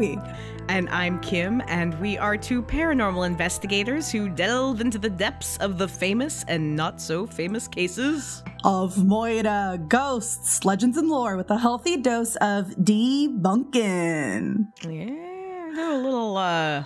to 0.00 0.14
Ghoulish 0.14 0.24
Tendencies. 0.24 0.40
I'm 0.40 0.56
Gabby. 0.56 0.66
And 0.68 0.88
I'm 0.90 1.20
Kim, 1.20 1.62
and 1.66 2.00
we 2.00 2.16
are 2.16 2.36
two 2.36 2.62
paranormal 2.62 3.26
investigators 3.26 4.10
who 4.10 4.28
delve 4.28 4.80
into 4.80 4.98
the 4.98 5.10
depths 5.10 5.56
of 5.58 5.78
the 5.78 5.88
famous 5.88 6.44
and 6.48 6.76
not 6.76 7.00
so 7.00 7.26
famous 7.26 7.66
cases 7.66 8.42
of 8.64 9.04
Moira, 9.04 9.78
ghosts, 9.88 10.64
legends, 10.64 10.96
and 10.96 11.08
lore 11.08 11.36
with 11.36 11.50
a 11.50 11.58
healthy 11.58 11.96
dose 11.96 12.36
of 12.36 12.66
debunking. 12.76 14.66
Yeah, 14.82 15.94
a 15.94 15.96
little 15.96 16.36
uh 16.36 16.84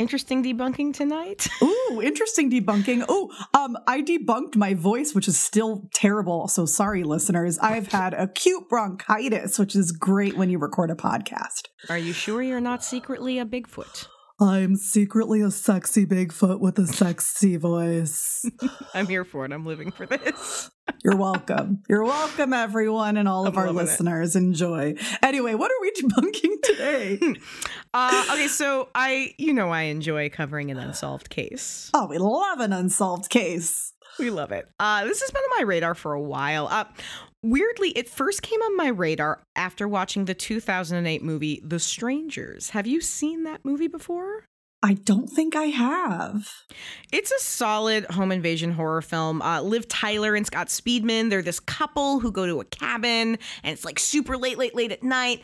interesting 0.00 0.42
debunking 0.42 0.94
tonight. 0.94 1.46
Ooh, 1.62 2.00
interesting 2.02 2.50
debunking. 2.50 3.04
Oh, 3.08 3.30
um, 3.54 3.76
I 3.86 4.00
debunked 4.00 4.56
my 4.56 4.72
voice, 4.72 5.14
which 5.14 5.28
is 5.28 5.38
still 5.38 5.88
terrible. 5.92 6.48
So 6.48 6.64
sorry, 6.64 7.04
listeners. 7.04 7.58
I've 7.58 7.88
had 7.92 8.14
acute 8.14 8.68
bronchitis, 8.68 9.58
which 9.58 9.76
is 9.76 9.92
great 9.92 10.36
when 10.36 10.48
you 10.48 10.58
record 10.58 10.90
a 10.90 10.94
podcast. 10.94 11.68
Are 11.90 11.98
you 11.98 12.14
sure 12.14 12.42
you're 12.42 12.60
not 12.60 12.82
secretly 12.82 13.38
a 13.38 13.44
Bigfoot? 13.44 14.06
I'm 14.40 14.76
secretly 14.76 15.42
a 15.42 15.50
sexy 15.50 16.06
Bigfoot 16.06 16.60
with 16.60 16.78
a 16.78 16.86
sexy 16.86 17.58
voice. 17.58 18.46
I'm 18.94 19.06
here 19.06 19.24
for 19.26 19.44
it. 19.44 19.52
I'm 19.52 19.66
living 19.66 19.90
for 19.90 20.06
this. 20.06 20.70
You're 21.04 21.16
welcome. 21.16 21.82
You're 21.90 22.04
welcome, 22.04 22.54
everyone, 22.54 23.18
and 23.18 23.28
all 23.28 23.46
of 23.46 23.58
I'm 23.58 23.64
our 23.66 23.70
listeners. 23.70 24.34
It. 24.34 24.38
Enjoy. 24.38 24.94
Anyway, 25.22 25.54
what 25.54 25.70
are 25.70 25.80
we 25.82 25.92
debunking 25.92 26.62
today? 26.62 27.18
uh, 27.94 28.24
okay, 28.32 28.48
so 28.48 28.88
I, 28.94 29.34
you 29.36 29.52
know, 29.52 29.68
I 29.68 29.82
enjoy 29.82 30.30
covering 30.30 30.70
an 30.70 30.78
unsolved 30.78 31.28
case. 31.28 31.90
Oh, 31.92 32.06
we 32.06 32.16
love 32.16 32.60
an 32.60 32.72
unsolved 32.72 33.28
case. 33.28 33.92
We 34.18 34.30
love 34.30 34.52
it. 34.52 34.66
Uh, 34.80 35.04
this 35.04 35.20
has 35.20 35.30
been 35.30 35.42
on 35.42 35.58
my 35.58 35.64
radar 35.64 35.94
for 35.94 36.14
a 36.14 36.20
while. 36.20 36.66
Uh, 36.66 36.84
weirdly, 37.42 37.90
it 37.90 38.08
first 38.08 38.42
came 38.42 38.60
on 38.60 38.76
my 38.76 38.88
radar 38.88 39.42
after 39.56 39.86
watching 39.88 40.24
the 40.24 40.34
2008 40.34 41.22
movie 41.22 41.60
The 41.64 41.78
Strangers. 41.78 42.70
Have 42.70 42.86
you 42.86 43.00
seen 43.00 43.44
that 43.44 43.64
movie 43.64 43.88
before? 43.88 44.44
I 44.82 44.94
don't 44.94 45.28
think 45.28 45.54
I 45.54 45.64
have. 45.64 46.48
It's 47.12 47.30
a 47.30 47.38
solid 47.40 48.06
home 48.06 48.32
invasion 48.32 48.72
horror 48.72 49.02
film. 49.02 49.42
Uh, 49.42 49.60
Liv 49.60 49.86
Tyler 49.88 50.34
and 50.34 50.46
Scott 50.46 50.68
Speedman, 50.68 51.28
they're 51.28 51.42
this 51.42 51.60
couple 51.60 52.20
who 52.20 52.32
go 52.32 52.46
to 52.46 52.60
a 52.60 52.64
cabin 52.64 53.38
and 53.62 53.72
it's 53.72 53.84
like 53.84 53.98
super 53.98 54.38
late, 54.38 54.56
late, 54.56 54.74
late 54.74 54.90
at 54.92 55.02
night. 55.02 55.42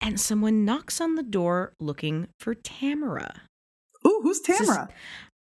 And 0.00 0.18
someone 0.18 0.64
knocks 0.64 1.00
on 1.00 1.16
the 1.16 1.22
door 1.22 1.74
looking 1.80 2.28
for 2.40 2.54
Tamara. 2.54 3.42
Ooh, 4.06 4.20
who's 4.22 4.40
Tamara? 4.40 4.88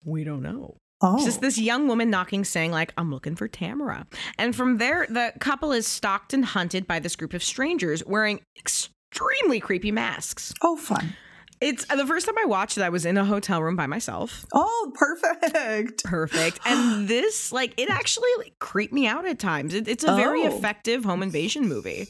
we 0.06 0.24
don't 0.24 0.42
know. 0.42 0.78
Oh. 1.04 1.16
It's 1.16 1.26
just 1.26 1.42
this 1.42 1.58
young 1.58 1.88
woman 1.88 2.10
knocking, 2.10 2.46
saying, 2.46 2.72
like, 2.72 2.94
I'm 2.98 3.12
looking 3.12 3.36
for 3.36 3.50
Tamara. 3.50 4.08
And 4.38 4.56
from 4.56 4.78
there, 4.78 5.06
the 5.10 5.34
couple 5.40 5.74
is 5.74 5.86
stalked 5.86 6.34
and 6.34 6.46
hunted 6.46 6.88
by 6.88 7.00
this 7.00 7.18
group 7.18 7.34
of 7.34 7.44
strangers 7.44 8.04
wearing 8.06 8.40
extremely 8.58 9.60
creepy 9.60 9.92
masks. 9.92 10.54
Oh, 10.62 10.78
fun. 10.78 11.14
It's 11.60 11.86
the 11.86 12.08
first 12.08 12.26
time 12.26 12.38
I 12.38 12.46
watched 12.46 12.78
it, 12.78 12.84
I 12.84 12.90
was 12.90 13.06
in 13.06 13.18
a 13.18 13.26
hotel 13.26 13.62
room 13.62 13.76
by 13.76 13.86
myself. 13.86 14.46
Oh, 14.54 14.92
perfect. 14.96 16.04
Perfect. 16.06 16.60
And 16.66 17.08
this, 17.08 17.52
like, 17.52 17.74
it 17.78 17.90
actually 17.90 18.30
like, 18.38 18.58
creeped 18.60 18.94
me 18.94 19.06
out 19.06 19.26
at 19.26 19.40
times. 19.40 19.74
It, 19.74 19.88
it's 19.88 20.04
a 20.04 20.16
very 20.16 20.44
oh. 20.44 20.48
effective 20.48 21.04
home 21.04 21.22
invasion 21.22 21.68
movie. 21.68 22.08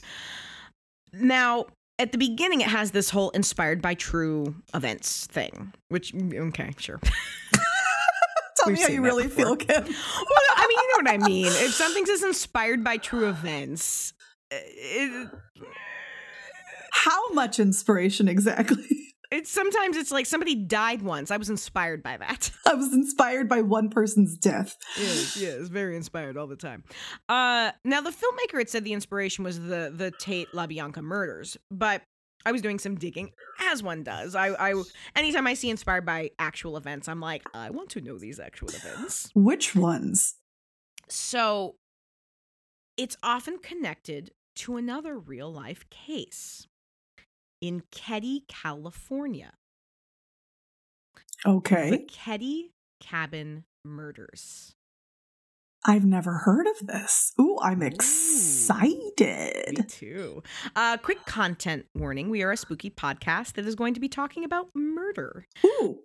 Now, 1.13 1.65
at 1.99 2.11
the 2.11 2.17
beginning, 2.17 2.61
it 2.61 2.67
has 2.67 2.91
this 2.91 3.09
whole 3.11 3.29
inspired 3.31 3.81
by 3.81 3.93
true 3.93 4.55
events 4.73 5.27
thing, 5.27 5.73
which, 5.89 6.13
mm, 6.13 6.33
okay, 6.49 6.73
sure. 6.77 6.99
Tell 8.63 8.71
We've 8.71 8.77
me 8.77 8.83
how 8.83 8.89
you 8.89 9.01
really 9.01 9.23
before. 9.23 9.45
feel, 9.45 9.55
Kim. 9.55 9.83
well, 9.83 9.93
I 10.55 10.67
mean, 10.67 10.77
you 10.77 11.03
know 11.03 11.11
what 11.11 11.21
I 11.21 11.25
mean. 11.25 11.47
If 11.47 11.73
something's 11.73 12.09
is 12.09 12.23
inspired 12.23 12.83
by 12.83 12.97
true 12.97 13.27
events, 13.29 14.13
it, 14.51 15.29
how 16.91 17.29
much 17.33 17.59
inspiration 17.59 18.27
exactly? 18.27 18.85
It's 19.33 19.49
sometimes 19.49 19.97
it's 19.97 20.11
like 20.11 20.27
somebody 20.27 20.53
died 20.53 21.01
once. 21.01 21.31
I 21.31 21.37
was 21.37 21.49
inspired 21.49 22.03
by 22.03 22.17
that. 22.17 22.51
I 22.67 22.75
was 22.75 22.93
inspired 22.93 23.49
by 23.49 23.61
one 23.61 23.89
person's 23.89 24.37
death. 24.37 24.77
Yes, 24.95 25.35
yes, 25.35 25.69
very 25.69 25.95
inspired 25.95 26.37
all 26.37 26.45
the 26.45 26.55
time. 26.55 26.83
Uh, 27.27 27.71
now 27.83 28.01
the 28.01 28.11
filmmaker 28.11 28.59
had 28.59 28.69
said 28.69 28.83
the 28.83 28.93
inspiration 28.93 29.43
was 29.43 29.59
the 29.59 29.91
the 29.91 30.13
Tate 30.19 30.51
LaBianca 30.51 31.01
murders, 31.01 31.57
but 31.71 32.03
I 32.45 32.51
was 32.51 32.61
doing 32.61 32.79
some 32.79 32.95
digging, 32.95 33.31
as 33.71 33.81
one 33.81 34.03
does. 34.03 34.35
I, 34.35 34.49
I, 34.49 34.83
anytime 35.15 35.47
I 35.47 35.53
see 35.53 35.69
inspired 35.69 36.05
by 36.05 36.31
actual 36.39 36.77
events, 36.77 37.07
I'm 37.07 37.19
like, 37.19 37.43
I 37.53 37.69
want 37.69 37.89
to 37.91 38.01
know 38.01 38.17
these 38.17 38.39
actual 38.39 38.69
events. 38.69 39.29
Which 39.33 39.75
ones? 39.75 40.35
So, 41.07 41.75
it's 42.97 43.17
often 43.23 43.59
connected 43.59 44.31
to 44.55 44.77
another 44.77 45.17
real 45.17 45.51
life 45.51 45.89
case 45.89 46.67
in 47.61 47.83
Keddie, 47.91 48.43
California. 48.47 49.53
Okay. 51.45 51.89
The 51.89 51.97
Keddie 51.99 52.71
Cabin 52.99 53.63
Murders. 53.85 54.75
I've 55.85 56.05
never 56.05 56.31
heard 56.33 56.65
of 56.67 56.87
this. 56.87 57.33
Ooh, 57.39 57.57
I'm 57.61 57.81
excited. 57.81 59.77
me 59.77 59.83
too. 59.87 60.41
Uh, 60.75 60.97
quick 60.97 61.25
content 61.25 61.85
warning 61.93 62.29
we 62.29 62.41
are 62.41 62.51
a 62.51 62.57
spooky 62.57 62.89
podcast 62.89 63.53
that 63.53 63.65
is 63.65 63.75
going 63.75 63.93
to 63.93 63.99
be 63.99 64.07
talking 64.07 64.45
about 64.45 64.69
murder. 64.73 65.45
Ooh. 65.65 65.99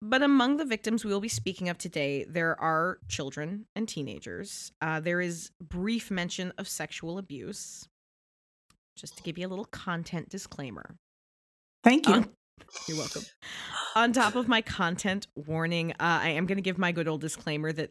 But 0.00 0.22
among 0.22 0.58
the 0.58 0.64
victims 0.64 1.04
we 1.04 1.12
will 1.12 1.20
be 1.20 1.28
speaking 1.28 1.68
of 1.68 1.78
today, 1.78 2.24
there 2.28 2.60
are 2.60 2.98
children 3.08 3.66
and 3.74 3.88
teenagers. 3.88 4.70
Uh, 4.80 5.00
there 5.00 5.20
is 5.20 5.50
brief 5.60 6.10
mention 6.10 6.52
of 6.58 6.68
sexual 6.68 7.18
abuse. 7.18 7.88
Just 8.96 9.16
to 9.16 9.22
give 9.22 9.38
you 9.38 9.46
a 9.46 9.50
little 9.50 9.64
content 9.66 10.28
disclaimer. 10.28 10.96
Thank 11.82 12.06
you. 12.06 12.14
Um, 12.14 12.30
you're 12.88 12.96
welcome. 12.96 13.22
On 13.94 14.12
top 14.12 14.36
of 14.36 14.48
my 14.48 14.62
content 14.62 15.26
warning, 15.34 15.92
uh, 15.92 15.96
I 16.00 16.30
am 16.30 16.46
going 16.46 16.56
to 16.56 16.62
give 16.62 16.78
my 16.78 16.92
good 16.92 17.08
old 17.08 17.20
disclaimer 17.20 17.72
that 17.72 17.90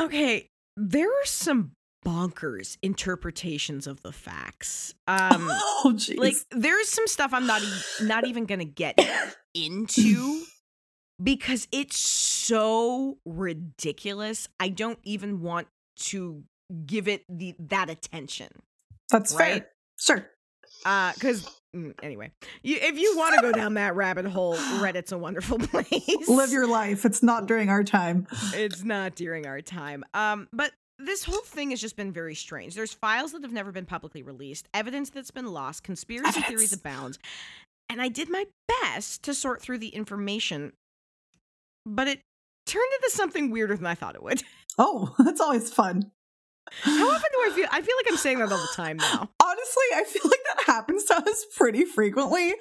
Okay, 0.00 0.48
there 0.76 1.08
are 1.08 1.24
some 1.24 1.72
bonkers 2.06 2.78
interpretations 2.82 3.86
of 3.86 4.02
the 4.02 4.12
facts. 4.12 4.94
Um 5.06 5.48
oh, 5.50 5.94
geez. 5.96 6.18
like 6.18 6.36
there's 6.50 6.88
some 6.88 7.06
stuff 7.06 7.32
I'm 7.34 7.46
not 7.46 7.62
e- 7.62 8.04
not 8.04 8.26
even 8.26 8.46
going 8.46 8.60
to 8.60 8.64
get 8.64 8.98
into 9.54 10.42
because 11.22 11.66
it's 11.72 11.98
so 11.98 13.18
ridiculous. 13.24 14.48
I 14.60 14.68
don't 14.68 14.98
even 15.02 15.40
want 15.42 15.68
to 15.96 16.44
give 16.86 17.08
it 17.08 17.24
the 17.28 17.56
that 17.58 17.90
attention. 17.90 18.48
That's 19.10 19.34
right? 19.34 19.62
fair. 19.62 19.70
Sure. 19.98 20.30
Uh 20.84 21.12
cuz 21.14 21.48
Mm, 21.76 21.92
anyway, 22.02 22.30
you, 22.62 22.78
if 22.80 22.98
you 22.98 23.14
want 23.18 23.34
to 23.34 23.42
go 23.42 23.52
down 23.52 23.74
that 23.74 23.94
rabbit 23.94 24.24
hole, 24.24 24.56
Reddit's 24.80 25.12
a 25.12 25.18
wonderful 25.18 25.58
place. 25.58 26.26
Live 26.26 26.50
your 26.50 26.66
life. 26.66 27.04
It's 27.04 27.22
not 27.22 27.46
during 27.46 27.68
our 27.68 27.84
time. 27.84 28.26
It's 28.54 28.82
not 28.84 29.14
during 29.14 29.46
our 29.46 29.60
time. 29.60 30.02
Um, 30.14 30.48
but 30.50 30.72
this 30.98 31.24
whole 31.24 31.42
thing 31.42 31.70
has 31.70 31.80
just 31.80 31.94
been 31.94 32.10
very 32.10 32.34
strange. 32.34 32.74
There's 32.74 32.94
files 32.94 33.32
that 33.32 33.42
have 33.42 33.52
never 33.52 33.70
been 33.70 33.84
publicly 33.84 34.22
released, 34.22 34.66
evidence 34.72 35.10
that's 35.10 35.30
been 35.30 35.44
lost, 35.52 35.82
conspiracy 35.82 36.28
evidence. 36.28 36.46
theories 36.48 36.72
abound. 36.72 37.18
And 37.90 38.00
I 38.00 38.08
did 38.08 38.30
my 38.30 38.46
best 38.82 39.22
to 39.24 39.34
sort 39.34 39.60
through 39.60 39.78
the 39.78 39.88
information, 39.88 40.72
but 41.84 42.08
it 42.08 42.20
turned 42.64 42.90
into 43.02 43.10
something 43.14 43.50
weirder 43.50 43.76
than 43.76 43.86
I 43.86 43.94
thought 43.94 44.14
it 44.14 44.22
would. 44.22 44.42
Oh, 44.78 45.14
that's 45.18 45.40
always 45.40 45.70
fun. 45.70 46.12
How 46.82 47.08
often 47.10 47.30
do 47.32 47.50
I 47.50 47.52
feel? 47.54 47.66
I 47.70 47.82
feel 47.82 47.96
like 47.96 48.06
I'm 48.10 48.16
saying 48.16 48.38
that 48.38 48.50
all 48.52 48.58
the 48.58 48.68
time 48.74 48.96
now. 48.98 49.30
Honestly, 49.42 49.84
I 49.94 50.04
feel 50.04 50.22
like 50.24 50.40
that 50.54 50.64
happens 50.66 51.04
to 51.04 51.16
us 51.16 51.46
pretty 51.56 51.84
frequently, 51.84 52.54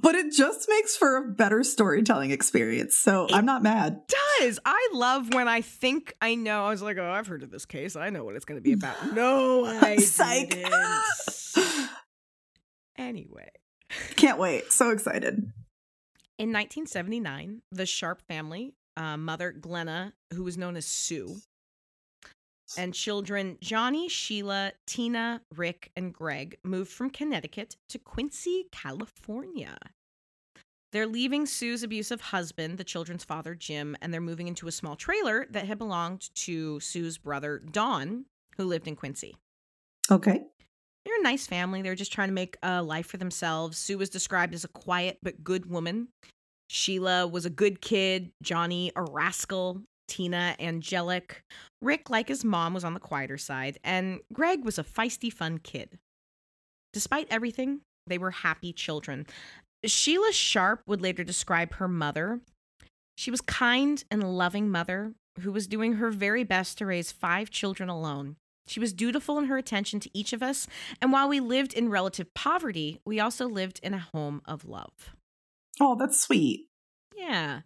but 0.00 0.14
it 0.14 0.32
just 0.32 0.68
makes 0.68 0.96
for 0.96 1.16
a 1.16 1.22
better 1.28 1.64
storytelling 1.64 2.30
experience. 2.30 2.96
So 2.96 3.26
it 3.26 3.32
I'm 3.34 3.44
not 3.46 3.62
mad. 3.62 4.00
Does 4.40 4.58
I 4.64 4.88
love 4.92 5.32
when 5.34 5.48
I 5.48 5.60
think 5.62 6.14
I 6.20 6.34
know? 6.34 6.64
I 6.66 6.70
was 6.70 6.82
like, 6.82 6.98
oh, 6.98 7.10
I've 7.10 7.26
heard 7.26 7.42
of 7.42 7.50
this 7.50 7.66
case. 7.66 7.96
I 7.96 8.10
know 8.10 8.24
what 8.24 8.36
it's 8.36 8.44
going 8.44 8.58
to 8.58 8.62
be 8.62 8.72
about. 8.72 8.96
No, 9.14 9.64
I 9.64 9.96
Psych. 9.98 10.50
didn't. 10.50 10.72
anyway, 12.98 13.50
can't 14.16 14.38
wait. 14.38 14.72
So 14.72 14.90
excited. 14.90 15.52
In 16.38 16.52
1979, 16.52 17.62
the 17.72 17.86
Sharp 17.86 18.20
family, 18.28 18.74
uh, 18.96 19.16
mother 19.16 19.52
Glenna, 19.52 20.12
who 20.34 20.44
was 20.44 20.58
known 20.58 20.76
as 20.76 20.84
Sue, 20.84 21.36
and 22.76 22.94
children 22.94 23.58
Johnny, 23.60 24.08
Sheila, 24.08 24.72
Tina, 24.86 25.40
Rick, 25.54 25.90
and 25.96 26.12
Greg 26.12 26.58
moved 26.64 26.90
from 26.90 27.10
Connecticut 27.10 27.76
to 27.88 27.98
Quincy, 27.98 28.66
California. 28.72 29.76
They're 30.92 31.06
leaving 31.06 31.46
Sue's 31.46 31.82
abusive 31.82 32.20
husband, 32.20 32.78
the 32.78 32.84
children's 32.84 33.24
father, 33.24 33.54
Jim, 33.54 33.96
and 34.00 34.14
they're 34.14 34.20
moving 34.20 34.48
into 34.48 34.68
a 34.68 34.72
small 34.72 34.96
trailer 34.96 35.46
that 35.50 35.66
had 35.66 35.78
belonged 35.78 36.34
to 36.36 36.80
Sue's 36.80 37.18
brother, 37.18 37.62
Don, 37.70 38.24
who 38.56 38.64
lived 38.64 38.88
in 38.88 38.96
Quincy. 38.96 39.36
Okay. 40.10 40.40
They're 41.04 41.20
a 41.20 41.22
nice 41.22 41.46
family. 41.46 41.82
They're 41.82 41.94
just 41.94 42.12
trying 42.12 42.28
to 42.28 42.34
make 42.34 42.56
a 42.62 42.82
life 42.82 43.06
for 43.06 43.16
themselves. 43.16 43.78
Sue 43.78 43.98
was 43.98 44.10
described 44.10 44.54
as 44.54 44.64
a 44.64 44.68
quiet 44.68 45.18
but 45.22 45.44
good 45.44 45.66
woman. 45.66 46.08
Sheila 46.68 47.26
was 47.26 47.46
a 47.46 47.50
good 47.50 47.80
kid, 47.80 48.30
Johnny, 48.42 48.90
a 48.96 49.02
rascal, 49.02 49.82
Tina, 50.08 50.54
angelic. 50.58 51.42
Rick, 51.82 52.10
like 52.10 52.28
his 52.28 52.44
mom, 52.44 52.74
was 52.74 52.84
on 52.84 52.94
the 52.94 53.00
quieter 53.00 53.38
side, 53.38 53.78
and 53.84 54.20
Greg 54.32 54.64
was 54.64 54.78
a 54.78 54.84
feisty, 54.84 55.32
fun 55.32 55.58
kid. 55.58 55.98
despite 56.92 57.26
everything, 57.30 57.80
they 58.06 58.16
were 58.16 58.30
happy 58.30 58.72
children. 58.72 59.26
Sheila 59.84 60.32
Sharp 60.32 60.82
would 60.86 61.02
later 61.02 61.24
describe 61.24 61.74
her 61.74 61.88
mother. 61.88 62.40
She 63.18 63.30
was 63.30 63.42
kind 63.42 64.02
and 64.10 64.36
loving 64.36 64.70
mother 64.70 65.12
who 65.40 65.52
was 65.52 65.66
doing 65.66 65.94
her 65.94 66.10
very 66.10 66.42
best 66.42 66.78
to 66.78 66.86
raise 66.86 67.12
five 67.12 67.50
children 67.50 67.90
alone. 67.90 68.36
She 68.66 68.80
was 68.80 68.94
dutiful 68.94 69.38
in 69.38 69.44
her 69.44 69.58
attention 69.58 70.00
to 70.00 70.10
each 70.14 70.32
of 70.32 70.42
us, 70.42 70.66
and 71.02 71.12
while 71.12 71.28
we 71.28 71.38
lived 71.38 71.74
in 71.74 71.90
relative 71.90 72.32
poverty, 72.34 73.00
we 73.04 73.20
also 73.20 73.46
lived 73.46 73.78
in 73.82 73.92
a 73.92 73.98
home 73.98 74.40
of 74.46 74.64
love. 74.64 75.14
Oh, 75.78 75.94
that's 75.96 76.18
sweet. 76.20 76.66
Yeah. 77.14 77.60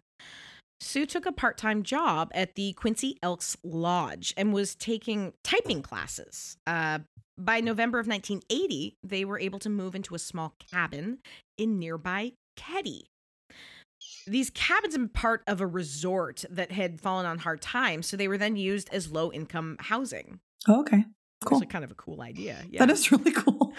Sue 0.81 1.05
took 1.05 1.27
a 1.27 1.31
part 1.31 1.57
time 1.57 1.83
job 1.83 2.31
at 2.33 2.55
the 2.55 2.73
Quincy 2.73 3.17
Elks 3.21 3.55
Lodge 3.63 4.33
and 4.35 4.51
was 4.51 4.75
taking 4.75 5.33
typing 5.43 5.83
classes. 5.83 6.57
Uh, 6.65 6.99
by 7.37 7.61
November 7.61 7.99
of 7.99 8.07
1980, 8.07 8.97
they 9.03 9.23
were 9.23 9.39
able 9.39 9.59
to 9.59 9.69
move 9.69 9.95
into 9.95 10.15
a 10.15 10.19
small 10.19 10.55
cabin 10.71 11.19
in 11.57 11.77
nearby 11.77 12.33
Keddie. 12.57 13.05
These 14.25 14.49
cabins 14.49 14.97
are 14.97 15.07
part 15.07 15.43
of 15.45 15.61
a 15.61 15.67
resort 15.67 16.43
that 16.49 16.71
had 16.71 16.99
fallen 16.99 17.27
on 17.27 17.37
hard 17.37 17.61
times, 17.61 18.07
so 18.07 18.17
they 18.17 18.27
were 18.27 18.37
then 18.37 18.55
used 18.55 18.89
as 18.91 19.11
low 19.11 19.31
income 19.31 19.77
housing. 19.79 20.39
Oh, 20.67 20.81
okay. 20.81 21.05
Cool. 21.45 21.57
Actually, 21.57 21.67
kind 21.67 21.83
of 21.83 21.91
a 21.91 21.95
cool 21.95 22.21
idea. 22.21 22.63
Yeah. 22.69 22.85
That 22.85 22.91
is 22.91 23.11
really 23.11 23.31
cool. 23.35 23.73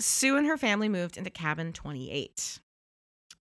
Sue 0.00 0.36
and 0.36 0.46
her 0.46 0.56
family 0.56 0.88
moved 0.88 1.16
into 1.16 1.30
cabin 1.30 1.72
28. 1.72 2.60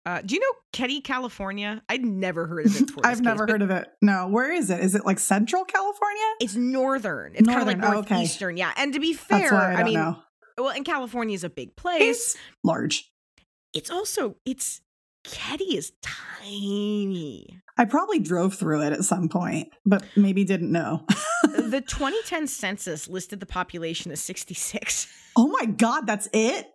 Uh, 0.05 0.21
do 0.25 0.35
you 0.35 0.41
know 0.41 0.53
Keddie, 0.73 1.01
California? 1.01 1.81
I'd 1.89 2.03
never 2.03 2.47
heard 2.47 2.65
of 2.65 2.75
it 2.75 2.87
before. 2.87 3.05
I've 3.05 3.21
never 3.21 3.45
heard 3.45 3.61
of 3.61 3.69
it. 3.69 3.87
No, 4.01 4.27
where 4.27 4.51
is 4.51 4.69
it? 4.69 4.79
Is 4.79 4.95
it 4.95 5.05
like 5.05 5.19
Central 5.19 5.65
California? 5.65 6.23
It's 6.39 6.55
northern. 6.55 7.33
It's 7.35 7.45
Northern, 7.45 7.65
kind 7.65 7.83
of 7.83 7.85
like 7.85 7.95
oh, 7.95 7.99
okay. 7.99 8.15
northeastern. 8.15 8.57
Yeah. 8.57 8.71
And 8.77 8.93
to 8.93 8.99
be 8.99 9.13
fair, 9.13 9.53
I, 9.53 9.75
I, 9.75 9.83
mean, 9.83 9.95
know. 9.95 10.17
well, 10.57 10.69
and 10.69 10.85
California 10.85 11.35
is 11.35 11.43
a 11.43 11.49
big 11.49 11.75
place. 11.75 12.01
It's 12.01 12.37
large. 12.63 13.11
It's 13.73 13.91
also 13.91 14.35
it's 14.45 14.81
Keddie 15.23 15.77
is 15.77 15.91
tiny. 16.01 17.61
I 17.77 17.85
probably 17.85 18.19
drove 18.19 18.55
through 18.55 18.81
it 18.83 18.93
at 18.93 19.03
some 19.03 19.29
point, 19.29 19.69
but 19.85 20.03
maybe 20.15 20.43
didn't 20.43 20.71
know. 20.71 21.05
the 21.43 21.81
2010 21.87 22.47
census 22.47 23.07
listed 23.07 23.39
the 23.39 23.45
population 23.45 24.11
as 24.11 24.21
66. 24.21 25.07
oh 25.35 25.47
my 25.47 25.65
god, 25.65 26.07
that's 26.07 26.27
it? 26.33 26.67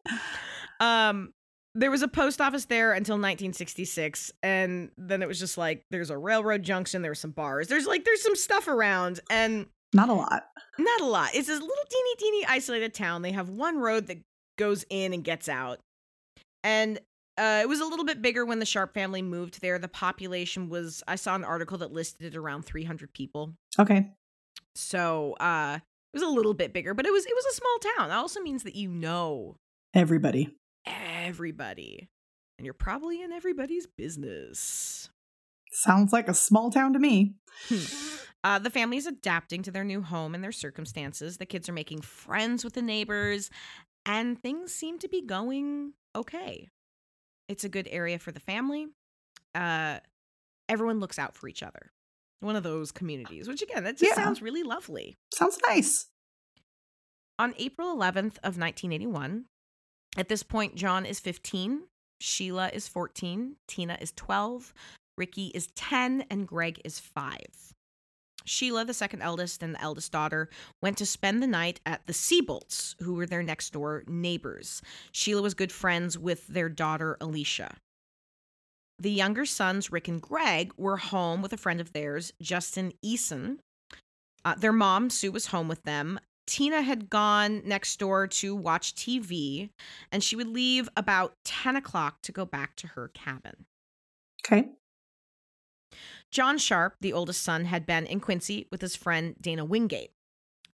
Um, 0.79 1.33
there 1.75 1.91
was 1.91 2.03
a 2.03 2.09
post 2.09 2.41
office 2.41 2.67
there 2.67 2.93
until 2.93 3.15
1966, 3.15 4.33
and 4.43 4.91
then 4.97 5.23
it 5.23 5.29
was 5.29 5.39
just 5.39 5.59
like 5.59 5.85
there's 5.91 6.11
a 6.11 6.17
railroad 6.19 6.63
junction, 6.63 7.03
there's 7.03 7.19
some 7.21 7.33
bars, 7.33 7.69
there's 7.69 7.87
like 7.87 8.05
there's 8.05 8.23
some 8.23 8.37
stuff 8.37 8.69
around, 8.69 9.21
and 9.31 9.67
Not 9.93 10.09
a 10.09 10.15
lot. 10.15 10.45
not 10.79 11.01
a 11.01 11.07
lot. 11.07 11.31
It's 11.35 11.49
this 11.49 11.61
little 11.61 11.75
teeny 11.91 12.15
teeny 12.19 12.47
isolated 12.47 12.95
town. 12.95 13.23
They 13.23 13.33
have 13.33 13.49
one 13.49 13.79
road 13.79 14.07
that 14.07 14.19
goes 14.59 14.85
in 14.89 15.13
and 15.13 15.25
gets 15.25 15.49
out, 15.49 15.81
and 16.63 16.99
uh, 17.37 17.59
it 17.63 17.69
was 17.69 17.81
a 17.81 17.85
little 17.85 18.05
bit 18.05 18.23
bigger 18.23 18.45
when 18.47 18.61
the 18.61 18.67
Sharp 18.67 18.95
family 18.95 19.21
moved 19.21 19.61
there. 19.61 19.79
The 19.81 19.89
population 19.89 20.69
was 20.69 21.03
I 21.09 21.17
saw 21.17 21.35
an 21.35 21.43
article 21.45 21.79
that 21.79 21.93
listed 21.93 22.33
it 22.33 22.37
around 22.37 22.65
300 22.65 23.13
people. 23.13 23.55
Okay. 23.79 24.13
So 24.77 25.33
uh 25.41 25.79
it 26.13 26.17
was 26.17 26.23
a 26.23 26.29
little 26.33 26.55
bit 26.55 26.73
bigger, 26.73 26.95
but 26.95 27.07
it 27.07 27.13
was 27.13 27.27
it 27.27 27.35
was 27.35 27.45
a 27.47 27.55
small 27.55 27.79
town. 27.97 28.09
That 28.11 28.19
also 28.19 28.41
means 28.41 28.63
that 28.63 28.77
you 28.77 28.89
know 28.89 29.57
Everybody. 29.95 30.55
Everybody. 30.87 32.09
And 32.59 32.65
you're 32.65 32.75
probably 32.75 33.23
in 33.23 33.33
everybody's 33.33 33.87
business. 33.87 35.11
Sounds 35.73 36.13
like 36.13 36.29
a 36.29 36.35
small 36.35 36.71
town 36.71 36.93
to 36.93 36.99
me. 36.99 37.35
Uh, 38.45 38.59
the 38.59 38.71
family 38.71 38.97
is 38.97 39.07
adapting 39.07 39.63
to 39.63 39.71
their 39.71 39.85
new 39.85 40.03
home 40.03 40.35
and 40.35 40.45
their 40.45 40.53
circumstances. 40.53 41.39
The 41.39 41.47
kids 41.47 41.69
are 41.69 41.73
making 41.73 42.03
friends 42.03 42.63
with 42.63 42.75
the 42.75 42.83
neighbors, 42.83 43.51
and 44.07 44.41
things 44.41 44.73
seem 44.73 44.99
to 45.01 45.09
be 45.09 45.23
going 45.23 45.95
okay. 46.15 46.69
It's 47.49 47.65
a 47.65 47.69
good 47.69 47.89
area 47.91 48.19
for 48.19 48.31
the 48.33 48.41
family. 48.41 48.87
Uh, 49.55 49.99
everyone 50.69 51.01
looks 51.01 51.19
out 51.19 51.35
for 51.35 51.49
each 51.49 51.63
other. 51.63 51.91
One 52.41 52.55
of 52.57 52.63
those 52.63 52.93
communities, 52.93 53.49
which 53.49 53.63
again, 53.63 53.85
that 53.85 53.97
just 53.97 54.11
Yeah. 54.17 54.23
sounds 54.23 54.43
really 54.43 54.63
lovely. 54.63 55.17
Sounds 55.35 55.59
nice. 55.67 56.07
On 57.39 57.55
April 57.59 57.93
11th 57.97 58.37
of 58.45 58.59
1981, 58.59 59.47
at 60.17 60.29
this 60.29 60.43
point, 60.43 60.75
John 60.75 61.05
is 61.07 61.21
15, 61.21 61.83
Sheila 62.21 62.71
is 62.73 62.89
14, 62.89 63.57
Tina 63.67 63.99
is 64.01 64.13
12, 64.13 64.73
Ricky 65.17 65.47
is 65.49 65.69
10, 65.75 66.25
and 66.31 66.47
Greg 66.47 66.81
is 66.85 66.99
5. 66.99 67.39
Sheila, 68.45 68.85
the 68.85 68.95
second 68.95 69.23
eldest 69.23 69.63
and 69.63 69.75
the 69.75 69.81
eldest 69.81 70.13
daughter, 70.13 70.49
went 70.83 70.99
to 70.99 71.07
spend 71.07 71.43
the 71.43 71.47
night 71.47 71.81
at 71.87 72.07
the 72.07 72.13
Seabolts, 72.13 72.95
who 73.01 73.15
were 73.15 73.27
their 73.27 73.43
next 73.43 73.73
door 73.73 74.05
neighbors. 74.07 74.83
Sheila 75.13 75.43
was 75.43 75.55
good 75.55 75.73
friends 75.73 76.19
with 76.19 76.47
their 76.47 76.69
daughter, 76.69 77.17
Alicia. 77.21 77.77
The 78.99 79.11
younger 79.11 79.45
sons, 79.45 79.91
Rick 79.91 80.09
and 80.09 80.21
Greg, 80.21 80.73
were 80.77 80.99
home 80.99 81.43
with 81.43 81.53
a 81.53 81.57
friend 81.57 81.81
of 81.81 81.93
theirs, 81.93 82.33
Justin 82.41 82.93
Eason. 83.05 83.59
Uh, 84.45 84.55
their 84.55 84.73
mom, 84.73 85.11
Sue, 85.11 85.33
was 85.33 85.47
home 85.47 85.67
with 85.67 85.83
them. 85.83 86.21
Tina 86.47 86.83
had 86.83 87.09
gone 87.09 87.63
next 87.65 87.99
door 87.99 88.27
to 88.27 88.55
watch 88.55 88.95
TV, 88.95 89.71
and 90.13 90.23
she 90.23 90.37
would 90.37 90.49
leave 90.49 90.89
about 90.97 91.35
10 91.45 91.77
o'clock 91.77 92.21
to 92.23 92.33
go 92.33 92.45
back 92.45 92.77
to 92.77 92.89
her 92.89 93.09
cabin. 93.09 93.65
Okay. 94.47 94.69
John 96.31 96.59
Sharp, 96.59 96.97
the 97.01 97.13
oldest 97.13 97.43
son, 97.43 97.65
had 97.65 97.87
been 97.87 98.07
in 98.07 98.21
Quincy 98.21 98.67
with 98.71 98.81
his 98.81 98.97
friend 98.97 99.37
Dana 99.41 99.65
Wingate. 99.65 100.13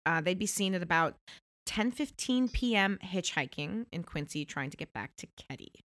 Uh, 0.06 0.21
they'd 0.21 0.39
be 0.39 0.45
seen 0.45 0.74
at 0.74 0.81
about 0.81 1.16
10:15 1.68 2.51
p.m. 2.51 2.98
hitchhiking 3.04 3.86
in 3.92 4.04
Quincy, 4.04 4.45
trying 4.45 4.69
to 4.69 4.77
get 4.77 4.94
back 4.94 5.16
to 5.18 5.27
Keddie. 5.38 5.83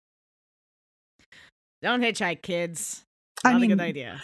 Don't 1.82 2.00
hitchhike, 2.00 2.40
kids. 2.40 3.04
I 3.44 3.52
Not 3.52 3.62
a 3.62 3.66
good 3.66 3.80
idea. 3.80 4.22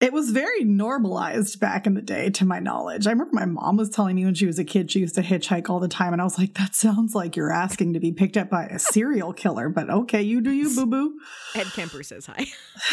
It 0.00 0.14
was 0.14 0.30
very 0.30 0.64
normalized 0.64 1.60
back 1.60 1.86
in 1.86 1.92
the 1.92 2.00
day, 2.00 2.30
to 2.30 2.46
my 2.46 2.58
knowledge. 2.58 3.06
I 3.06 3.10
remember 3.10 3.34
my 3.34 3.44
mom 3.44 3.76
was 3.76 3.90
telling 3.90 4.16
me 4.16 4.24
when 4.24 4.34
she 4.34 4.46
was 4.46 4.58
a 4.58 4.64
kid 4.64 4.90
she 4.90 5.00
used 5.00 5.14
to 5.16 5.22
hitchhike 5.22 5.68
all 5.68 5.78
the 5.78 5.88
time, 5.88 6.14
and 6.14 6.22
I 6.22 6.24
was 6.24 6.38
like, 6.38 6.54
that 6.54 6.74
sounds 6.74 7.14
like 7.14 7.36
you're 7.36 7.52
asking 7.52 7.92
to 7.92 8.00
be 8.00 8.10
picked 8.10 8.38
up 8.38 8.48
by 8.48 8.64
a 8.64 8.78
serial 8.78 9.34
killer, 9.34 9.68
but 9.68 9.90
okay, 9.90 10.22
you 10.22 10.40
do 10.40 10.50
you, 10.50 10.70
boo 10.74 10.86
boo. 10.86 11.18
Ed 11.54 11.66
Kemper 11.74 12.02
says 12.02 12.24
hi. 12.24 12.46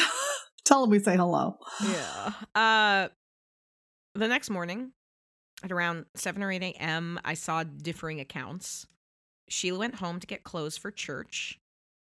Tell 0.66 0.84
him 0.84 0.90
we 0.90 1.00
say 1.00 1.16
hello. 1.16 1.58
yeah. 1.82 2.34
Uh, 2.54 3.08
the 4.14 4.28
next 4.28 4.50
morning, 4.50 4.92
at 5.64 5.72
around 5.72 6.06
7 6.16 6.44
or 6.44 6.52
8 6.52 6.62
a.m., 6.62 7.20
I 7.24 7.36
saw 7.36 7.64
differing 7.64 8.20
accounts. 8.20 8.86
Sheila 9.48 9.80
went 9.80 9.96
home 9.96 10.20
to 10.20 10.28
get 10.28 10.44
clothes 10.44 10.76
for 10.76 10.92
church, 10.92 11.58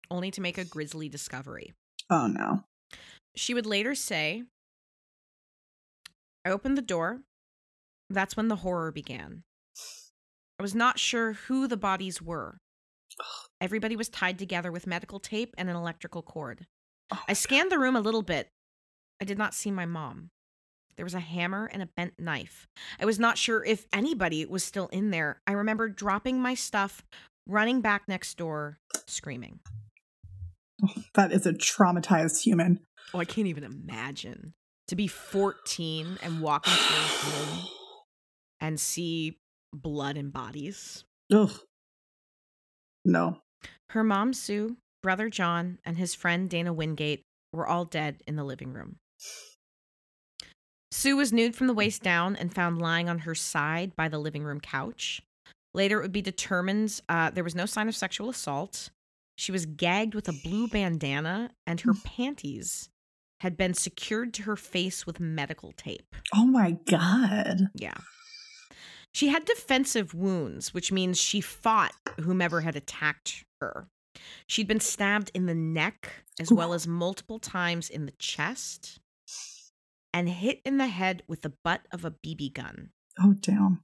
only 0.09 0.31
to 0.31 0.41
make 0.41 0.57
a 0.57 0.65
grisly 0.65 1.09
discovery. 1.09 1.73
Oh 2.09 2.25
no. 2.25 2.63
She 3.35 3.53
would 3.53 3.67
later 3.67 3.93
say, 3.93 4.43
I 6.45 6.51
opened 6.51 6.77
the 6.77 6.83
door. 6.83 7.21
That's 8.09 8.37
when 8.37 8.49
the 8.49 8.57
horror 8.57 8.91
began. 8.91 9.43
I 10.59 10.63
was 10.63 10.75
not 10.75 10.99
sure 10.99 11.33
who 11.33 11.67
the 11.67 11.75
bodies 11.75 12.21
were. 12.21 12.59
Everybody 13.59 13.95
was 13.95 14.09
tied 14.09 14.37
together 14.37 14.71
with 14.71 14.85
medical 14.85 15.19
tape 15.19 15.55
and 15.57 15.69
an 15.69 15.75
electrical 15.75 16.21
cord. 16.21 16.67
Oh, 17.11 17.19
I 17.27 17.33
scanned 17.33 17.71
the 17.71 17.79
room 17.79 17.95
a 17.95 18.01
little 18.01 18.21
bit. 18.21 18.49
I 19.19 19.25
did 19.25 19.37
not 19.37 19.53
see 19.53 19.71
my 19.71 19.85
mom. 19.85 20.29
There 20.97 21.05
was 21.05 21.13
a 21.13 21.19
hammer 21.19 21.69
and 21.73 21.81
a 21.81 21.87
bent 21.87 22.13
knife. 22.19 22.67
I 22.99 23.05
was 23.05 23.19
not 23.19 23.37
sure 23.37 23.63
if 23.63 23.87
anybody 23.91 24.45
was 24.45 24.63
still 24.63 24.87
in 24.87 25.09
there. 25.09 25.41
I 25.47 25.53
remember 25.53 25.89
dropping 25.89 26.39
my 26.39 26.53
stuff, 26.53 27.03
running 27.47 27.81
back 27.81 28.03
next 28.07 28.37
door, 28.37 28.77
screaming. 29.07 29.59
That 31.15 31.31
is 31.31 31.45
a 31.45 31.53
traumatized 31.53 32.43
human. 32.43 32.81
Oh, 33.13 33.19
I 33.19 33.25
can't 33.25 33.47
even 33.47 33.63
imagine 33.63 34.53
to 34.87 34.95
be 34.95 35.07
14 35.07 36.19
and 36.21 36.41
walk 36.41 36.67
into 36.67 36.93
a 36.93 37.29
room 37.29 37.67
and 38.59 38.79
see 38.79 39.37
blood 39.73 40.17
and 40.17 40.31
bodies. 40.31 41.03
Ugh. 41.33 41.51
No. 43.03 43.41
Her 43.89 44.03
mom, 44.03 44.33
Sue, 44.33 44.77
brother 45.03 45.29
John, 45.29 45.79
and 45.85 45.97
his 45.97 46.15
friend 46.15 46.49
Dana 46.49 46.73
Wingate 46.73 47.23
were 47.53 47.67
all 47.67 47.85
dead 47.85 48.21
in 48.27 48.35
the 48.35 48.43
living 48.43 48.73
room. 48.73 48.97
Sue 50.91 51.17
was 51.17 51.33
nude 51.33 51.55
from 51.55 51.67
the 51.67 51.73
waist 51.73 52.03
down 52.03 52.35
and 52.35 52.53
found 52.53 52.81
lying 52.81 53.09
on 53.09 53.19
her 53.19 53.35
side 53.35 53.95
by 53.95 54.07
the 54.07 54.17
living 54.17 54.43
room 54.43 54.59
couch. 54.59 55.21
Later, 55.73 55.99
it 55.99 56.03
would 56.03 56.11
be 56.11 56.21
determined 56.21 57.01
uh, 57.09 57.31
there 57.31 57.43
was 57.43 57.55
no 57.55 57.65
sign 57.65 57.89
of 57.89 57.95
sexual 57.95 58.29
assault. 58.29 58.89
She 59.37 59.51
was 59.51 59.65
gagged 59.65 60.15
with 60.15 60.29
a 60.29 60.39
blue 60.43 60.69
bandana, 60.69 61.51
and 61.67 61.81
her 61.81 61.93
panties 61.93 62.89
had 63.45 63.55
been 63.55 63.75
secured 63.75 64.33
to 64.33 64.41
her 64.41 64.55
face 64.55 65.05
with 65.05 65.19
medical 65.19 65.71
tape. 65.73 66.15
Oh 66.33 66.47
my 66.47 66.71
god. 66.89 67.69
Yeah. 67.75 67.93
She 69.11 69.27
had 69.27 69.45
defensive 69.45 70.15
wounds, 70.15 70.73
which 70.73 70.91
means 70.91 71.21
she 71.21 71.41
fought 71.41 71.93
whomever 72.19 72.61
had 72.61 72.75
attacked 72.75 73.45
her. 73.61 73.87
She'd 74.47 74.67
been 74.67 74.79
stabbed 74.79 75.29
in 75.35 75.45
the 75.45 75.53
neck 75.53 76.25
as 76.39 76.51
well 76.51 76.73
as 76.73 76.87
multiple 76.87 77.37
times 77.37 77.87
in 77.87 78.07
the 78.07 78.13
chest 78.13 78.99
and 80.11 80.27
hit 80.27 80.59
in 80.65 80.79
the 80.79 80.87
head 80.87 81.21
with 81.27 81.43
the 81.43 81.53
butt 81.63 81.81
of 81.91 82.03
a 82.03 82.09
BB 82.09 82.51
gun. 82.51 82.89
Oh 83.21 83.35
damn. 83.39 83.83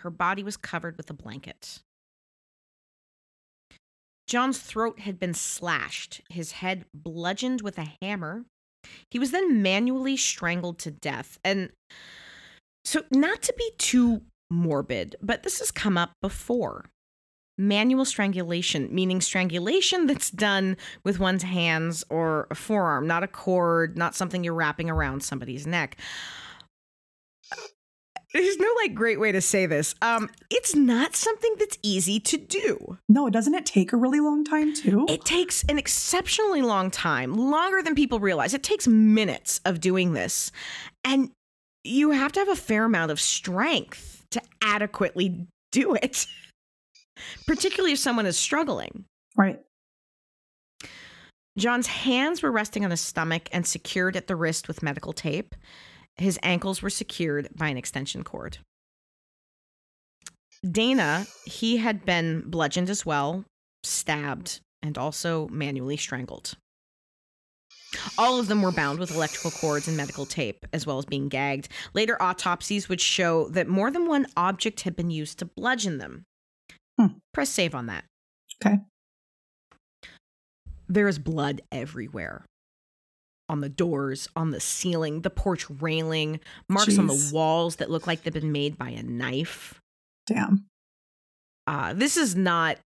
Her 0.00 0.10
body 0.10 0.42
was 0.42 0.58
covered 0.58 0.98
with 0.98 1.08
a 1.08 1.14
blanket. 1.14 1.80
John's 4.26 4.58
throat 4.58 5.00
had 5.00 5.18
been 5.18 5.32
slashed, 5.32 6.20
his 6.28 6.52
head 6.52 6.84
bludgeoned 6.92 7.62
with 7.62 7.78
a 7.78 7.92
hammer. 8.02 8.44
He 9.10 9.18
was 9.18 9.30
then 9.30 9.62
manually 9.62 10.16
strangled 10.16 10.78
to 10.80 10.90
death. 10.90 11.38
And 11.44 11.70
so, 12.84 13.04
not 13.10 13.42
to 13.42 13.54
be 13.56 13.70
too 13.78 14.22
morbid, 14.50 15.16
but 15.20 15.42
this 15.42 15.58
has 15.58 15.70
come 15.70 15.98
up 15.98 16.12
before. 16.22 16.86
Manual 17.58 18.04
strangulation, 18.04 18.94
meaning 18.94 19.20
strangulation 19.20 20.06
that's 20.06 20.30
done 20.30 20.76
with 21.04 21.18
one's 21.18 21.42
hands 21.42 22.04
or 22.10 22.46
a 22.50 22.54
forearm, 22.54 23.06
not 23.06 23.22
a 23.22 23.28
cord, 23.28 23.96
not 23.96 24.14
something 24.14 24.44
you're 24.44 24.54
wrapping 24.54 24.90
around 24.90 25.22
somebody's 25.22 25.66
neck 25.66 25.96
there's 28.42 28.58
no 28.58 28.72
like 28.76 28.94
great 28.94 29.20
way 29.20 29.32
to 29.32 29.40
say 29.40 29.66
this. 29.66 29.94
Um, 30.02 30.28
it's 30.50 30.74
not 30.74 31.16
something 31.16 31.54
that's 31.58 31.78
easy 31.82 32.20
to 32.20 32.36
do. 32.36 32.98
No, 33.08 33.30
doesn't 33.30 33.54
it 33.54 33.66
take 33.66 33.92
a 33.92 33.96
really 33.96 34.20
long 34.20 34.44
time 34.44 34.74
too? 34.74 35.06
It 35.08 35.24
takes 35.24 35.64
an 35.64 35.78
exceptionally 35.78 36.62
long 36.62 36.90
time, 36.90 37.34
longer 37.34 37.82
than 37.82 37.94
people 37.94 38.20
realize. 38.20 38.54
It 38.54 38.62
takes 38.62 38.86
minutes 38.86 39.60
of 39.64 39.80
doing 39.80 40.12
this. 40.12 40.52
And 41.04 41.30
you 41.84 42.10
have 42.10 42.32
to 42.32 42.40
have 42.40 42.48
a 42.48 42.56
fair 42.56 42.84
amount 42.84 43.10
of 43.10 43.20
strength 43.20 44.24
to 44.30 44.42
adequately 44.60 45.46
do 45.72 45.94
it, 45.94 46.26
particularly 47.46 47.92
if 47.92 47.98
someone 47.98 48.26
is 48.26 48.36
struggling. 48.36 49.04
Right. 49.36 49.60
John's 51.56 51.86
hands 51.86 52.42
were 52.42 52.52
resting 52.52 52.84
on 52.84 52.90
his 52.90 53.00
stomach 53.00 53.48
and 53.50 53.66
secured 53.66 54.16
at 54.16 54.26
the 54.26 54.36
wrist 54.36 54.68
with 54.68 54.82
medical 54.82 55.12
tape. 55.12 55.54
His 56.18 56.38
ankles 56.42 56.80
were 56.80 56.90
secured 56.90 57.48
by 57.54 57.68
an 57.68 57.76
extension 57.76 58.24
cord. 58.24 58.58
Dana, 60.68 61.26
he 61.44 61.76
had 61.76 62.04
been 62.04 62.42
bludgeoned 62.46 62.88
as 62.88 63.04
well, 63.04 63.44
stabbed, 63.84 64.60
and 64.82 64.96
also 64.96 65.48
manually 65.48 65.96
strangled. 65.96 66.54
All 68.18 68.40
of 68.40 68.48
them 68.48 68.62
were 68.62 68.72
bound 68.72 68.98
with 68.98 69.10
electrical 69.10 69.50
cords 69.50 69.88
and 69.88 69.96
medical 69.96 70.26
tape, 70.26 70.66
as 70.72 70.86
well 70.86 70.98
as 70.98 71.04
being 71.04 71.28
gagged. 71.28 71.68
Later 71.94 72.20
autopsies 72.20 72.88
would 72.88 73.00
show 73.00 73.48
that 73.50 73.68
more 73.68 73.90
than 73.90 74.06
one 74.06 74.26
object 74.36 74.82
had 74.82 74.96
been 74.96 75.10
used 75.10 75.38
to 75.38 75.44
bludgeon 75.44 75.98
them. 75.98 76.24
Hmm. 76.98 77.18
Press 77.32 77.50
save 77.50 77.74
on 77.74 77.86
that. 77.86 78.04
Okay. 78.64 78.78
There 80.88 81.08
is 81.08 81.18
blood 81.18 81.62
everywhere 81.70 82.44
on 83.48 83.60
the 83.60 83.68
doors, 83.68 84.28
on 84.36 84.50
the 84.50 84.60
ceiling, 84.60 85.22
the 85.22 85.30
porch 85.30 85.68
railing, 85.80 86.40
marks 86.68 86.94
Jeez. 86.94 86.98
on 86.98 87.06
the 87.06 87.30
walls 87.32 87.76
that 87.76 87.90
look 87.90 88.06
like 88.06 88.22
they've 88.22 88.32
been 88.32 88.52
made 88.52 88.76
by 88.76 88.90
a 88.90 89.02
knife. 89.02 89.80
Damn. 90.26 90.66
Uh, 91.66 91.92
this 91.92 92.16
is 92.16 92.34
not 92.34 92.78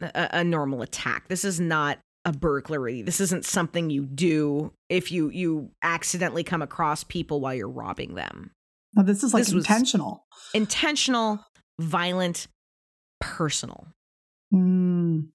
a, 0.00 0.38
a 0.38 0.44
normal 0.44 0.82
attack. 0.82 1.28
This 1.28 1.44
is 1.44 1.60
not 1.60 1.98
a 2.24 2.32
burglary. 2.32 3.02
This 3.02 3.20
isn't 3.20 3.44
something 3.44 3.90
you 3.90 4.04
do 4.04 4.72
if 4.88 5.10
you 5.10 5.30
you 5.30 5.70
accidentally 5.82 6.44
come 6.44 6.62
across 6.62 7.04
people 7.04 7.40
while 7.40 7.54
you're 7.54 7.68
robbing 7.68 8.14
them. 8.14 8.52
No, 8.94 9.02
this 9.02 9.22
is 9.22 9.34
like 9.34 9.44
this 9.44 9.52
intentional. 9.52 10.24
Intentional, 10.54 11.44
violent, 11.80 12.46
personal. 13.20 13.86
Mm. 14.52 15.28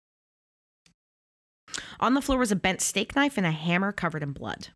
On 2.00 2.14
the 2.14 2.22
floor 2.22 2.40
was 2.40 2.52
a 2.52 2.56
bent 2.56 2.82
steak 2.82 3.16
knife 3.16 3.38
and 3.38 3.46
a 3.46 3.52
hammer 3.52 3.92
covered 3.92 4.24
in 4.24 4.32
blood. 4.32 4.70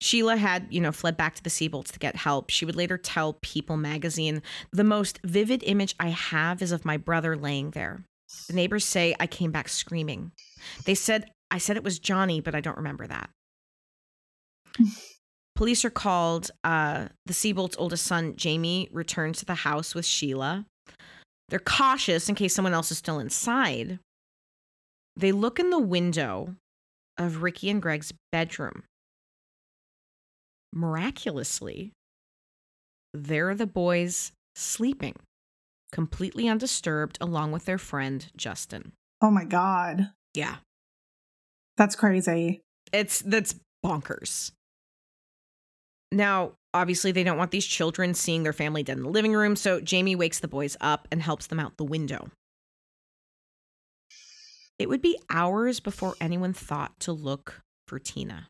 Sheila 0.00 0.36
had, 0.36 0.66
you 0.70 0.80
know, 0.80 0.92
fled 0.92 1.16
back 1.16 1.34
to 1.36 1.42
the 1.42 1.50
Seabolts 1.50 1.90
to 1.92 1.98
get 1.98 2.16
help. 2.16 2.50
She 2.50 2.64
would 2.66 2.76
later 2.76 2.98
tell 2.98 3.38
People 3.40 3.76
magazine, 3.76 4.42
"The 4.70 4.84
most 4.84 5.18
vivid 5.24 5.62
image 5.64 5.94
I 5.98 6.08
have 6.10 6.60
is 6.60 6.72
of 6.72 6.84
my 6.84 6.96
brother 6.96 7.36
laying 7.36 7.70
there. 7.70 8.04
The 8.48 8.52
neighbors 8.52 8.84
say 8.84 9.14
I 9.18 9.26
came 9.26 9.52
back 9.52 9.68
screaming. 9.68 10.32
They 10.84 10.94
said 10.94 11.30
I 11.50 11.58
said 11.58 11.76
it 11.76 11.84
was 11.84 11.98
Johnny, 11.98 12.40
but 12.40 12.54
I 12.54 12.60
don't 12.60 12.76
remember 12.76 13.06
that." 13.06 13.30
Police 15.54 15.84
are 15.86 15.90
called. 15.90 16.50
Uh, 16.62 17.08
the 17.24 17.32
Seabolt's 17.32 17.76
oldest 17.78 18.04
son, 18.04 18.36
Jamie, 18.36 18.90
returns 18.92 19.38
to 19.38 19.46
the 19.46 19.54
house 19.54 19.94
with 19.94 20.04
Sheila. 20.04 20.66
They're 21.48 21.58
cautious 21.58 22.28
in 22.28 22.34
case 22.34 22.54
someone 22.54 22.74
else 22.74 22.90
is 22.90 22.98
still 22.98 23.18
inside. 23.18 23.98
They 25.16 25.32
look 25.32 25.58
in 25.58 25.70
the 25.70 25.78
window 25.78 26.54
of 27.16 27.42
Ricky 27.42 27.70
and 27.70 27.80
Greg's 27.80 28.12
bedroom. 28.30 28.82
Miraculously, 30.72 31.92
there 33.14 33.48
are 33.48 33.54
the 33.54 33.66
boys 33.66 34.32
sleeping, 34.54 35.14
completely 35.90 36.48
undisturbed, 36.48 37.16
along 37.20 37.52
with 37.52 37.64
their 37.64 37.78
friend 37.78 38.26
Justin. 38.36 38.92
Oh 39.22 39.30
my 39.30 39.44
God. 39.44 40.10
Yeah. 40.34 40.56
That's 41.78 41.96
crazy. 41.96 42.60
It's 42.92 43.20
that's 43.22 43.54
bonkers. 43.84 44.52
Now, 46.12 46.52
obviously, 46.74 47.10
they 47.12 47.24
don't 47.24 47.38
want 47.38 47.50
these 47.50 47.66
children 47.66 48.14
seeing 48.14 48.42
their 48.42 48.52
family 48.52 48.82
dead 48.82 48.98
in 48.98 49.02
the 49.02 49.08
living 49.10 49.32
room, 49.32 49.56
so 49.56 49.80
Jamie 49.80 50.14
wakes 50.14 50.40
the 50.40 50.48
boys 50.48 50.76
up 50.80 51.08
and 51.10 51.22
helps 51.22 51.46
them 51.46 51.58
out 51.58 51.76
the 51.78 51.84
window. 51.84 52.28
It 54.78 54.88
would 54.88 55.00
be 55.00 55.18
hours 55.30 55.80
before 55.80 56.14
anyone 56.20 56.52
thought 56.52 56.98
to 57.00 57.12
look 57.12 57.62
for 57.88 57.98
Tina. 57.98 58.48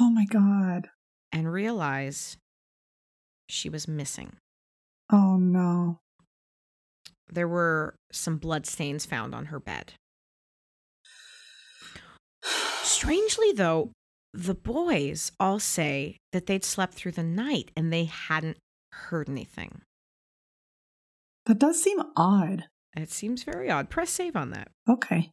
Oh 0.00 0.10
my 0.10 0.24
God. 0.24 0.88
And 1.32 1.52
realize 1.52 2.36
she 3.48 3.68
was 3.68 3.86
missing. 3.86 4.36
Oh 5.12 5.36
no. 5.36 5.98
There 7.30 7.48
were 7.48 7.94
some 8.10 8.38
bloodstains 8.38 9.06
found 9.06 9.34
on 9.34 9.46
her 9.46 9.60
bed. 9.60 9.92
Strangely, 12.82 13.52
though, 13.52 13.92
the 14.32 14.54
boys 14.54 15.32
all 15.38 15.58
say 15.58 16.16
that 16.32 16.46
they'd 16.46 16.64
slept 16.64 16.94
through 16.94 17.12
the 17.12 17.22
night 17.22 17.70
and 17.76 17.92
they 17.92 18.04
hadn't 18.04 18.56
heard 18.92 19.28
anything. 19.28 19.82
That 21.46 21.58
does 21.58 21.82
seem 21.82 21.98
odd. 22.16 22.64
It 22.96 23.10
seems 23.10 23.42
very 23.42 23.70
odd. 23.70 23.90
Press 23.90 24.10
save 24.10 24.36
on 24.36 24.50
that. 24.50 24.68
Okay. 24.88 25.30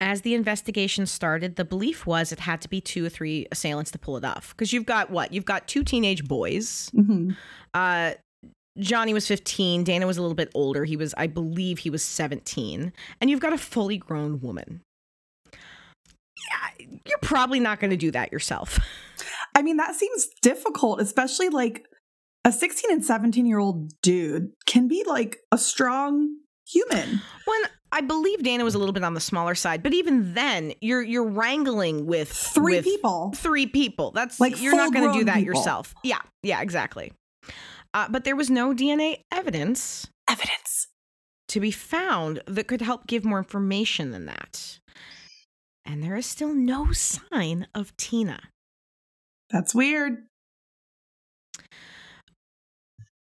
As 0.00 0.22
the 0.22 0.34
investigation 0.34 1.06
started, 1.06 1.56
the 1.56 1.64
belief 1.64 2.06
was 2.06 2.30
it 2.30 2.40
had 2.40 2.60
to 2.62 2.68
be 2.68 2.80
two 2.80 3.06
or 3.06 3.08
three 3.08 3.46
assailants 3.50 3.90
to 3.92 3.98
pull 3.98 4.16
it 4.16 4.24
off. 4.24 4.50
Because 4.50 4.72
you've 4.72 4.84
got 4.84 5.10
what? 5.10 5.32
You've 5.32 5.44
got 5.46 5.68
two 5.68 5.84
teenage 5.84 6.24
boys. 6.24 6.90
Mm-hmm. 6.94 7.30
Uh, 7.72 8.12
Johnny 8.78 9.14
was 9.14 9.26
15. 9.26 9.84
Dana 9.84 10.06
was 10.06 10.18
a 10.18 10.22
little 10.22 10.34
bit 10.34 10.50
older. 10.54 10.84
He 10.84 10.96
was, 10.96 11.14
I 11.16 11.26
believe, 11.26 11.78
he 11.78 11.90
was 11.90 12.02
17. 12.02 12.92
And 13.20 13.30
you've 13.30 13.40
got 13.40 13.54
a 13.54 13.58
fully 13.58 13.96
grown 13.96 14.40
woman. 14.40 14.82
Yeah, 15.52 16.86
you're 17.06 17.18
probably 17.22 17.60
not 17.60 17.80
going 17.80 17.90
to 17.90 17.96
do 17.96 18.10
that 18.10 18.32
yourself. 18.32 18.78
I 19.54 19.62
mean, 19.62 19.78
that 19.78 19.94
seems 19.94 20.28
difficult, 20.42 21.00
especially 21.00 21.48
like 21.48 21.86
a 22.46 22.52
16 22.52 22.92
and 22.92 23.04
17 23.04 23.44
year 23.44 23.58
old 23.58 23.92
dude 24.02 24.52
can 24.66 24.86
be 24.86 25.04
like 25.04 25.38
a 25.50 25.58
strong 25.58 26.36
human. 26.64 27.20
When 27.44 27.60
I 27.90 28.00
believe 28.02 28.42
Dana 28.42 28.62
was 28.62 28.74
a 28.74 28.78
little 28.78 28.92
bit 28.92 29.02
on 29.02 29.14
the 29.14 29.20
smaller 29.20 29.56
side, 29.56 29.82
but 29.82 29.92
even 29.92 30.34
then, 30.34 30.72
you're 30.80 31.02
you're 31.02 31.28
wrangling 31.28 32.06
with 32.06 32.30
three 32.30 32.76
with 32.76 32.84
people. 32.84 33.32
Three 33.34 33.66
people. 33.66 34.12
That's 34.12 34.38
like 34.38 34.62
you're 34.62 34.76
not 34.76 34.94
going 34.94 35.12
to 35.12 35.18
do 35.18 35.24
that 35.24 35.38
people. 35.38 35.54
yourself. 35.54 35.94
Yeah, 36.04 36.20
yeah, 36.42 36.62
exactly. 36.62 37.12
Uh, 37.92 38.08
but 38.08 38.24
there 38.24 38.36
was 38.36 38.48
no 38.48 38.72
DNA 38.72 39.22
evidence. 39.32 40.08
Evidence 40.28 40.88
to 41.48 41.60
be 41.60 41.70
found 41.70 42.42
that 42.46 42.66
could 42.66 42.82
help 42.82 43.06
give 43.06 43.24
more 43.24 43.38
information 43.38 44.10
than 44.10 44.26
that. 44.26 44.78
And 45.84 46.02
there 46.02 46.16
is 46.16 46.26
still 46.26 46.52
no 46.52 46.92
sign 46.92 47.66
of 47.74 47.96
Tina. 47.96 48.40
That's 49.50 49.74
weird. 49.74 50.26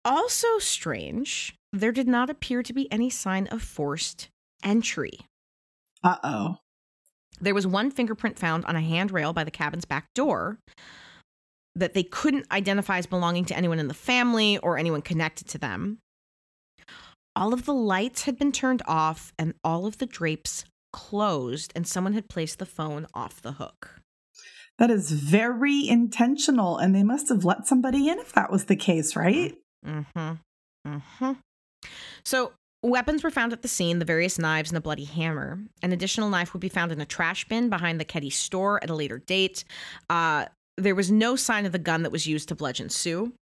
Also 0.06 0.60
strange, 0.60 1.56
there 1.72 1.90
did 1.90 2.06
not 2.06 2.30
appear 2.30 2.62
to 2.62 2.72
be 2.72 2.90
any 2.92 3.10
sign 3.10 3.48
of 3.48 3.60
forced 3.60 4.28
entry. 4.62 5.18
Uh 6.04 6.16
oh. 6.22 6.56
There 7.40 7.54
was 7.54 7.66
one 7.66 7.90
fingerprint 7.90 8.38
found 8.38 8.64
on 8.66 8.76
a 8.76 8.80
handrail 8.80 9.32
by 9.32 9.42
the 9.42 9.50
cabin's 9.50 9.84
back 9.84 10.06
door 10.14 10.60
that 11.74 11.92
they 11.92 12.04
couldn't 12.04 12.50
identify 12.52 12.98
as 12.98 13.06
belonging 13.06 13.46
to 13.46 13.56
anyone 13.56 13.80
in 13.80 13.88
the 13.88 13.94
family 13.94 14.58
or 14.58 14.78
anyone 14.78 15.02
connected 15.02 15.48
to 15.48 15.58
them. 15.58 15.98
All 17.34 17.52
of 17.52 17.66
the 17.66 17.74
lights 17.74 18.22
had 18.22 18.38
been 18.38 18.52
turned 18.52 18.82
off 18.86 19.32
and 19.38 19.54
all 19.64 19.86
of 19.86 19.98
the 19.98 20.06
drapes 20.06 20.64
closed, 20.92 21.72
and 21.74 21.86
someone 21.86 22.14
had 22.14 22.28
placed 22.28 22.60
the 22.60 22.64
phone 22.64 23.08
off 23.12 23.42
the 23.42 23.52
hook. 23.52 24.00
That 24.78 24.90
is 24.90 25.10
very 25.10 25.86
intentional, 25.86 26.78
and 26.78 26.94
they 26.94 27.02
must 27.02 27.28
have 27.28 27.44
let 27.44 27.66
somebody 27.66 28.08
in 28.08 28.20
if 28.20 28.32
that 28.34 28.52
was 28.52 28.66
the 28.66 28.76
case, 28.76 29.16
right? 29.16 29.58
Mm 29.86 30.06
hmm. 30.14 30.90
Mm 30.90 31.02
hmm. 31.18 31.32
So, 32.24 32.52
weapons 32.82 33.22
were 33.22 33.30
found 33.30 33.52
at 33.52 33.62
the 33.62 33.68
scene 33.68 33.98
the 33.98 34.04
various 34.04 34.38
knives 34.38 34.70
and 34.70 34.78
a 34.78 34.80
bloody 34.80 35.04
hammer. 35.04 35.58
An 35.82 35.92
additional 35.92 36.28
knife 36.28 36.52
would 36.52 36.60
be 36.60 36.68
found 36.68 36.92
in 36.92 37.00
a 37.00 37.06
trash 37.06 37.46
bin 37.48 37.68
behind 37.68 38.00
the 38.00 38.04
Keddie 38.04 38.30
store 38.30 38.82
at 38.82 38.90
a 38.90 38.94
later 38.94 39.18
date. 39.18 39.64
Uh, 40.10 40.46
there 40.76 40.94
was 40.94 41.10
no 41.10 41.36
sign 41.36 41.66
of 41.66 41.72
the 41.72 41.78
gun 41.78 42.02
that 42.02 42.12
was 42.12 42.26
used 42.26 42.48
to 42.48 42.54
bludgeon 42.54 42.90
Sue. 42.90 43.32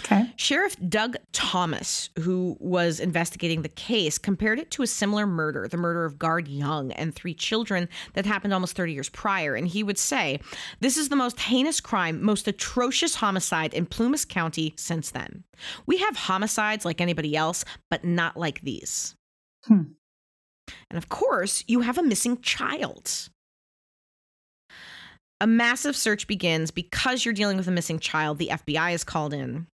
Okay. 0.00 0.32
Sheriff 0.36 0.76
Doug 0.88 1.16
Thomas, 1.32 2.10
who 2.18 2.56
was 2.58 3.00
investigating 3.00 3.62
the 3.62 3.68
case, 3.68 4.18
compared 4.18 4.58
it 4.58 4.70
to 4.72 4.82
a 4.82 4.86
similar 4.86 5.26
murder, 5.26 5.68
the 5.68 5.76
murder 5.76 6.04
of 6.04 6.18
Guard 6.18 6.48
Young 6.48 6.92
and 6.92 7.14
three 7.14 7.34
children 7.34 7.88
that 8.14 8.26
happened 8.26 8.54
almost 8.54 8.76
30 8.76 8.92
years 8.92 9.08
prior. 9.08 9.54
And 9.54 9.68
he 9.68 9.82
would 9.82 9.98
say, 9.98 10.40
This 10.80 10.96
is 10.96 11.08
the 11.08 11.16
most 11.16 11.40
heinous 11.40 11.80
crime, 11.80 12.22
most 12.22 12.48
atrocious 12.48 13.16
homicide 13.16 13.74
in 13.74 13.86
Plumas 13.86 14.24
County 14.24 14.74
since 14.76 15.10
then. 15.10 15.44
We 15.86 15.98
have 15.98 16.16
homicides 16.16 16.84
like 16.84 17.00
anybody 17.00 17.36
else, 17.36 17.64
but 17.90 18.04
not 18.04 18.36
like 18.36 18.62
these. 18.62 19.14
Hmm. 19.66 19.82
And 20.90 20.96
of 20.96 21.08
course, 21.08 21.64
you 21.66 21.80
have 21.80 21.98
a 21.98 22.02
missing 22.02 22.40
child. 22.40 23.28
A 25.40 25.46
massive 25.46 25.96
search 25.96 26.26
begins 26.26 26.70
because 26.70 27.24
you're 27.24 27.34
dealing 27.34 27.56
with 27.56 27.68
a 27.68 27.72
missing 27.72 27.98
child. 27.98 28.38
The 28.38 28.48
FBI 28.48 28.92
is 28.92 29.04
called 29.04 29.32
in. 29.32 29.66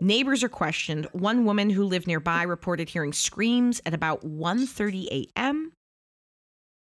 Neighbors 0.00 0.42
are 0.44 0.48
questioned. 0.48 1.06
One 1.12 1.44
woman 1.44 1.70
who 1.70 1.84
lived 1.84 2.06
nearby 2.06 2.42
reported 2.42 2.88
hearing 2.88 3.12
screams 3.12 3.80
at 3.86 3.94
about 3.94 4.22
1:30 4.24 5.06
a.m. 5.10 5.72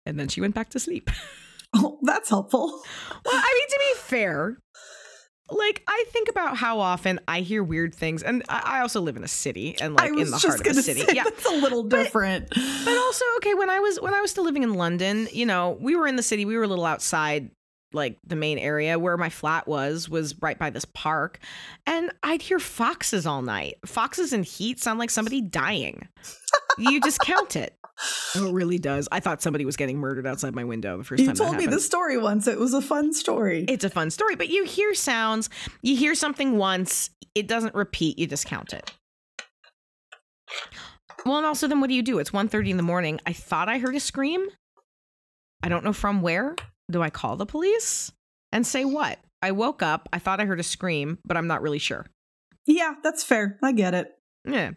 And 0.06 0.20
then 0.20 0.28
she 0.28 0.42
went 0.42 0.56
back 0.56 0.70
to 0.72 0.80
sleep. 0.80 1.10
Oh, 1.74 2.00
that's 2.02 2.30
helpful. 2.30 2.68
Well, 3.26 3.36
I 3.36 3.54
mean, 3.60 3.68
to 3.70 3.80
be 3.94 4.00
fair, 4.00 4.58
like 5.52 5.84
I 5.86 6.06
think 6.08 6.30
about 6.30 6.56
how 6.56 6.80
often 6.80 7.20
I 7.28 7.42
hear 7.42 7.62
weird 7.62 7.94
things, 7.94 8.24
and 8.24 8.42
I 8.48 8.78
I 8.78 8.80
also 8.80 9.02
live 9.02 9.18
in 9.18 9.24
a 9.24 9.28
city 9.28 9.76
and 9.82 9.94
like 9.94 10.10
in 10.10 10.32
the 10.32 10.38
heart 10.38 10.62
of 10.66 10.78
a 10.78 10.82
city. 10.82 11.04
yeah, 11.14 11.26
that's 11.26 11.46
a 11.46 11.56
little 11.58 11.84
different. 11.84 12.48
but 12.50 12.98
also 12.98 13.26
okay 13.38 13.54
when 13.54 13.70
i 13.70 13.80
was 13.80 14.00
when 14.00 14.14
i 14.14 14.22
was 14.22 14.32
still 14.32 14.46
living 14.46 14.64
in 14.64 14.76
london 14.76 15.28
you 15.34 15.46
know 15.46 15.78
we 15.82 15.96
were 15.96 16.08
in 16.08 16.16
the 16.16 16.24
city 16.24 16.46
we 16.46 16.56
were 16.56 16.64
a 16.64 16.68
little 16.68 16.86
outside 16.86 17.52
like 17.94 18.18
the 18.26 18.36
main 18.36 18.58
area 18.58 19.00
where 19.00 19.18
my 19.18 19.30
flat 19.30 19.68
was 19.68 20.10
was 20.10 20.36
right 20.42 20.60
by 20.60 20.70
this 20.70 20.86
park 20.86 21.40
and 21.86 22.12
i'd 22.24 22.42
hear 22.42 22.60
foxes 22.60 23.26
all 23.26 23.42
night. 23.42 23.76
Foxes 23.86 24.34
in 24.34 24.44
heat 24.44 24.80
sound 24.80 25.00
like 25.00 25.10
somebody 25.10 25.42
dying. 25.42 26.08
You 26.78 27.00
discount 27.02 27.56
it. 27.56 27.76
Oh 28.36 28.48
it 28.48 28.54
really 28.54 28.78
does. 28.78 29.08
I 29.12 29.20
thought 29.20 29.42
somebody 29.42 29.66
was 29.66 29.76
getting 29.76 29.98
murdered 29.98 30.28
outside 30.28 30.54
my 30.54 30.64
window 30.64 30.98
the 30.98 31.04
first 31.04 31.20
you 31.20 31.26
time 31.26 31.36
that 31.36 31.44
told 31.44 31.56
me 31.56 31.64
happened. 31.64 31.74
this 31.78 31.86
story 31.86 32.18
once. 32.18 32.48
It 32.48 32.60
was 32.60 32.74
a 32.74 32.82
fun 32.82 33.14
story. 33.14 33.66
it's 33.68 33.84
a 33.84 33.90
fun 33.90 34.12
story 34.12 34.36
but 34.36 34.50
you 34.50 34.64
hear 34.64 34.94
sounds. 34.94 35.50
You 35.82 35.96
hear 35.96 36.14
something 36.14 36.58
once. 36.58 37.10
It 37.34 37.48
doesn't 37.48 37.74
repeat. 37.74 38.20
You 38.20 38.28
discount 38.28 38.74
it. 38.74 38.92
Well 41.26 41.38
and 41.38 41.46
also 41.46 41.68
then 41.68 41.82
what 41.82 41.88
do 41.88 41.96
you 41.96 42.04
do? 42.04 42.20
It's 42.20 42.32
1.30 42.32 42.70
in 42.70 42.78
the 42.78 42.84
morning. 42.84 43.20
I 43.26 43.34
thought 43.34 43.70
i 43.70 43.80
heard 43.80 43.96
a 43.96 44.00
scream. 44.00 44.48
I 45.64 45.70
don't 45.70 45.84
know 45.84 45.94
from 45.94 46.22
where 46.22 46.56
do 46.92 47.02
i 47.02 47.10
call 47.10 47.36
the 47.36 47.46
police 47.46 48.12
and 48.52 48.66
say 48.66 48.86
what 48.86 49.20
i 49.42 49.52
woke 49.52 49.82
up 49.82 50.08
i 50.14 50.20
thought 50.20 50.40
i 50.40 50.46
heard 50.46 50.60
a 50.60 50.64
scream 50.64 51.18
but 51.26 51.36
i'm 51.38 51.48
not 51.48 51.62
really 51.62 51.80
sure 51.80 52.06
yeah, 52.70 52.96
that's 53.02 53.24
fair. 53.24 53.58
I 53.64 53.72
get 53.72 53.94
it. 53.94 54.14
yeah 54.46 54.72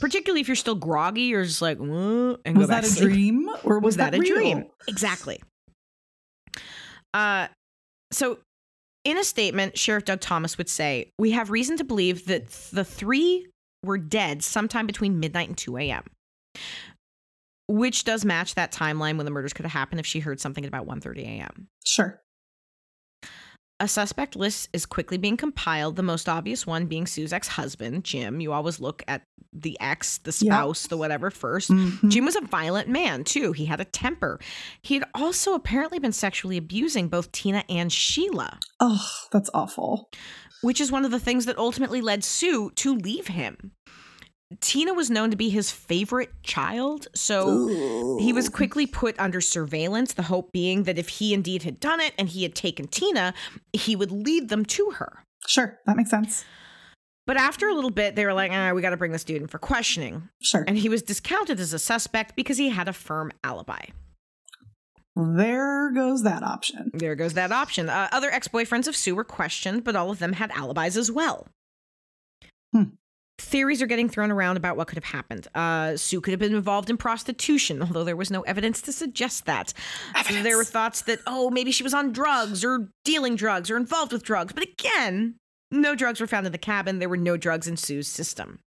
particularly 0.00 0.40
if 0.40 0.48
you're 0.48 0.56
still 0.56 0.74
groggy 0.74 1.22
you're 1.22 1.44
just 1.44 1.62
like 1.62 1.78
and 1.78 2.58
Was 2.58 2.68
that 2.68 2.82
a 2.82 2.88
sleep. 2.88 3.08
dream 3.12 3.48
or 3.62 3.78
was, 3.78 3.82
was 3.90 3.96
that, 3.98 4.14
a 4.14 4.18
real? 4.18 4.34
dream 4.34 4.64
exactly 4.88 5.40
uh 7.14 7.46
so 8.10 8.38
in 9.04 9.16
a 9.18 9.24
statement 9.24 9.78
sheriff 9.78 10.04
doug 10.04 10.20
thomas 10.20 10.58
would 10.58 10.68
say 10.68 11.10
we 11.18 11.30
have 11.32 11.50
reason 11.50 11.76
to 11.76 11.84
believe 11.84 12.26
that 12.26 12.48
the 12.72 12.84
three 12.84 13.46
were 13.84 13.98
dead 13.98 14.42
sometime 14.42 14.86
between 14.86 15.20
midnight 15.20 15.48
and 15.48 15.56
2 15.58 15.76
a.m 15.76 16.04
which 17.70 18.04
does 18.04 18.24
match 18.24 18.54
that 18.54 18.72
timeline 18.72 19.16
when 19.16 19.24
the 19.24 19.30
murders 19.30 19.52
could 19.52 19.64
have 19.64 19.72
happened 19.72 20.00
if 20.00 20.06
she 20.06 20.20
heard 20.20 20.40
something 20.40 20.64
at 20.64 20.68
about 20.68 20.86
1.30 20.86 21.18
a.m 21.24 21.68
Sure. 21.84 22.20
a 23.78 23.88
suspect 23.88 24.36
list 24.36 24.68
is 24.72 24.84
quickly 24.84 25.16
being 25.16 25.36
compiled 25.36 25.96
the 25.96 26.02
most 26.02 26.28
obvious 26.28 26.66
one 26.66 26.86
being 26.86 27.06
sue's 27.06 27.32
ex-husband 27.32 28.04
jim 28.04 28.40
you 28.40 28.52
always 28.52 28.78
look 28.80 29.02
at 29.08 29.22
the 29.52 29.76
ex 29.80 30.18
the 30.18 30.32
spouse 30.32 30.86
the 30.88 30.96
whatever 30.96 31.30
1st 31.30 31.70
Mhm. 31.70 32.08
Jim 32.10 32.24
was 32.24 32.36
a 32.36 32.40
violent 32.40 32.88
man, 32.88 33.24
too. 33.24 33.50
He 33.50 33.64
had 33.66 33.80
a 33.80 33.84
temper. 33.84 34.38
He 34.82 34.94
had 34.94 35.02
also 35.12 35.54
apparently 35.54 35.98
been 35.98 36.12
sexually 36.12 36.56
abusing 36.56 37.08
both 37.08 37.32
Tina 37.32 37.64
and 37.68 37.92
Sheila, 37.92 38.60
Oh, 38.78 39.04
that's 39.32 39.50
awful. 39.52 40.08
which 40.62 40.80
is 40.80 40.92
one 40.92 41.04
of 41.04 41.10
the 41.10 41.18
things 41.18 41.46
that 41.46 41.58
ultimately 41.58 42.00
led 42.00 42.22
Sue 42.22 42.70
to 42.76 42.94
leave 42.94 43.26
him. 43.26 43.72
Tina 44.58 44.92
was 44.92 45.10
known 45.10 45.30
to 45.30 45.36
be 45.36 45.48
his 45.48 45.70
favorite 45.70 46.30
child, 46.42 47.06
so 47.14 48.18
he 48.18 48.32
was 48.32 48.48
quickly 48.48 48.84
put 48.84 49.18
under 49.18 49.40
surveillance, 49.40 50.14
the 50.14 50.22
hope 50.22 50.50
being 50.50 50.82
that 50.84 50.98
if 50.98 51.08
he 51.08 51.32
indeed 51.32 51.62
had 51.62 51.78
done 51.78 52.00
it 52.00 52.14
and 52.18 52.28
he 52.28 52.42
had 52.42 52.56
taken 52.56 52.88
Tina, 52.88 53.32
he 53.72 53.94
would 53.94 54.10
lead 54.10 54.48
them 54.48 54.64
to 54.64 54.90
her. 54.96 55.24
Sure, 55.46 55.78
that 55.86 55.96
makes 55.96 56.10
sense. 56.10 56.44
But 57.28 57.36
after 57.36 57.68
a 57.68 57.74
little 57.74 57.90
bit, 57.90 58.16
they 58.16 58.26
were 58.26 58.32
like, 58.32 58.50
ah, 58.52 58.72
we 58.72 58.82
got 58.82 58.90
to 58.90 58.96
bring 58.96 59.12
this 59.12 59.22
dude 59.22 59.40
in 59.40 59.46
for 59.46 59.58
questioning. 59.58 60.28
Sure. 60.42 60.64
And 60.66 60.76
he 60.76 60.88
was 60.88 61.02
discounted 61.02 61.60
as 61.60 61.72
a 61.72 61.78
suspect 61.78 62.34
because 62.34 62.58
he 62.58 62.70
had 62.70 62.88
a 62.88 62.92
firm 62.92 63.30
alibi. 63.44 63.84
there 65.14 65.92
goes 65.92 66.24
that 66.24 66.42
option. 66.42 66.90
There 66.92 67.14
goes 67.14 67.34
that 67.34 67.52
option. 67.52 67.88
Uh, 67.88 68.08
other 68.10 68.30
ex 68.30 68.48
boyfriends 68.48 68.88
of 68.88 68.96
Sue 68.96 69.14
were 69.14 69.22
questioned, 69.22 69.84
but 69.84 69.94
all 69.94 70.10
of 70.10 70.18
them 70.18 70.32
had 70.32 70.50
alibis 70.50 70.96
as 70.96 71.12
well. 71.12 71.46
Hmm. 72.72 72.84
Theories 73.40 73.80
are 73.80 73.86
getting 73.86 74.08
thrown 74.08 74.30
around 74.30 74.58
about 74.58 74.76
what 74.76 74.86
could 74.86 74.96
have 74.96 75.04
happened. 75.04 75.48
Uh, 75.54 75.96
Sue 75.96 76.20
could 76.20 76.32
have 76.32 76.38
been 76.38 76.54
involved 76.54 76.90
in 76.90 76.96
prostitution, 76.96 77.80
although 77.82 78.04
there 78.04 78.14
was 78.14 78.30
no 78.30 78.42
evidence 78.42 78.82
to 78.82 78.92
suggest 78.92 79.46
that. 79.46 79.72
Evidence. 80.14 80.44
There 80.44 80.56
were 80.56 80.64
thoughts 80.64 81.02
that, 81.02 81.20
oh, 81.26 81.50
maybe 81.50 81.72
she 81.72 81.82
was 81.82 81.94
on 81.94 82.12
drugs 82.12 82.64
or 82.64 82.88
dealing 83.04 83.36
drugs 83.36 83.70
or 83.70 83.76
involved 83.76 84.12
with 84.12 84.22
drugs. 84.22 84.52
But 84.52 84.64
again, 84.64 85.36
no 85.70 85.94
drugs 85.94 86.20
were 86.20 86.26
found 86.26 86.46
in 86.46 86.52
the 86.52 86.58
cabin. 86.58 86.98
There 86.98 87.08
were 87.08 87.16
no 87.16 87.36
drugs 87.36 87.66
in 87.66 87.76
Sue's 87.76 88.08
system. 88.08 88.60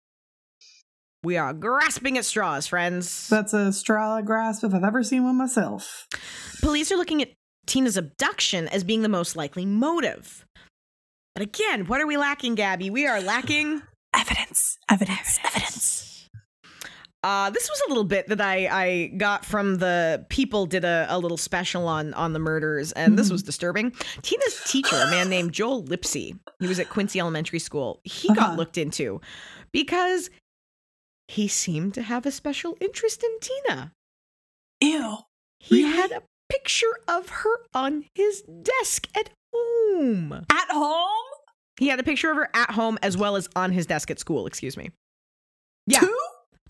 We 1.23 1.37
are 1.37 1.53
grasping 1.53 2.17
at 2.17 2.25
straws, 2.25 2.67
friends. 2.67 3.29
That's 3.29 3.53
a 3.53 3.71
straw 3.71 4.21
grasp 4.21 4.63
if 4.63 4.73
I've 4.73 4.83
ever 4.83 5.03
seen 5.03 5.23
one 5.23 5.37
myself. 5.37 6.07
Police 6.61 6.91
are 6.91 6.97
looking 6.97 7.21
at 7.21 7.31
Tina's 7.65 7.95
abduction 7.95 8.67
as 8.67 8.83
being 8.83 9.03
the 9.03 9.09
most 9.09 9.35
likely 9.35 9.65
motive. 9.65 10.45
But 11.35 11.43
again, 11.43 11.85
what 11.85 12.01
are 12.01 12.07
we 12.07 12.17
lacking, 12.17 12.55
Gabby? 12.55 12.89
We 12.89 13.07
are 13.07 13.21
lacking 13.21 13.83
Evidence, 14.15 14.77
evidence, 14.89 15.39
evidence. 15.43 16.29
Uh, 17.23 17.49
this 17.51 17.69
was 17.69 17.81
a 17.85 17.89
little 17.89 18.03
bit 18.03 18.27
that 18.27 18.41
I, 18.41 18.67
I 18.67 19.07
got 19.15 19.45
from 19.45 19.75
the 19.77 20.25
people 20.29 20.65
did 20.65 20.83
a, 20.83 21.05
a 21.09 21.17
little 21.17 21.37
special 21.37 21.87
on 21.87 22.13
on 22.15 22.33
the 22.33 22.39
murders, 22.39 22.91
and 22.91 23.17
this 23.17 23.29
Mhm. 23.29 23.31
was 23.31 23.43
disturbing. 23.43 23.91
Tina's 24.21 24.61
teacher, 24.65 24.97
a 24.97 25.09
man 25.09 25.29
named 25.29 25.53
Joel 25.53 25.83
Lipsy, 25.85 26.37
he 26.59 26.67
was 26.67 26.79
at 26.79 26.89
Quincy 26.89 27.19
Elementary 27.21 27.59
School. 27.59 28.01
He 28.03 28.27
got 28.27 28.39
Uh-huh. 28.49 28.55
looked 28.57 28.77
into 28.77 29.21
because 29.71 30.29
he 31.29 31.47
seemed 31.47 31.93
to 31.93 32.01
have 32.01 32.25
a 32.25 32.31
special 32.31 32.75
interest 32.81 33.23
in 33.23 33.39
Tina. 33.39 33.93
Ew. 34.81 35.17
He 35.59 35.83
Really? 35.85 35.95
had 35.95 36.11
a 36.11 36.23
picture 36.49 36.99
of 37.07 37.29
her 37.29 37.55
on 37.73 38.03
his 38.15 38.41
desk 38.41 39.07
at 39.15 39.29
home. 39.53 40.33
At 40.51 40.69
home? 40.69 41.25
He 41.79 41.87
had 41.87 41.99
a 41.99 42.03
picture 42.03 42.29
of 42.31 42.37
her 42.37 42.49
at 42.53 42.71
home 42.71 42.97
as 43.01 43.17
well 43.17 43.35
as 43.35 43.49
on 43.55 43.71
his 43.71 43.85
desk 43.85 44.11
at 44.11 44.19
school. 44.19 44.45
Excuse 44.47 44.77
me. 44.77 44.91
Yeah, 45.87 45.99
Two? 46.01 46.17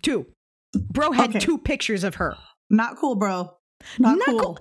two. 0.01 0.25
Bro 0.73 1.11
had 1.11 1.29
Okay. 1.31 1.39
two 1.39 1.57
pictures 1.57 2.03
of 2.03 2.15
her. 2.15 2.35
Not 2.69 2.97
cool, 2.97 3.15
bro. 3.15 3.55
Not, 3.99 4.17
Not 4.17 4.25
cool. 4.27 4.39
cool. 4.39 4.59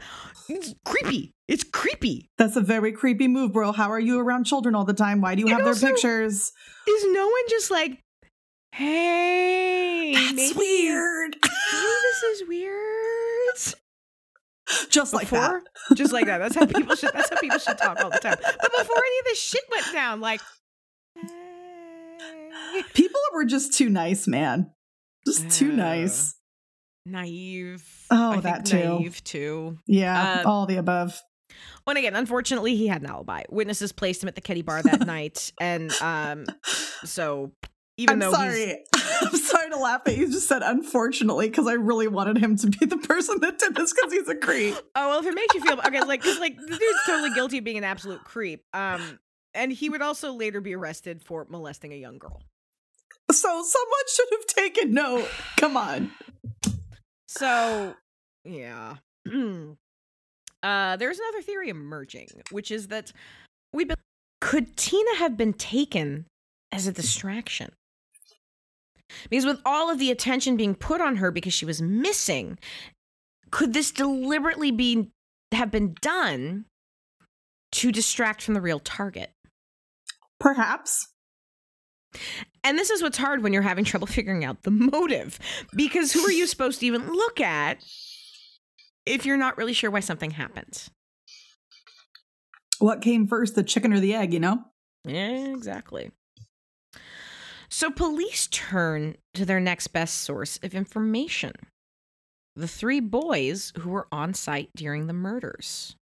It's 0.48 0.74
creepy. 0.84 1.30
It's 1.48 1.62
creepy. 1.64 2.28
That's 2.38 2.56
a 2.56 2.60
very 2.60 2.92
creepy 2.92 3.28
move, 3.28 3.52
bro. 3.52 3.72
How 3.72 3.90
are 3.90 4.00
you 4.00 4.18
around 4.18 4.44
children 4.44 4.74
all 4.74 4.84
the 4.84 4.92
time? 4.94 5.20
Why 5.20 5.34
do 5.36 5.40
you 5.42 5.46
And 5.48 5.62
have 5.62 5.64
their 5.80 5.90
pictures? 5.90 6.52
Is 6.88 7.04
no 7.12 7.26
one 7.26 7.42
just 7.48 7.70
like, 7.70 8.00
hey, 8.74 10.12
That's 10.14 10.34
maybe, 10.34 10.58
weird. 10.58 11.36
Maybe 11.42 11.86
this 12.02 12.22
is 12.24 12.48
weird. 12.48 13.74
Just 14.88 15.12
like 15.12 15.28
that. 15.30 15.62
Just 15.94 16.12
like 16.12 16.26
that. 16.26 16.38
That's 16.38 16.54
how 16.54 16.66
people 16.66 16.94
should. 16.94 17.12
That's 17.12 17.28
how 17.30 17.38
people 17.40 17.58
should 17.58 17.78
talk 17.78 18.00
all 18.00 18.10
the 18.10 18.18
time. 18.18 18.36
But 18.40 18.70
before 18.78 18.96
any 18.96 19.18
of 19.18 19.24
this 19.24 19.40
shit 19.42 19.62
went 19.70 19.92
down, 19.92 20.20
like, 20.20 20.40
hey. 21.16 22.82
People 22.94 23.20
were 23.34 23.44
just 23.44 23.74
too 23.76 23.88
nice, 23.88 24.26
man. 24.26 24.70
Just 25.26 25.50
too 25.50 25.72
nice. 25.72 26.34
naive. 27.06 27.84
Oh, 28.10 28.32
I 28.32 28.40
that 28.40 28.66
think 28.68 28.82
too. 28.82 28.88
Naive 28.88 29.24
too. 29.24 29.78
Yeah, 29.86 30.42
uh, 30.44 30.48
all 30.48 30.66
the 30.66 30.76
above. 30.76 31.20
And 31.86 31.98
again, 31.98 32.14
unfortunately, 32.14 32.76
he 32.76 32.86
had 32.86 33.02
an 33.02 33.08
alibi. 33.08 33.42
Witnesses 33.50 33.92
placed 33.92 34.22
him 34.22 34.28
at 34.28 34.34
the 34.36 34.40
Keddie 34.40 34.64
Bar 34.64 34.82
that 34.84 35.00
night, 35.06 35.52
and 35.60 35.92
um, 36.00 36.46
so 37.04 37.52
even 37.96 38.14
I'm 38.14 38.18
though 38.18 38.32
sorry. 38.32 38.84
I'm 39.22 39.36
sorry 39.36 39.70
to 39.70 39.76
laugh 39.76 40.02
at 40.06 40.16
you. 40.16 40.30
Just 40.30 40.48
said 40.48 40.62
unfortunately 40.62 41.48
because 41.48 41.66
I 41.66 41.74
really 41.74 42.08
wanted 42.08 42.38
him 42.38 42.56
to 42.58 42.66
be 42.66 42.86
the 42.86 42.96
person 42.96 43.40
that 43.40 43.58
did 43.58 43.74
this 43.74 43.92
because 43.92 44.12
he's 44.12 44.28
a 44.28 44.34
creep. 44.34 44.74
Oh 44.94 45.08
well, 45.08 45.20
if 45.20 45.26
it 45.26 45.34
makes 45.34 45.54
you 45.54 45.60
feel 45.62 45.78
okay, 45.86 46.00
like 46.02 46.22
because 46.22 46.38
like 46.38 46.56
the 46.56 46.66
dude's 46.66 47.06
totally 47.06 47.30
guilty 47.34 47.58
of 47.58 47.64
being 47.64 47.78
an 47.78 47.84
absolute 47.84 48.22
creep. 48.24 48.64
Um, 48.74 49.18
and 49.54 49.72
he 49.72 49.88
would 49.88 50.02
also 50.02 50.32
later 50.32 50.60
be 50.60 50.74
arrested 50.74 51.22
for 51.22 51.46
molesting 51.48 51.92
a 51.92 51.96
young 51.96 52.18
girl. 52.18 52.42
So 53.30 53.48
someone 53.48 54.02
should 54.14 54.28
have 54.32 54.46
taken 54.46 54.94
note. 54.94 55.28
Come 55.56 55.76
on. 55.76 56.10
So 57.28 57.94
yeah. 58.44 58.96
uh, 60.62 60.96
there's 60.96 61.18
another 61.18 61.42
theory 61.42 61.68
emerging, 61.68 62.28
which 62.50 62.70
is 62.70 62.88
that 62.88 63.12
we 63.72 63.84
be- 63.84 63.94
could 64.40 64.76
Tina 64.76 65.16
have 65.16 65.36
been 65.36 65.52
taken 65.52 66.26
as 66.70 66.86
a 66.86 66.92
distraction. 66.92 67.72
Because 69.30 69.44
with 69.44 69.60
all 69.64 69.90
of 69.90 69.98
the 69.98 70.10
attention 70.10 70.56
being 70.56 70.74
put 70.74 71.00
on 71.00 71.16
her 71.16 71.30
because 71.30 71.54
she 71.54 71.64
was 71.64 71.82
missing, 71.82 72.58
could 73.50 73.72
this 73.72 73.90
deliberately 73.90 74.70
be 74.70 75.10
have 75.52 75.70
been 75.70 75.94
done 76.00 76.64
to 77.72 77.92
distract 77.92 78.42
from 78.42 78.54
the 78.54 78.60
real 78.60 78.80
target? 78.80 79.30
Perhaps. 80.40 81.08
And 82.64 82.78
this 82.78 82.90
is 82.90 83.02
what's 83.02 83.18
hard 83.18 83.42
when 83.42 83.52
you're 83.52 83.62
having 83.62 83.84
trouble 83.84 84.06
figuring 84.08 84.44
out 84.44 84.62
the 84.62 84.70
motive. 84.70 85.38
Because 85.74 86.12
who 86.12 86.24
are 86.26 86.32
you 86.32 86.46
supposed 86.46 86.80
to 86.80 86.86
even 86.86 87.12
look 87.12 87.40
at 87.40 87.82
if 89.06 89.26
you're 89.26 89.36
not 89.36 89.56
really 89.58 89.72
sure 89.72 89.90
why 89.90 90.00
something 90.00 90.30
happened? 90.30 90.88
What 92.78 93.02
came 93.02 93.26
first, 93.26 93.54
the 93.54 93.62
chicken 93.62 93.92
or 93.92 94.00
the 94.00 94.14
egg, 94.14 94.32
you 94.32 94.40
know? 94.40 94.64
Yeah, 95.04 95.46
exactly. 95.54 96.10
So 97.72 97.90
police 97.90 98.48
turn 98.48 99.16
to 99.32 99.46
their 99.46 99.58
next 99.58 99.88
best 99.88 100.16
source 100.20 100.58
of 100.62 100.74
information 100.74 101.52
the 102.54 102.68
three 102.68 103.00
boys 103.00 103.72
who 103.78 103.88
were 103.88 104.06
on 104.12 104.34
site 104.34 104.68
during 104.76 105.06
the 105.06 105.14
murders. 105.14 105.96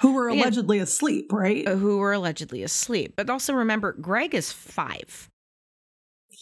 Who 0.00 0.14
were 0.14 0.26
allegedly 0.26 0.80
asleep, 0.80 1.32
right? 1.32 1.66
Who 1.68 1.98
were 1.98 2.12
allegedly 2.12 2.64
asleep. 2.64 3.14
But 3.16 3.30
also 3.30 3.54
remember, 3.54 3.92
Greg 3.92 4.34
is 4.34 4.50
five, 4.50 5.28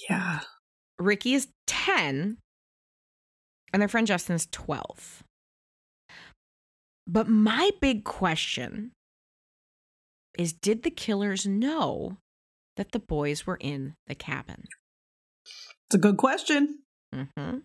yeah. 0.08 0.40
Ricky 0.98 1.34
is 1.34 1.48
10, 1.66 2.38
and 3.74 3.82
their 3.82 3.88
friend 3.88 4.06
Justin 4.06 4.36
is 4.36 4.48
12. 4.50 5.22
But 7.06 7.28
my 7.28 7.70
big 7.82 8.04
question 8.04 8.92
is 10.38 10.54
did 10.54 10.84
the 10.84 10.90
killers 10.90 11.46
know 11.46 12.16
that 12.76 12.92
the 12.92 12.98
boys 12.98 13.46
were 13.46 13.58
in 13.60 13.94
the 14.06 14.14
cabin? 14.14 14.64
It's 15.86 15.94
a 15.94 15.98
good 15.98 16.16
question. 16.16 16.78
hmm 17.12 17.58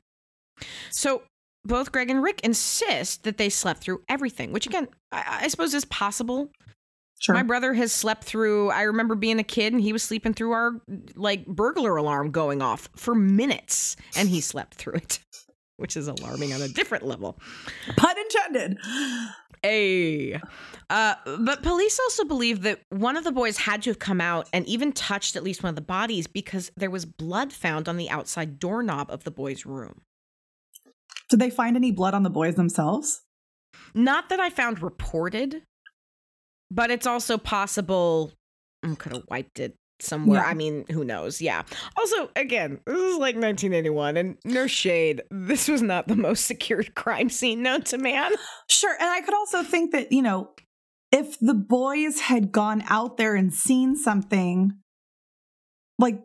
So 0.91 1.21
both 1.63 1.91
Greg 1.91 2.09
and 2.09 2.23
Rick 2.23 2.41
insist 2.43 3.23
that 3.23 3.37
they 3.37 3.49
slept 3.49 3.81
through 3.81 4.01
everything, 4.09 4.51
which 4.51 4.65
again, 4.67 4.87
I, 5.11 5.39
I 5.43 5.47
suppose 5.47 5.73
is 5.73 5.85
possible. 5.85 6.49
Sure. 7.19 7.33
My 7.33 7.43
brother 7.43 7.73
has 7.73 7.91
slept 7.91 8.23
through. 8.25 8.69
I 8.69 8.83
remember 8.83 9.15
being 9.15 9.39
a 9.39 9.43
kid 9.43 9.73
and 9.73 9.81
he 9.81 9.91
was 9.91 10.03
sleeping 10.03 10.33
through 10.33 10.51
our 10.51 10.81
like 11.15 11.45
burglar 11.47 11.95
alarm 11.95 12.31
going 12.31 12.61
off 12.61 12.89
for 12.95 13.15
minutes, 13.15 13.95
and 14.15 14.29
he 14.29 14.39
slept 14.39 14.75
through 14.75 14.93
it, 14.95 15.19
which 15.77 15.97
is 15.97 16.07
alarming 16.07 16.53
on 16.53 16.61
a 16.61 16.67
different 16.67 17.05
level. 17.05 17.39
Pun 17.95 18.15
intended. 18.19 18.77
Hey. 19.63 20.39
Uh, 20.89 21.15
but 21.39 21.63
police 21.63 21.99
also 21.99 22.23
believe 22.23 22.61
that 22.61 22.79
one 22.89 23.17
of 23.17 23.23
the 23.23 23.31
boys 23.31 23.57
had 23.57 23.81
to 23.83 23.89
have 23.89 23.99
come 23.99 24.21
out 24.21 24.47
and 24.53 24.65
even 24.67 24.91
touched 24.93 25.35
at 25.35 25.43
least 25.43 25.63
one 25.63 25.69
of 25.69 25.75
the 25.75 25.81
bodies 25.81 26.27
because 26.27 26.71
there 26.77 26.89
was 26.89 27.05
blood 27.05 27.51
found 27.51 27.89
on 27.89 27.97
the 27.97 28.09
outside 28.09 28.59
doorknob 28.59 29.09
of 29.09 29.23
the 29.23 29.31
boy's 29.31 29.65
room. 29.65 30.01
Did 31.29 31.39
they 31.39 31.49
find 31.49 31.75
any 31.75 31.91
blood 31.91 32.13
on 32.13 32.23
the 32.23 32.29
boys 32.29 32.55
themselves? 32.55 33.21
Not 33.93 34.29
that 34.29 34.39
I 34.39 34.49
found 34.49 34.81
reported, 34.81 35.63
but 36.71 36.89
it's 36.89 37.05
also 37.05 37.37
possible 37.37 38.31
mm, 38.85 38.97
could 38.97 39.11
have 39.11 39.23
wiped 39.29 39.59
it 39.59 39.75
somewhere. 39.99 40.41
Yeah. 40.41 40.47
I 40.47 40.53
mean, 40.53 40.85
who 40.91 41.03
knows? 41.03 41.41
Yeah. 41.41 41.63
Also, 41.95 42.29
again, 42.35 42.79
this 42.85 42.95
is 42.95 43.17
like 43.17 43.35
1981, 43.35 44.17
and 44.17 44.37
no 44.45 44.67
shade. 44.67 45.21
This 45.31 45.67
was 45.67 45.81
not 45.81 46.07
the 46.07 46.15
most 46.15 46.45
secured 46.45 46.95
crime 46.95 47.29
scene 47.29 47.61
known 47.61 47.81
to 47.83 47.97
man. 47.97 48.31
Sure. 48.69 48.95
And 48.99 49.09
I 49.09 49.21
could 49.21 49.33
also 49.33 49.63
think 49.63 49.91
that, 49.91 50.11
you 50.11 50.21
know, 50.21 50.51
if 51.11 51.39
the 51.39 51.53
boys 51.53 52.19
had 52.19 52.51
gone 52.51 52.83
out 52.87 53.17
there 53.17 53.35
and 53.35 53.53
seen 53.53 53.95
something, 53.95 54.73
like 55.97 56.21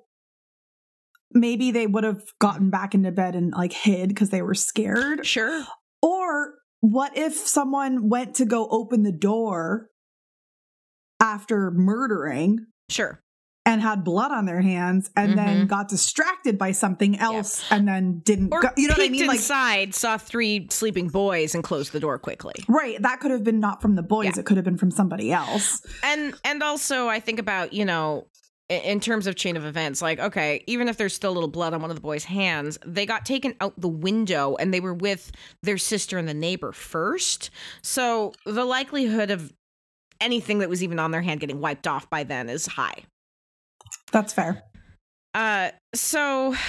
maybe 1.32 1.70
they 1.70 1.86
would 1.86 2.04
have 2.04 2.24
gotten 2.40 2.68
back 2.70 2.94
into 2.94 3.12
bed 3.12 3.34
and 3.34 3.52
like 3.52 3.72
hid 3.72 4.08
because 4.08 4.30
they 4.30 4.42
were 4.42 4.54
scared. 4.54 5.24
Sure. 5.24 5.64
Or 6.02 6.54
what 6.80 7.16
if 7.16 7.34
someone 7.34 8.08
went 8.08 8.34
to 8.36 8.44
go 8.44 8.68
open 8.70 9.04
the 9.04 9.12
door 9.12 9.88
after 11.20 11.70
murdering 11.70 12.66
Sure. 12.92 13.22
And 13.64 13.80
had 13.80 14.02
blood 14.02 14.32
on 14.32 14.44
their 14.44 14.60
hands 14.60 15.08
and 15.16 15.38
then 15.38 15.64
Mhm. 15.66 15.68
got 15.68 15.88
distracted 15.88 16.58
by 16.58 16.72
something 16.72 17.16
else 17.18 17.62
and 17.70 17.86
then 17.86 18.18
didn't 18.24 18.52
Or 18.52 18.60
go, 18.60 18.68
you 18.76 18.88
know 18.88 18.94
what 18.94 19.04
I 19.04 19.08
mean? 19.08 19.26
Like, 19.28 19.36
inside, 19.36 19.94
saw 19.94 20.18
three 20.18 20.66
sleeping 20.70 21.08
boys, 21.08 21.54
and 21.54 21.62
closed 21.62 21.92
the 21.92 22.00
door 22.00 22.18
quickly. 22.18 22.54
right. 22.68 23.00
That 23.00 23.20
could 23.20 23.30
have 23.30 23.44
been 23.44 23.60
not 23.60 23.80
from 23.80 23.94
the 23.94 24.02
boys. 24.02 24.26
Yeah. 24.34 24.40
It 24.40 24.46
could 24.46 24.56
have 24.56 24.64
been 24.64 24.78
from 24.78 24.90
somebody 24.90 25.32
else. 25.32 25.82
and 26.02 26.34
and 26.44 26.62
also 26.62 27.06
i 27.08 27.20
think 27.20 27.38
about 27.38 27.72
you 27.72 27.84
know 27.84 28.26
in 28.68 29.00
terms 29.00 29.26
of 29.26 29.36
chain 29.36 29.56
of 29.56 29.64
events 29.64 30.00
like 30.02 30.18
okay 30.18 30.62
even 30.66 30.88
if 30.88 30.96
there's 30.96 31.12
still 31.14 31.30
a 31.30 31.34
little 31.34 31.48
blood 31.48 31.74
on 31.74 31.80
one 31.82 31.90
of 31.90 31.96
the 31.96 32.00
boys 32.02 32.24
hands 32.24 32.78
they 32.86 33.04
got 33.06 33.24
taken 33.26 33.54
out 33.60 33.78
the 33.80 33.88
window 33.88 34.56
and 34.58 34.72
they 34.72 34.80
were 34.80 34.94
with 34.94 35.30
their 35.62 35.76
sister 35.78 36.16
and 36.18 36.26
the 36.28 36.34
neighbor 36.34 36.72
first 36.72 37.50
so 37.82 38.32
the 38.46 38.64
likelihood 38.64 39.30
of 39.30 39.52
anything 40.20 40.58
that 40.60 40.68
was 40.68 40.82
even 40.82 40.98
on 40.98 41.10
their 41.10 41.22
hand 41.22 41.40
getting 41.40 41.60
wiped 41.60 41.86
off 41.86 42.08
by 42.10 42.22
then 42.24 42.48
is 42.48 42.66
high 42.66 43.02
That's 44.12 44.32
fair. 44.32 44.62
uh 45.34 45.70
so 45.94 46.54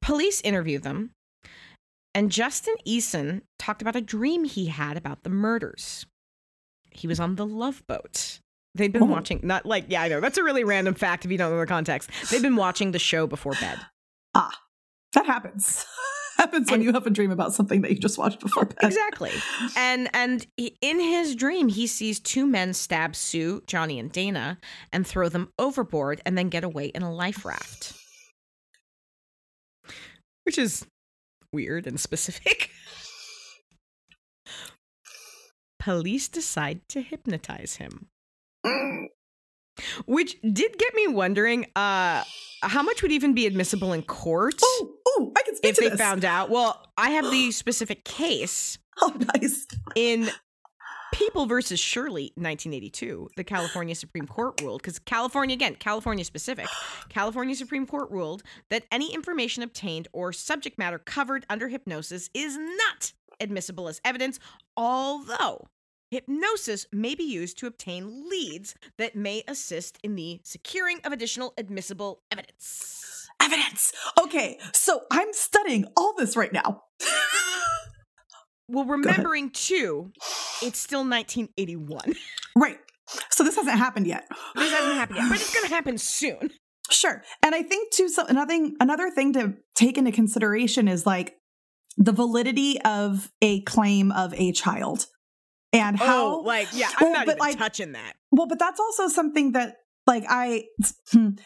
police 0.00 0.40
interview 0.42 0.78
them 0.78 1.10
and 2.14 2.30
justin 2.30 2.74
eason 2.86 3.42
talked 3.58 3.82
about 3.82 3.96
a 3.96 4.00
dream 4.00 4.44
he 4.44 4.66
had 4.66 4.96
about 4.96 5.22
the 5.24 5.30
murders 5.30 6.06
he 6.90 7.06
was 7.06 7.20
on 7.20 7.36
the 7.36 7.46
love 7.46 7.82
boat 7.86 8.38
they'd 8.74 8.92
been 8.92 9.02
Oh. 9.02 9.06
watching 9.06 9.40
not 9.42 9.66
like 9.66 9.84
yeah 9.88 10.02
i 10.02 10.08
know 10.08 10.20
that's 10.20 10.38
a 10.38 10.42
really 10.44 10.64
random 10.64 10.94
fact 10.94 11.24
if 11.24 11.30
you 11.30 11.38
don't 11.38 11.50
know 11.50 11.58
the 11.58 11.66
context 11.66 12.10
they've 12.30 12.42
been 12.42 12.56
watching 12.56 12.92
the 12.92 12.98
show 12.98 13.26
before 13.26 13.52
bed 13.60 13.78
Ah, 14.34 14.50
That 15.14 15.26
happens. 15.26 15.84
happens 16.38 16.70
when 16.70 16.80
you 16.82 16.92
have 16.92 17.06
a 17.06 17.10
dream 17.10 17.30
about 17.30 17.52
something 17.52 17.82
that 17.82 17.90
you 17.90 17.98
just 17.98 18.16
watched 18.16 18.40
before 18.40 18.64
bed. 18.66 18.76
exactly. 18.82 19.32
And 19.76 20.08
and 20.14 20.46
he- 20.56 20.78
in 20.80 21.00
his 21.00 21.34
dream 21.34 21.68
he 21.68 21.86
sees 21.86 22.20
two 22.20 22.46
men 22.46 22.72
stab 22.74 23.14
sue 23.16 23.62
johnny 23.66 23.98
and 23.98 24.10
dana 24.10 24.58
and 24.92 25.06
throw 25.06 25.28
them 25.28 25.52
overboard 25.58 26.20
and 26.24 26.38
then 26.38 26.48
get 26.48 26.64
away 26.64 26.86
in 26.86 27.02
a 27.02 27.12
life 27.12 27.44
raft. 27.44 27.92
Which 30.44 30.56
is 30.58 30.86
weird 31.52 31.86
and 31.86 32.00
specific. 32.00 32.70
Police 35.78 36.28
decide 36.28 36.80
to 36.88 37.00
hypnotize 37.02 37.76
him 37.76 38.08
mm. 38.64 39.06
Which 40.06 40.36
did 40.42 40.78
get 40.78 40.94
me 40.94 41.08
wondering 41.08 41.66
uh 41.76 42.22
how 42.62 42.82
much 42.82 43.02
would 43.02 43.12
even 43.12 43.34
be 43.34 43.46
admissible 43.46 43.92
in 43.92 44.02
court 44.02 44.54
Oh, 44.62 44.94
oh, 45.06 45.32
I 45.36 45.42
can 45.42 45.54
speak 45.56 45.70
if 45.70 45.76
to 45.76 45.82
they 45.82 45.88
this. 45.90 46.00
found 46.00 46.24
out 46.24 46.50
well 46.50 46.84
i 46.96 47.10
have 47.10 47.30
the 47.30 47.50
specific 47.52 48.04
case 48.04 48.78
Oh, 49.00 49.14
nice. 49.34 49.64
in 49.94 50.28
People 51.10 51.46
versus 51.46 51.80
Shirley, 51.80 52.32
1982, 52.34 53.30
the 53.36 53.42
California 53.42 53.94
Supreme 53.94 54.26
Court 54.26 54.60
ruled, 54.60 54.82
because 54.82 54.98
California, 54.98 55.54
again, 55.54 55.74
California 55.74 56.22
specific, 56.22 56.66
California 57.08 57.54
Supreme 57.54 57.86
Court 57.86 58.10
ruled 58.10 58.42
that 58.68 58.84
any 58.92 59.14
information 59.14 59.62
obtained 59.62 60.06
or 60.12 60.34
subject 60.34 60.78
matter 60.78 60.98
covered 60.98 61.46
under 61.48 61.68
hypnosis 61.68 62.28
is 62.34 62.58
not 62.58 63.12
admissible 63.40 63.88
as 63.88 64.02
evidence, 64.04 64.38
although 64.76 65.66
hypnosis 66.10 66.86
may 66.92 67.14
be 67.14 67.24
used 67.24 67.58
to 67.58 67.66
obtain 67.66 68.28
leads 68.28 68.74
that 68.96 69.16
may 69.16 69.42
assist 69.48 69.98
in 70.02 70.14
the 70.14 70.40
securing 70.44 71.00
of 71.04 71.12
additional 71.12 71.54
admissible 71.58 72.22
evidence. 72.30 73.28
Evidence. 73.40 73.92
Okay, 74.20 74.58
so 74.72 75.02
I'm 75.10 75.32
studying 75.32 75.84
all 75.96 76.14
this 76.16 76.36
right 76.36 76.52
now. 76.52 76.82
Well, 78.68 78.84
remembering 78.84 79.50
too, 79.50 80.12
it's 80.62 80.78
still 80.78 81.00
1981. 81.00 82.14
right. 82.56 82.78
So 83.30 83.42
this 83.42 83.56
hasn't 83.56 83.78
happened 83.78 84.06
yet. 84.06 84.28
This 84.54 84.70
hasn't 84.70 84.94
happened 84.94 85.18
yet, 85.18 85.28
but 85.30 85.40
it's 85.40 85.54
going 85.54 85.66
to 85.68 85.74
happen 85.74 85.96
soon. 85.96 86.50
Sure. 86.90 87.22
And 87.42 87.54
I 87.54 87.62
think 87.62 87.92
too 87.92 88.08
so 88.08 88.26
another 88.26 88.48
thing, 88.48 88.76
another 88.80 89.10
thing 89.10 89.32
to 89.34 89.54
take 89.74 89.96
into 89.96 90.12
consideration 90.12 90.88
is 90.88 91.06
like 91.06 91.36
the 91.96 92.12
validity 92.12 92.80
of 92.82 93.32
a 93.40 93.62
claim 93.62 94.12
of 94.12 94.34
a 94.34 94.52
child. 94.52 95.06
And 95.72 95.98
how 95.98 96.36
oh, 96.36 96.40
like 96.40 96.68
yeah, 96.72 96.88
I'm 96.98 97.06
Well, 97.06 97.12
not 97.12 97.26
but, 97.26 97.32
even 97.36 97.38
like- 97.40 97.58
touching 97.58 97.92
that. 97.92 98.14
well, 98.30 98.46
but 98.46 98.58
that's 98.58 98.80
also 98.80 99.08
something 99.08 99.52
that 99.52 99.76
like 100.06 100.24
I 100.28 100.64
hmm, 101.12 101.18
I'm 101.18 101.36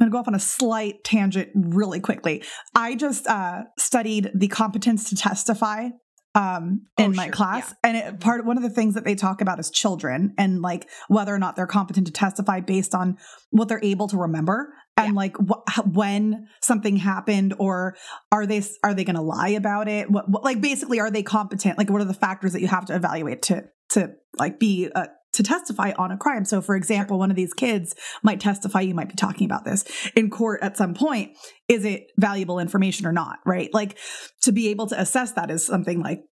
gonna 0.00 0.10
go 0.10 0.18
off 0.18 0.28
on 0.28 0.34
a 0.34 0.40
slight 0.40 1.04
tangent 1.04 1.50
really 1.54 2.00
quickly. 2.00 2.42
I 2.74 2.94
just 2.96 3.26
uh 3.26 3.62
studied 3.78 4.30
the 4.34 4.48
competence 4.48 5.08
to 5.10 5.16
testify 5.16 5.90
um 6.34 6.82
Oh, 6.98 7.04
in 7.04 7.14
my 7.16 7.24
sure, 7.26 7.32
class 7.32 7.74
and 7.84 7.96
it, 7.96 8.20
part 8.20 8.44
one 8.44 8.56
of 8.56 8.62
the 8.62 8.70
things 8.70 8.94
that 8.94 9.04
they 9.04 9.14
talk 9.14 9.40
about 9.40 9.58
is 9.60 9.70
children 9.70 10.34
and 10.36 10.60
like 10.60 10.88
whether 11.08 11.34
or 11.34 11.38
not 11.38 11.56
they're 11.56 11.66
competent 11.66 12.06
to 12.08 12.12
testify 12.12 12.60
based 12.60 12.94
on 12.94 13.16
what 13.50 13.68
they're 13.68 13.82
able 13.82 14.08
to 14.08 14.16
remember 14.18 14.74
and 14.98 15.14
like 15.14 15.36
wh- 15.36 15.86
when 15.86 16.48
something 16.60 16.96
happened 16.96 17.54
or 17.58 17.96
are 18.32 18.46
they 18.46 18.62
are 18.82 18.94
they 18.94 19.04
going 19.04 19.16
to 19.16 19.22
lie 19.22 19.50
about 19.50 19.88
it 19.88 20.10
what, 20.10 20.28
what 20.28 20.44
like 20.44 20.60
basically 20.60 21.00
are 21.00 21.10
they 21.10 21.22
competent 21.22 21.78
like 21.78 21.90
what 21.90 22.00
are 22.00 22.06
the 22.06 22.14
factors 22.14 22.52
that 22.52 22.60
you 22.60 22.68
have 22.68 22.86
to 22.86 22.94
evaluate 22.94 23.42
to 23.42 23.64
to 23.88 24.10
like 24.38 24.58
be 24.58 24.90
uh, 24.94 25.06
to 25.38 25.42
testify 25.42 25.92
on 25.96 26.10
a 26.10 26.16
crime. 26.16 26.44
So, 26.44 26.60
for 26.60 26.74
example, 26.74 27.18
one 27.18 27.30
of 27.30 27.36
these 27.36 27.54
kids 27.54 27.94
might 28.22 28.40
testify, 28.40 28.80
you 28.80 28.94
might 28.94 29.08
be 29.08 29.14
talking 29.14 29.44
about 29.44 29.64
this 29.64 29.84
in 30.16 30.30
court 30.30 30.60
at 30.62 30.76
some 30.76 30.94
point. 30.94 31.36
Is 31.68 31.84
it 31.84 32.10
valuable 32.16 32.58
information 32.58 33.06
or 33.06 33.12
not? 33.12 33.38
Right. 33.46 33.72
Like 33.72 33.98
to 34.42 34.52
be 34.52 34.68
able 34.68 34.88
to 34.88 35.00
assess 35.00 35.32
that 35.32 35.50
is 35.50 35.64
something 35.64 36.00
like 36.00 36.24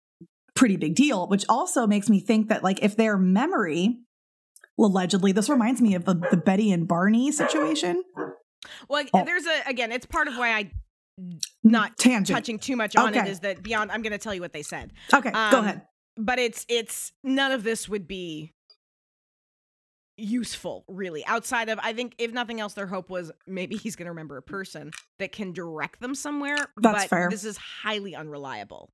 pretty 0.57 0.77
big 0.77 0.97
deal, 0.97 1.29
which 1.29 1.45
also 1.49 1.87
makes 1.87 2.09
me 2.09 2.19
think 2.19 2.49
that, 2.49 2.65
like, 2.65 2.83
if 2.83 2.97
their 2.97 3.17
memory, 3.17 3.99
allegedly, 4.79 5.31
this 5.31 5.49
reminds 5.49 5.81
me 5.81 5.95
of 5.95 6.05
the, 6.05 6.15
the 6.31 6.37
Betty 6.37 6.73
and 6.73 6.89
Barney 6.89 7.31
situation. 7.31 8.03
Well, 8.89 9.05
Oh. 9.15 9.25
there's 9.25 9.47
a 9.47 9.63
again. 9.69 9.93
It's 9.93 10.07
part 10.07 10.29
of 10.29 10.37
why 10.37 10.53
I 10.53 10.71
not 11.65 11.97
Tangent. 11.99 12.29
touching 12.37 12.59
too 12.59 12.77
much 12.77 12.95
on 12.97 13.15
it 13.15 13.19
Okay. 13.19 13.31
is 13.31 13.41
that 13.41 13.63
beyond. 13.63 13.91
I'm 13.91 14.03
going 14.03 14.13
to 14.13 14.19
tell 14.19 14.35
you 14.35 14.41
what 14.43 14.53
they 14.53 14.63
said, 14.63 14.93
Okay, 15.15 15.31
go 15.31 15.39
Um, 15.39 15.65
ahead. 15.65 15.83
but 16.17 16.39
it's 16.39 16.67
it's 16.69 17.13
none 17.25 17.53
of 17.53 17.63
this 17.65 17.89
would 17.89 18.07
be 18.07 18.53
useful 20.19 20.83
really 20.89 21.23
outside 21.27 21.69
of 21.69 21.79
i 21.83 21.93
think 21.93 22.15
if 22.17 22.33
nothing 22.33 22.59
else 22.59 22.73
their 22.73 22.87
hope 22.87 23.11
was 23.11 23.31
maybe 23.47 23.77
he's 23.77 23.97
going 23.97 24.07
to 24.07 24.11
remember 24.11 24.39
a 24.39 24.43
person 24.43 24.91
that 25.19 25.31
can 25.31 25.53
direct 25.53 26.01
them 26.01 26.15
somewhere 26.15 26.57
That's 26.81 27.03
but 27.03 27.09
fair. 27.11 27.29
this 27.31 27.45
is 27.45 27.59
highly 27.59 28.15
unreliable 28.15 28.91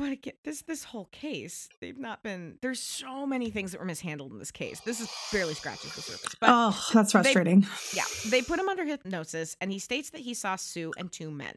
but 0.00 0.12
again 0.12 0.34
this 0.44 0.62
this 0.62 0.82
whole 0.82 1.08
case 1.12 1.68
they've 1.80 1.98
not 1.98 2.22
been 2.22 2.56
there's 2.62 2.80
so 2.80 3.26
many 3.26 3.50
things 3.50 3.70
that 3.70 3.78
were 3.78 3.86
mishandled 3.86 4.32
in 4.32 4.38
this 4.38 4.50
case 4.50 4.80
this 4.80 4.98
is 4.98 5.08
barely 5.30 5.54
scratches 5.54 5.94
the 5.94 6.00
surface 6.00 6.34
but 6.40 6.48
oh, 6.50 6.88
that's 6.92 7.12
frustrating. 7.12 7.66
yeah, 7.94 8.04
they 8.30 8.40
put 8.40 8.58
him 8.58 8.68
under 8.68 8.84
hypnosis, 8.84 9.56
and 9.60 9.70
he 9.70 9.78
states 9.78 10.10
that 10.10 10.22
he 10.22 10.32
saw 10.32 10.56
Sue 10.56 10.92
and 10.96 11.12
two 11.12 11.30
men. 11.30 11.54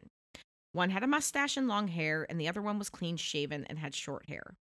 One 0.73 0.89
had 0.89 1.03
a 1.03 1.07
mustache 1.07 1.55
and 1.55 1.67
long 1.67 1.87
hair, 1.87 2.25
and 2.29 2.39
the 2.39 2.47
other 2.49 2.61
one 2.61 2.77
was 2.77 2.89
clean 2.89 3.15
shaven 3.15 3.65
and 3.69 3.79
had 3.79 3.95
short 3.95 4.27
hair. 4.27 4.55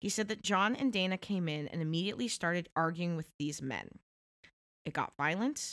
He 0.00 0.08
said 0.08 0.28
that 0.28 0.42
John 0.42 0.76
and 0.76 0.92
Dana 0.92 1.16
came 1.16 1.48
in 1.48 1.68
and 1.68 1.80
immediately 1.80 2.28
started 2.28 2.68
arguing 2.76 3.16
with 3.16 3.30
these 3.38 3.62
men. 3.62 3.88
It 4.84 4.92
got 4.92 5.14
violent. 5.16 5.72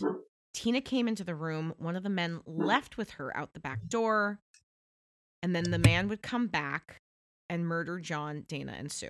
Tina 0.53 0.81
came 0.81 1.07
into 1.07 1.23
the 1.23 1.35
room. 1.35 1.73
One 1.77 1.95
of 1.95 2.03
the 2.03 2.09
men 2.09 2.41
left 2.45 2.97
with 2.97 3.11
her 3.11 3.35
out 3.35 3.53
the 3.53 3.59
back 3.59 3.87
door, 3.87 4.39
and 5.41 5.55
then 5.55 5.71
the 5.71 5.79
man 5.79 6.07
would 6.07 6.21
come 6.21 6.47
back 6.47 7.01
and 7.49 7.67
murder 7.67 7.99
John, 7.99 8.45
Dana, 8.47 8.75
and 8.77 8.91
Sue. 8.91 9.09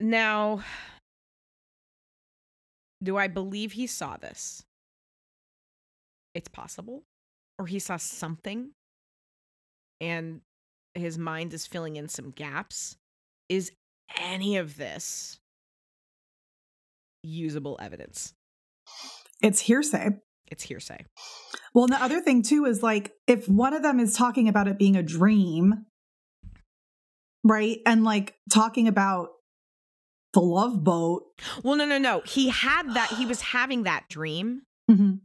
Now, 0.00 0.62
do 3.02 3.16
I 3.16 3.28
believe 3.28 3.72
he 3.72 3.86
saw 3.86 4.16
this? 4.16 4.62
It's 6.34 6.48
possible. 6.48 7.02
Or 7.58 7.66
he 7.66 7.78
saw 7.80 7.96
something 7.96 8.70
and 10.00 10.40
his 10.94 11.18
mind 11.18 11.52
is 11.52 11.66
filling 11.66 11.96
in 11.96 12.08
some 12.08 12.30
gaps. 12.30 12.96
Is 13.48 13.72
any 14.16 14.56
of 14.56 14.76
this 14.76 15.38
usable 17.22 17.76
evidence? 17.80 18.34
It's 19.42 19.60
hearsay. 19.60 20.10
It's 20.50 20.62
hearsay. 20.62 21.04
Well, 21.74 21.84
and 21.84 21.92
the 21.92 22.02
other 22.02 22.20
thing 22.20 22.42
too 22.42 22.64
is 22.64 22.82
like 22.82 23.12
if 23.26 23.48
one 23.48 23.74
of 23.74 23.82
them 23.82 24.00
is 24.00 24.14
talking 24.16 24.48
about 24.48 24.68
it 24.68 24.78
being 24.78 24.96
a 24.96 25.02
dream, 25.02 25.84
right? 27.44 27.78
And 27.86 28.04
like 28.04 28.34
talking 28.52 28.88
about 28.88 29.28
the 30.32 30.40
love 30.40 30.82
boat. 30.84 31.22
Well, 31.62 31.76
no, 31.76 31.84
no, 31.86 31.98
no. 31.98 32.22
He 32.24 32.48
had 32.48 32.94
that, 32.94 33.10
he 33.18 33.26
was 33.26 33.40
having 33.40 33.84
that 33.84 34.04
dream, 34.08 34.62
Mhm. 34.90 35.20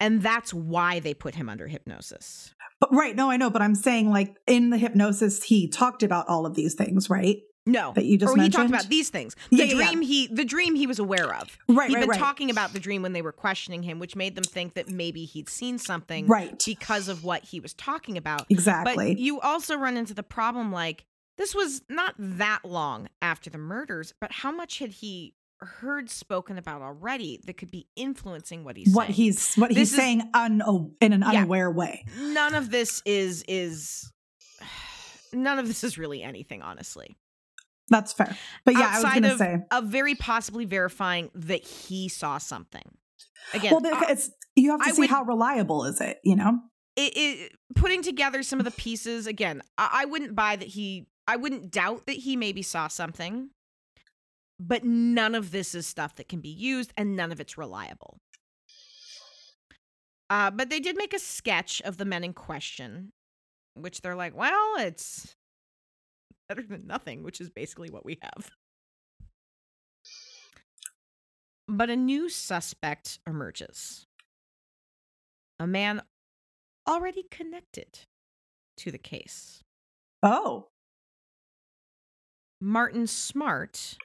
and 0.00 0.22
that's 0.22 0.52
why 0.52 1.00
they 1.00 1.14
put 1.14 1.34
him 1.34 1.48
under 1.48 1.66
hypnosis. 1.66 2.54
But 2.80 2.92
right, 2.92 3.16
no, 3.16 3.30
I 3.30 3.36
know, 3.36 3.50
but 3.50 3.62
I'm 3.62 3.74
saying 3.74 4.10
like 4.10 4.36
in 4.46 4.70
the 4.70 4.78
hypnosis, 4.78 5.44
he 5.44 5.68
talked 5.68 6.02
about 6.02 6.28
all 6.28 6.44
of 6.46 6.54
these 6.54 6.74
things, 6.74 7.08
right? 7.08 7.38
No. 7.66 7.92
That 7.94 8.04
you 8.04 8.18
just 8.18 8.36
or 8.36 8.40
he 8.42 8.48
talked 8.50 8.68
about 8.68 8.88
these 8.88 9.08
things. 9.08 9.34
The 9.50 9.56
Yeah, 9.56 9.64
yeah, 9.64 9.74
yeah. 9.78 9.86
dream 9.86 10.02
he 10.02 10.26
the 10.26 10.44
dream 10.44 10.74
he 10.74 10.86
was 10.86 10.98
aware 10.98 11.34
of. 11.34 11.56
Right, 11.68 11.88
He'd 11.88 11.94
right, 11.94 12.00
been 12.02 12.10
right. 12.10 12.18
talking 12.18 12.50
about 12.50 12.72
the 12.74 12.80
dream 12.80 13.00
when 13.02 13.14
they 13.14 13.22
were 13.22 13.32
questioning 13.32 13.82
him, 13.82 13.98
which 13.98 14.14
made 14.16 14.34
them 14.34 14.44
think 14.44 14.74
that 14.74 14.88
maybe 14.90 15.24
he'd 15.24 15.48
seen 15.48 15.78
something 15.78 16.26
Right. 16.26 16.62
because 16.64 17.08
of 17.08 17.24
what 17.24 17.44
he 17.44 17.60
was 17.60 17.72
talking 17.74 18.18
about. 18.18 18.46
Exactly. 18.50 19.14
But 19.14 19.18
you 19.18 19.40
also 19.40 19.76
run 19.76 19.96
into 19.96 20.12
the 20.12 20.22
problem 20.22 20.72
like 20.72 21.06
this 21.38 21.54
was 21.54 21.82
not 21.88 22.14
that 22.18 22.60
long 22.64 23.08
after 23.22 23.48
the 23.50 23.58
murders, 23.58 24.12
but 24.20 24.30
how 24.30 24.52
much 24.52 24.78
had 24.78 24.90
he 24.90 25.34
heard 25.60 26.10
spoken 26.10 26.58
about 26.58 26.82
already 26.82 27.40
that 27.46 27.56
could 27.56 27.70
be 27.70 27.86
influencing 27.96 28.62
what 28.64 28.76
he's 28.76 28.92
what 28.94 29.06
saying? 29.06 29.14
he's 29.14 29.54
what 29.54 29.68
This 29.70 29.78
he's 29.78 29.90
is- 29.92 29.96
saying 29.96 30.22
un- 30.34 30.62
oh, 30.66 30.92
in 31.00 31.14
an 31.14 31.22
Yeah. 31.22 31.38
unaware 31.40 31.70
way. 31.70 32.04
None 32.20 32.54
of 32.54 32.70
this 32.70 33.00
is 33.06 33.42
is 33.48 34.12
none 35.32 35.58
of 35.58 35.66
this 35.66 35.82
is 35.82 35.96
really 35.98 36.22
anything, 36.22 36.60
honestly. 36.62 37.16
That's 37.88 38.12
fair. 38.12 38.36
But 38.64 38.74
yeah, 38.74 38.80
I 38.92 38.96
was 38.96 39.04
outside 39.04 39.22
going 39.22 39.32
to 39.32 39.38
say. 39.38 39.56
of 39.70 39.84
very 39.84 40.14
possibly 40.14 40.64
verifying 40.64 41.30
that 41.34 41.62
he 41.62 42.08
saw 42.08 42.38
something. 42.38 42.82
Again, 43.52 43.72
Well, 43.74 43.82
it's 44.08 44.30
you 44.56 44.70
have 44.70 44.80
to 44.80 44.88
I 44.88 44.92
see 44.92 45.00
would- 45.02 45.10
how 45.10 45.22
reliable 45.24 45.84
is 45.84 46.00
it, 46.00 46.18
you 46.24 46.34
know? 46.36 46.60
it, 46.96 47.12
it, 47.16 47.52
putting 47.74 48.02
together 48.02 48.42
some 48.42 48.58
of 48.58 48.64
the 48.64 48.70
pieces 48.70 49.26
again, 49.26 49.60
I, 49.76 49.90
I 49.92 50.04
wouldn't 50.06 50.34
buy 50.34 50.56
that 50.56 50.68
he. 50.68 51.06
I 51.26 51.36
wouldn't 51.36 51.70
doubt 51.70 52.06
that 52.06 52.16
he 52.16 52.36
maybe 52.36 52.62
saw 52.62 52.86
something, 52.88 53.50
but 54.60 54.84
none 54.84 55.34
of 55.34 55.50
this 55.50 55.74
is 55.74 55.86
stuff 55.86 56.14
that 56.16 56.28
can 56.28 56.40
be 56.40 56.50
used, 56.50 56.92
and 56.96 57.16
none 57.16 57.32
of 57.32 57.40
it's 57.40 57.58
reliable. 57.58 58.18
Uh, 60.30 60.50
but 60.50 60.70
they 60.70 60.80
did 60.80 60.96
make 60.96 61.12
a 61.14 61.18
sketch 61.18 61.82
of 61.82 61.96
the 61.96 62.04
men 62.04 62.24
in 62.24 62.32
question, 62.32 63.12
which 63.74 64.00
they're 64.00 64.14
like, 64.16 64.34
well, 64.36 64.76
it's 64.78 65.34
better 66.54 66.66
than 66.66 66.86
nothing, 66.86 67.22
which 67.22 67.40
is 67.40 67.50
basically 67.50 67.90
what 67.90 68.04
we 68.04 68.18
have. 68.22 68.50
But 71.66 71.90
a 71.90 71.96
new 71.96 72.28
suspect 72.28 73.18
emerges. 73.26 74.06
A 75.58 75.66
man 75.66 76.02
already 76.88 77.24
connected 77.30 78.00
to 78.78 78.90
the 78.90 78.98
case. 78.98 79.62
Oh. 80.22 80.68
Martin 82.60 83.06
Smartt, 83.06 83.96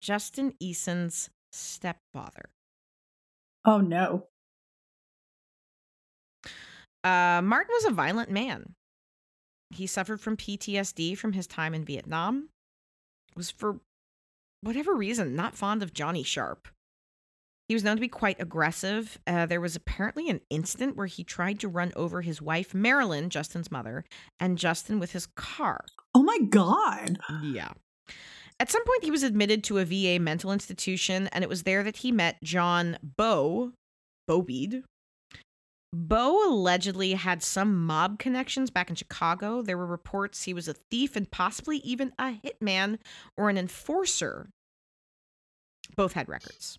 Justin 0.00 0.54
Eason's 0.60 1.30
stepfather. 1.52 2.50
Oh 3.64 3.78
no. 3.78 4.28
Uh, 7.02 7.40
Martin 7.42 7.72
was 7.72 7.86
a 7.86 7.90
violent 7.90 8.30
man. 8.30 8.75
He 9.70 9.86
suffered 9.86 10.20
from 10.20 10.36
PTSD 10.36 11.16
from 11.18 11.32
his 11.32 11.46
time 11.46 11.74
in 11.74 11.84
Vietnam. 11.84 12.48
Was 13.34 13.50
for 13.50 13.80
whatever 14.62 14.94
reason 14.94 15.36
not 15.36 15.54
fond 15.54 15.82
of 15.82 15.92
Johnny 15.92 16.22
Sharp. 16.22 16.68
He 17.68 17.74
was 17.74 17.82
known 17.82 17.96
to 17.96 18.00
be 18.00 18.08
quite 18.08 18.40
aggressive. 18.40 19.18
Uh, 19.26 19.46
there 19.46 19.60
was 19.60 19.74
apparently 19.74 20.30
an 20.30 20.40
incident 20.50 20.96
where 20.96 21.08
he 21.08 21.24
tried 21.24 21.58
to 21.60 21.68
run 21.68 21.92
over 21.96 22.22
his 22.22 22.40
wife, 22.40 22.72
Marilyn, 22.72 23.28
Justin's 23.28 23.72
mother, 23.72 24.04
and 24.38 24.56
Justin 24.56 25.00
with 25.00 25.12
his 25.12 25.26
car. 25.34 25.84
Oh 26.14 26.22
my 26.22 26.38
god. 26.48 27.18
Yeah. 27.42 27.72
At 28.58 28.70
some 28.70 28.84
point, 28.84 29.04
he 29.04 29.10
was 29.10 29.22
admitted 29.22 29.64
to 29.64 29.78
a 29.78 29.84
VA 29.84 30.22
mental 30.22 30.52
institution, 30.52 31.28
and 31.32 31.42
it 31.42 31.50
was 31.50 31.64
there 31.64 31.82
that 31.82 31.98
he 31.98 32.12
met 32.12 32.42
John 32.42 32.98
Bo, 33.02 33.72
Boubede. 34.30 34.84
Bowe 35.98 36.46
allegedly 36.46 37.14
had 37.14 37.42
some 37.42 37.86
mob 37.86 38.18
connections 38.18 38.68
back 38.70 38.90
in 38.90 38.96
Chicago. 38.96 39.62
There 39.62 39.78
were 39.78 39.86
reports 39.86 40.42
he 40.42 40.52
was 40.52 40.68
a 40.68 40.74
thief 40.74 41.16
and 41.16 41.30
possibly 41.30 41.78
even 41.78 42.12
a 42.18 42.38
hitman 42.44 42.98
or 43.34 43.48
an 43.48 43.56
enforcer. 43.56 44.50
Both 45.96 46.12
had 46.12 46.28
records. 46.28 46.78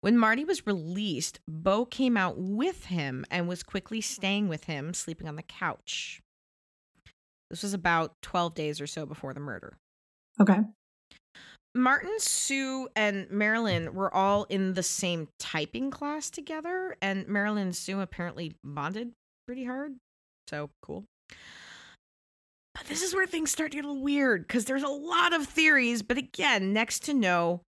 When 0.00 0.16
Marty 0.16 0.44
was 0.44 0.64
released, 0.64 1.40
Bo 1.48 1.84
came 1.84 2.16
out 2.16 2.38
with 2.38 2.86
him 2.86 3.26
and 3.32 3.48
was 3.48 3.64
quickly 3.64 4.00
staying 4.00 4.48
with 4.48 4.64
him, 4.64 4.94
sleeping 4.94 5.26
on 5.26 5.34
the 5.34 5.42
couch. 5.42 6.22
This 7.50 7.64
was 7.64 7.74
about 7.74 8.22
12 8.22 8.54
days 8.54 8.80
or 8.80 8.86
so 8.86 9.06
before 9.06 9.34
the 9.34 9.40
murder. 9.40 9.76
Okay. 10.40 10.60
Martin, 11.74 12.18
Sue, 12.18 12.88
and 12.96 13.30
Marilyn 13.30 13.94
were 13.94 14.12
all 14.12 14.44
in 14.44 14.74
the 14.74 14.82
same 14.82 15.28
typing 15.38 15.90
class 15.90 16.28
together, 16.28 16.96
and 17.00 17.28
Marilyn 17.28 17.62
and 17.68 17.76
Sue 17.76 18.00
apparently 18.00 18.54
bonded 18.64 19.12
pretty 19.46 19.64
hard. 19.64 19.94
So 20.48 20.70
cool. 20.82 21.04
But 22.74 22.86
this 22.86 23.02
is 23.02 23.14
where 23.14 23.26
things 23.26 23.50
start 23.52 23.70
to 23.72 23.76
get 23.76 23.84
a 23.84 23.88
little 23.88 24.02
weird 24.02 24.46
because 24.46 24.64
there's 24.64 24.82
a 24.82 24.88
lot 24.88 25.32
of 25.32 25.46
theories, 25.46 26.02
but 26.02 26.18
again, 26.18 26.72
next 26.72 27.04
to 27.04 27.14
no 27.14 27.62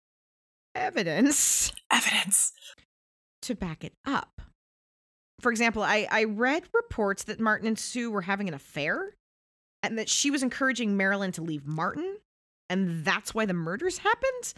evidence 0.74 1.72
Evidence. 1.92 2.52
to 3.42 3.54
back 3.54 3.84
it 3.84 3.92
up. 4.06 4.40
For 5.40 5.50
example, 5.50 5.82
I, 5.82 6.06
I 6.10 6.24
read 6.24 6.64
reports 6.72 7.24
that 7.24 7.40
Martin 7.40 7.66
and 7.66 7.78
Sue 7.78 8.10
were 8.10 8.22
having 8.22 8.46
an 8.48 8.54
affair 8.54 9.14
and 9.82 9.98
that 9.98 10.08
she 10.08 10.30
was 10.30 10.42
encouraging 10.42 10.96
Marilyn 10.96 11.32
to 11.32 11.42
leave 11.42 11.66
Martin, 11.66 12.18
and 12.70 13.04
that's 13.04 13.34
why 13.34 13.44
the 13.44 13.52
murders 13.52 13.98
happened. 13.98 14.54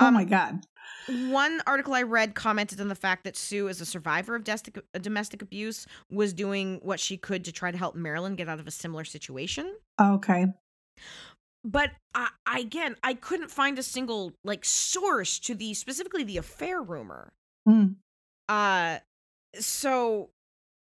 Oh 0.00 0.06
Um, 0.06 0.14
my 0.14 0.24
god. 0.24 0.64
One 1.08 1.60
article 1.66 1.94
I 1.94 2.02
read 2.02 2.34
commented 2.34 2.80
on 2.80 2.88
the 2.88 2.94
fact 2.94 3.24
that 3.24 3.36
Sue, 3.36 3.68
as 3.68 3.80
a 3.80 3.86
survivor 3.86 4.34
of 4.36 4.44
domestic 4.44 5.42
abuse, 5.42 5.86
was 6.10 6.32
doing 6.32 6.78
what 6.82 6.98
she 7.00 7.16
could 7.16 7.44
to 7.44 7.52
try 7.52 7.70
to 7.70 7.76
help 7.78 7.94
Marilyn 7.94 8.36
get 8.36 8.48
out 8.48 8.60
of 8.60 8.66
a 8.66 8.70
similar 8.70 9.04
situation. 9.04 9.74
Okay. 10.00 10.46
But 11.64 11.90
I, 12.14 12.28
again, 12.60 12.94
I 13.02 13.14
couldn't 13.14 13.50
find 13.50 13.78
a 13.78 13.82
single 13.82 14.32
like 14.44 14.64
source 14.64 15.38
to 15.40 15.54
the 15.54 15.74
specifically 15.74 16.22
the 16.22 16.36
affair 16.38 16.80
rumor. 16.80 17.32
Mm. 17.68 17.96
Uh, 18.48 18.98
so 19.58 20.30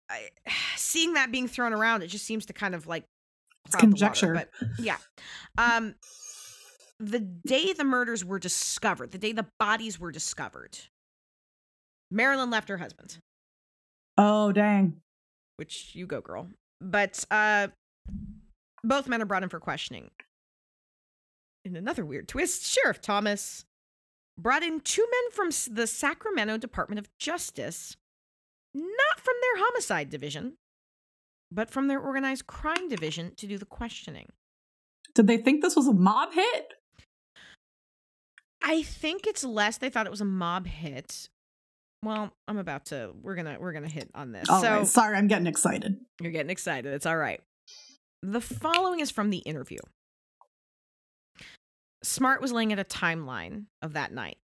I, 0.10 0.30
seeing 0.78 1.13
that 1.13 1.32
being 1.32 1.48
thrown 1.48 1.74
around, 1.74 2.02
it 2.02 2.08
just 2.08 2.26
seems 2.26 2.48
to 2.48 2.54
kind 2.54 2.74
of 2.74 2.88
like 2.88 3.04
It's 3.65 3.76
cloud 3.76 3.84
water, 3.84 3.91
conjecture. 3.91 4.34
but 4.34 4.50
yeah. 4.80 4.98
Um, 5.58 5.94
the 7.01 7.19
day 7.19 7.73
the 7.73 7.83
murders 7.83 8.23
were 8.23 8.39
discovered, 8.39 9.11
the 9.11 9.17
day 9.17 9.31
the 9.31 9.47
bodies 9.59 9.99
were 9.99 10.11
discovered, 10.11 10.77
Marilyn 12.09 12.49
left 12.49 12.69
her 12.69 12.77
husband. 12.77 13.17
Oh, 14.17 14.51
dang. 14.51 14.97
which 15.57 15.95
you 15.95 16.05
go 16.05 16.21
girl 16.21 16.47
but 16.79 17.23
uh 17.31 17.67
both 18.83 19.07
men 19.07 19.21
are 19.21 19.25
brought 19.25 19.43
in 19.43 19.49
for 19.49 19.59
questioning 19.59 20.09
in 21.63 21.75
another 21.75 22.03
weird 22.03 22.27
twist 22.27 22.65
sheriff 22.65 22.99
thomas 22.99 23.65
brought 24.39 24.63
in 24.63 24.79
two 24.79 25.05
men 25.11 25.31
from 25.31 25.73
the 25.75 25.85
sacramento 25.85 26.57
department 26.57 26.97
of 26.99 27.07
justice 27.19 27.95
not 28.73 29.19
from 29.19 29.35
their 29.41 29.63
homicide 29.63 30.09
division 30.09 30.53
but 31.51 31.69
from 31.69 31.87
their 31.87 31.99
organized 31.99 32.47
crime 32.47 32.89
division 32.89 33.33
to 33.37 33.45
do 33.47 33.57
the 33.57 33.65
questioning 33.65 34.27
Did 35.13 35.27
they 35.27 35.37
think 35.37 35.61
this 35.61 35.75
was 35.75 35.87
a 35.87 35.93
mob 35.93 36.33
hit? 36.33 36.73
I 38.63 38.84
think 38.84 39.28
it's 39.28 39.43
less 39.43 39.78
they 39.78 39.89
thought 39.89 40.06
it 40.06 40.12
was 40.12 40.21
a 40.21 40.26
mob 40.26 40.67
hit 40.67 41.30
well 42.04 42.32
i'm 42.47 42.58
about 42.58 42.86
to 42.86 43.12
we're 43.21 43.36
gonna 43.36 43.58
we're 43.60 43.74
gonna 43.74 43.88
hit 43.88 44.10
on 44.15 44.32
this 44.32 44.50
All 44.50 44.62
so 44.62 44.78
right, 44.78 44.88
Sorry, 44.88 45.15
I'm 45.17 45.28
getting 45.28 45.47
excited. 45.47 45.97
You're 46.19 46.32
getting 46.32 46.50
excited. 46.50 46.93
It's 46.93 47.06
all 47.06 47.17
right. 47.17 47.41
The 48.24 48.41
following 48.41 49.00
is 49.00 49.12
from 49.12 49.30
the 49.30 49.39
interview. 49.39 49.80
Smartt 52.04 52.41
was 52.41 52.52
laying 52.52 52.74
at 52.74 52.80
a 52.80 52.84
timeline 52.84 53.65
of 53.82 53.93
that 53.93 54.12
night. 54.12 54.38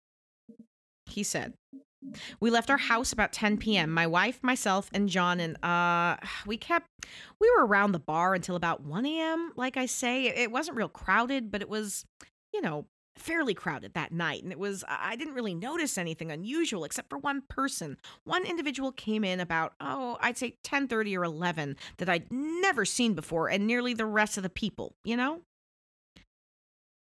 He 1.06 1.22
said, 1.22 1.54
"We 2.40 2.50
left 2.50 2.70
our 2.70 2.76
house 2.76 3.12
about 3.12 3.32
10 3.32 3.58
p.m. 3.58 3.90
My 3.92 4.06
wife, 4.06 4.40
myself, 4.42 4.90
and 4.92 5.08
John 5.08 5.38
and 5.40 5.62
uh 5.64 6.16
we 6.46 6.56
kept 6.56 6.88
we 7.40 7.50
were 7.56 7.66
around 7.66 7.92
the 7.92 7.98
bar 8.00 8.34
until 8.34 8.56
about 8.56 8.82
1 8.82 9.06
a.m. 9.06 9.52
Like 9.56 9.76
I 9.76 9.86
say, 9.86 10.26
it, 10.26 10.38
it 10.38 10.50
wasn't 10.50 10.76
real 10.76 10.88
crowded, 10.88 11.50
but 11.50 11.62
it 11.62 11.68
was, 11.68 12.04
you 12.52 12.60
know, 12.60 12.86
fairly 13.16 13.54
crowded 13.54 13.94
that 13.94 14.12
night 14.12 14.42
and 14.42 14.50
it 14.50 14.58
was 14.58 14.84
I 14.88 15.16
didn't 15.16 15.34
really 15.34 15.54
notice 15.54 15.96
anything 15.96 16.30
unusual 16.30 16.84
except 16.84 17.08
for 17.08 17.18
one 17.18 17.42
person. 17.48 17.96
One 18.24 18.44
individual 18.44 18.92
came 18.92 19.24
in 19.24 19.40
about 19.40 19.74
oh, 19.80 20.18
I'd 20.20 20.36
say 20.36 20.56
10:30 20.64 21.16
or 21.16 21.24
11 21.24 21.76
that 21.98 22.08
I'd 22.08 22.32
never 22.32 22.84
seen 22.84 23.14
before 23.14 23.48
and 23.48 23.66
nearly 23.66 23.94
the 23.94 24.06
rest 24.06 24.36
of 24.36 24.42
the 24.42 24.50
people, 24.50 24.94
you 25.04 25.16
know? 25.16 25.40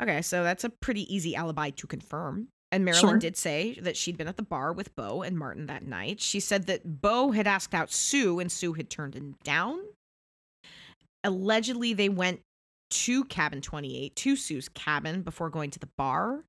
Okay, 0.03 0.21
so 0.23 0.43
that's 0.43 0.65
a 0.65 0.71
pretty 0.71 1.13
easy 1.15 1.35
alibi 1.35 1.71
to 1.71 1.87
confirm. 1.87 2.49
And 2.73 2.85
Marilyn 2.85 3.01
Sure. 3.13 3.19
did 3.19 3.37
say 3.37 3.79
that 3.81 3.97
she'd 3.97 4.19
been 4.19 4.29
at 4.29 4.37
the 4.37 4.43
bar 4.43 4.73
with 4.73 4.95
Bo 4.97 5.23
and 5.23 5.39
Martin 5.39 5.67
that 5.67 5.87
night. 5.87 6.21
She 6.21 6.41
said 6.41 6.67
that 6.67 7.01
Bo 7.01 7.31
had 7.31 7.47
asked 7.47 7.75
out 7.75 7.93
Sue 7.93 8.39
and 8.41 8.51
Sue 8.51 8.75
had 8.75 8.91
turned 8.91 9.15
him 9.15 9.37
down. 9.45 9.81
Allegedly, 11.25 11.93
they 11.95 12.09
went 12.09 12.41
to 12.91 13.25
cabin 13.25 13.61
28, 13.61 14.15
to 14.17 14.37
Sue's 14.37 14.69
cabin 14.69 15.23
before 15.23 15.51
going 15.51 15.71
to 15.71 15.79
the 15.79 15.89
bar. 15.99 16.45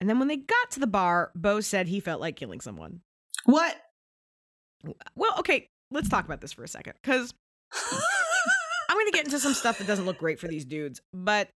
And 0.00 0.08
then 0.08 0.18
when 0.18 0.28
they 0.28 0.36
got 0.36 0.70
to 0.72 0.80
the 0.80 0.86
bar, 0.86 1.32
Bo 1.34 1.60
said 1.60 1.88
he 1.88 2.00
felt 2.00 2.20
like 2.20 2.36
killing 2.36 2.60
someone. 2.60 3.00
What? 3.44 3.76
Well, 5.16 5.34
okay, 5.40 5.68
let's 5.90 6.08
talk 6.08 6.24
about 6.24 6.40
this 6.40 6.52
for 6.52 6.62
a 6.62 6.68
second 6.68 6.94
because 7.02 7.34
I'm 8.88 8.96
going 8.96 9.06
to 9.06 9.12
get 9.12 9.24
into 9.24 9.40
some 9.40 9.54
stuff 9.54 9.78
that 9.78 9.86
doesn't 9.86 10.06
look 10.06 10.18
great 10.18 10.38
for 10.38 10.48
these 10.48 10.64
dudes, 10.64 11.00
but 11.12 11.48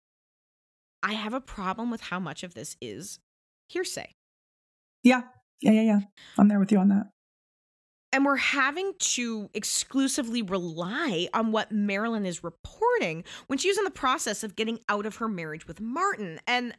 I 1.03 1.13
have 1.13 1.35
a 1.35 1.41
problem 1.41 1.91
with 1.91 2.01
how 2.01 2.19
much 2.19 2.43
of 2.43 2.55
this 2.55 2.77
is 2.81 3.19
hearsay. 3.69 4.15
yeah, 5.03 5.23
yeah, 5.61 5.73
yeah, 5.73 5.83
yeah. 5.83 6.01
I'm 6.39 6.49
there 6.49 6.59
with 6.59 6.73
you 6.73 6.79
on 6.79 6.89
that. 6.89 7.07
And 8.13 8.25
we're 8.25 8.37
having 8.37 8.93
to 8.99 9.49
exclusively 9.55 10.43
rely 10.43 11.29
on 11.33 11.53
what 11.53 11.71
Marilyn 11.71 12.27
is 12.27 12.43
reporting 12.43 13.25
when 13.47 13.59
she's 13.59 13.79
in 13.79 13.85
the 13.85 13.91
process 13.91 14.43
of 14.43 14.57
getting 14.57 14.81
out 14.89 15.07
of 15.07 15.17
her 15.17 15.29
marriage 15.29 15.69
with 15.69 15.81
Martin. 15.81 16.41
And 16.47 16.75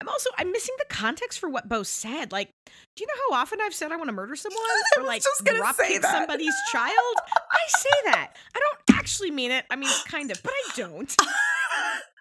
I'm 0.00 0.08
also 0.08 0.30
I'm 0.38 0.52
missing 0.52 0.74
the 0.78 0.94
context 0.94 1.38
for 1.38 1.48
what 1.48 1.68
Bo 1.68 1.82
said. 1.82 2.32
Like, 2.32 2.50
do 2.66 3.02
you 3.02 3.06
know 3.06 3.14
how 3.30 3.42
often 3.42 3.58
I've 3.60 3.74
said 3.74 3.92
I 3.92 3.96
want 3.96 4.08
to 4.08 4.12
murder 4.12 4.36
someone 4.36 4.62
or 4.98 5.04
like 5.04 5.22
drop 5.44 5.76
kick 5.76 6.02
somebody's 6.02 6.54
child? 6.70 6.94
I 7.34 7.68
say 7.68 7.88
that. 8.04 8.36
I 8.54 8.60
don't 8.60 8.98
actually 8.98 9.30
mean 9.30 9.50
it. 9.50 9.64
I 9.70 9.76
mean 9.76 9.90
kind 10.06 10.30
of, 10.30 10.40
but 10.42 10.52
I 10.52 10.70
don't. 10.76 11.14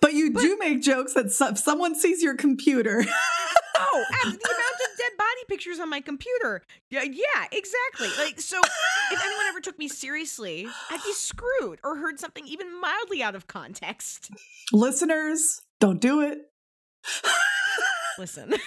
But 0.00 0.12
you 0.14 0.32
do 0.32 0.56
make 0.58 0.82
jokes 0.82 1.14
that 1.14 1.32
so- 1.32 1.54
someone 1.54 1.94
sees 1.94 2.22
your 2.22 2.36
computer, 2.36 3.04
Oh, 3.74 4.04
the 4.22 4.28
amount 4.28 4.38
of 4.38 4.98
dead 4.98 5.12
body 5.18 5.44
pictures 5.48 5.80
on 5.80 5.88
my 5.88 6.00
computer. 6.00 6.62
Yeah, 6.90 7.02
yeah, 7.02 7.46
exactly. 7.50 8.08
Like, 8.18 8.40
so 8.40 8.60
if 9.10 9.24
anyone 9.24 9.46
ever 9.48 9.60
took 9.60 9.78
me 9.78 9.88
seriously, 9.88 10.68
I'd 10.90 11.02
be 11.04 11.12
screwed 11.12 11.80
or 11.82 11.96
heard 11.96 12.20
something 12.20 12.46
even 12.46 12.80
mildly 12.80 13.22
out 13.22 13.34
of 13.34 13.46
context. 13.46 14.30
listeners, 14.72 15.62
don't 15.80 16.00
do 16.00 16.20
it. 16.20 16.38
Listen. 18.18 18.54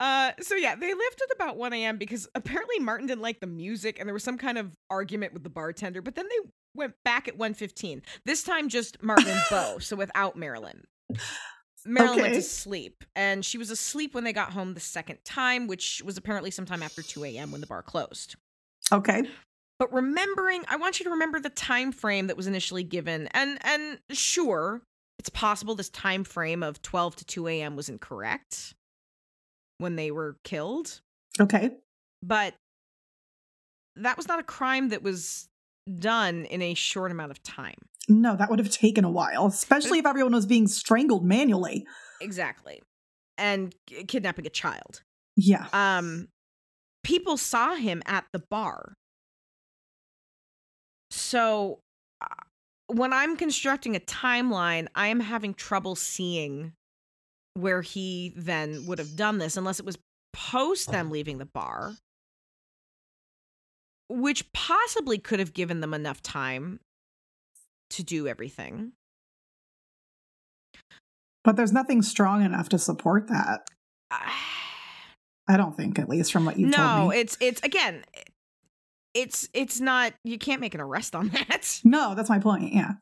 Uh, 0.00 0.32
so 0.40 0.54
yeah, 0.54 0.74
they 0.74 0.88
left 0.94 1.22
at 1.22 1.34
about 1.34 1.56
1 1.56 1.72
a.m. 1.74 1.98
because 1.98 2.26
apparently 2.34 2.78
Martin 2.78 3.06
didn't 3.06 3.20
like 3.22 3.40
the 3.40 3.46
music 3.46 3.98
and 3.98 4.08
there 4.08 4.14
was 4.14 4.24
some 4.24 4.38
kind 4.38 4.56
of 4.56 4.74
argument 4.90 5.32
with 5.34 5.42
the 5.42 5.50
bartender, 5.50 6.00
but 6.00 6.14
then 6.14 6.26
they 6.28 6.50
went 6.76 6.94
back 7.04 7.28
at 7.28 7.38
1.15. 7.38 8.02
This 8.24 8.42
time 8.42 8.68
just 8.68 9.02
Martin 9.02 9.28
and 9.28 9.40
Bo, 9.50 9.78
so 9.78 9.96
without 9.96 10.36
Marilyn. 10.36 10.84
Marilyn 11.84 12.20
went 12.20 12.34
to 12.34 12.42
sleep, 12.42 13.04
and 13.14 13.44
she 13.44 13.58
was 13.58 13.70
asleep 13.70 14.14
when 14.14 14.24
they 14.24 14.32
got 14.32 14.52
home 14.52 14.74
the 14.74 14.80
second 14.80 15.18
time, 15.24 15.66
which 15.68 16.02
was 16.04 16.16
apparently 16.16 16.50
sometime 16.50 16.82
after 16.82 17.02
2 17.02 17.24
a.m. 17.24 17.52
when 17.52 17.60
the 17.60 17.66
bar 17.66 17.82
closed. 17.82 18.36
Okay. 18.92 19.22
But 19.78 19.92
remembering, 19.92 20.64
I 20.68 20.76
want 20.76 20.98
you 20.98 21.04
to 21.04 21.10
remember 21.10 21.38
the 21.38 21.50
time 21.50 21.92
frame 21.92 22.26
that 22.28 22.36
was 22.36 22.46
initially 22.46 22.82
given, 22.82 23.28
and 23.32 23.58
and 23.64 23.98
sure, 24.10 24.82
it's 25.18 25.28
possible 25.28 25.74
this 25.74 25.90
time 25.90 26.24
frame 26.24 26.62
of 26.62 26.82
12 26.82 27.16
to 27.16 27.24
2 27.24 27.48
a.m. 27.48 27.76
was 27.76 27.88
incorrect 27.88 28.74
when 29.78 29.96
they 29.96 30.10
were 30.10 30.36
killed, 30.42 31.00
Okay. 31.38 31.70
but 32.22 32.54
that 33.96 34.16
was 34.16 34.26
not 34.26 34.38
a 34.40 34.42
crime 34.42 34.88
that 34.88 35.02
was 35.02 35.48
done 35.98 36.44
in 36.46 36.62
a 36.62 36.74
short 36.74 37.10
amount 37.10 37.30
of 37.30 37.42
time. 37.42 37.76
No, 38.08 38.36
that 38.36 38.50
would 38.50 38.58
have 38.58 38.70
taken 38.70 39.04
a 39.04 39.10
while, 39.10 39.46
especially 39.46 39.98
if 39.98 40.06
everyone 40.06 40.32
was 40.32 40.46
being 40.46 40.68
strangled 40.68 41.24
manually. 41.24 41.86
Exactly. 42.20 42.80
And 43.36 43.74
kidnapping 44.08 44.46
a 44.46 44.50
child. 44.50 45.02
Yeah. 45.36 45.66
um 45.72 46.28
people 47.04 47.36
saw 47.36 47.74
him 47.76 48.02
at 48.06 48.24
the 48.32 48.38
bar 48.50 48.94
so 51.10 51.78
uh, 52.20 52.26
when 52.88 53.12
i'm 53.12 53.36
constructing 53.36 53.94
a 53.94 54.00
timeline 54.00 54.86
i 54.94 55.08
am 55.08 55.20
having 55.20 55.54
trouble 55.54 55.94
seeing 55.94 56.72
where 57.54 57.82
he 57.82 58.32
then 58.36 58.84
would 58.86 58.98
have 58.98 59.14
done 59.14 59.38
this 59.38 59.56
unless 59.56 59.78
it 59.78 59.86
was 59.86 59.98
post 60.32 60.90
them 60.90 61.10
leaving 61.10 61.38
the 61.38 61.46
bar 61.46 61.92
which 64.08 64.52
possibly 64.52 65.18
could 65.18 65.38
have 65.38 65.52
given 65.52 65.80
them 65.80 65.94
enough 65.94 66.22
time 66.22 66.80
to 67.90 68.02
do 68.02 68.26
everything 68.26 68.92
But 71.44 71.54
there's 71.54 71.72
nothing 71.72 72.02
strong 72.02 72.42
enough 72.44 72.68
to 72.70 72.78
support 72.78 73.28
that. 73.28 73.68
I 75.48 75.56
don't 75.56 75.76
think, 75.76 76.00
at 76.00 76.08
least 76.08 76.32
from 76.32 76.44
what 76.44 76.58
you've 76.58 76.70
no 76.70 76.76
told 76.76 76.98
me. 76.98 77.04
No, 77.04 77.10
it's 77.10 77.36
it's 77.40 77.62
again 77.62 78.04
it's 79.14 79.48
it's 79.54 79.80
not 79.80 80.12
you 80.24 80.38
can't 80.38 80.60
make 80.60 80.74
an 80.74 80.80
arrest 80.80 81.14
on 81.14 81.28
that 81.48 81.80
no, 81.84 82.14
that's 82.16 82.28
my 82.28 82.40
point. 82.40 82.74
Yeah. 82.74 82.94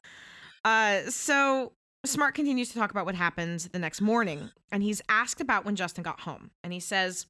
Uh, 0.62 1.09
so 1.11 1.72
Smartt 2.05 2.34
continues 2.34 2.68
to 2.68 2.78
talk 2.78 2.90
about 2.90 3.07
what 3.07 3.14
happened 3.14 3.61
the 3.72 3.78
next 3.78 4.02
morning, 4.02 4.50
and 4.70 4.82
he's 4.82 5.00
asked 5.09 5.40
about 5.40 5.64
when 5.64 5.74
Justin 5.74 6.02
got 6.05 6.20
home, 6.20 6.50
and 6.62 6.72
he 6.72 6.80
says 6.80 7.26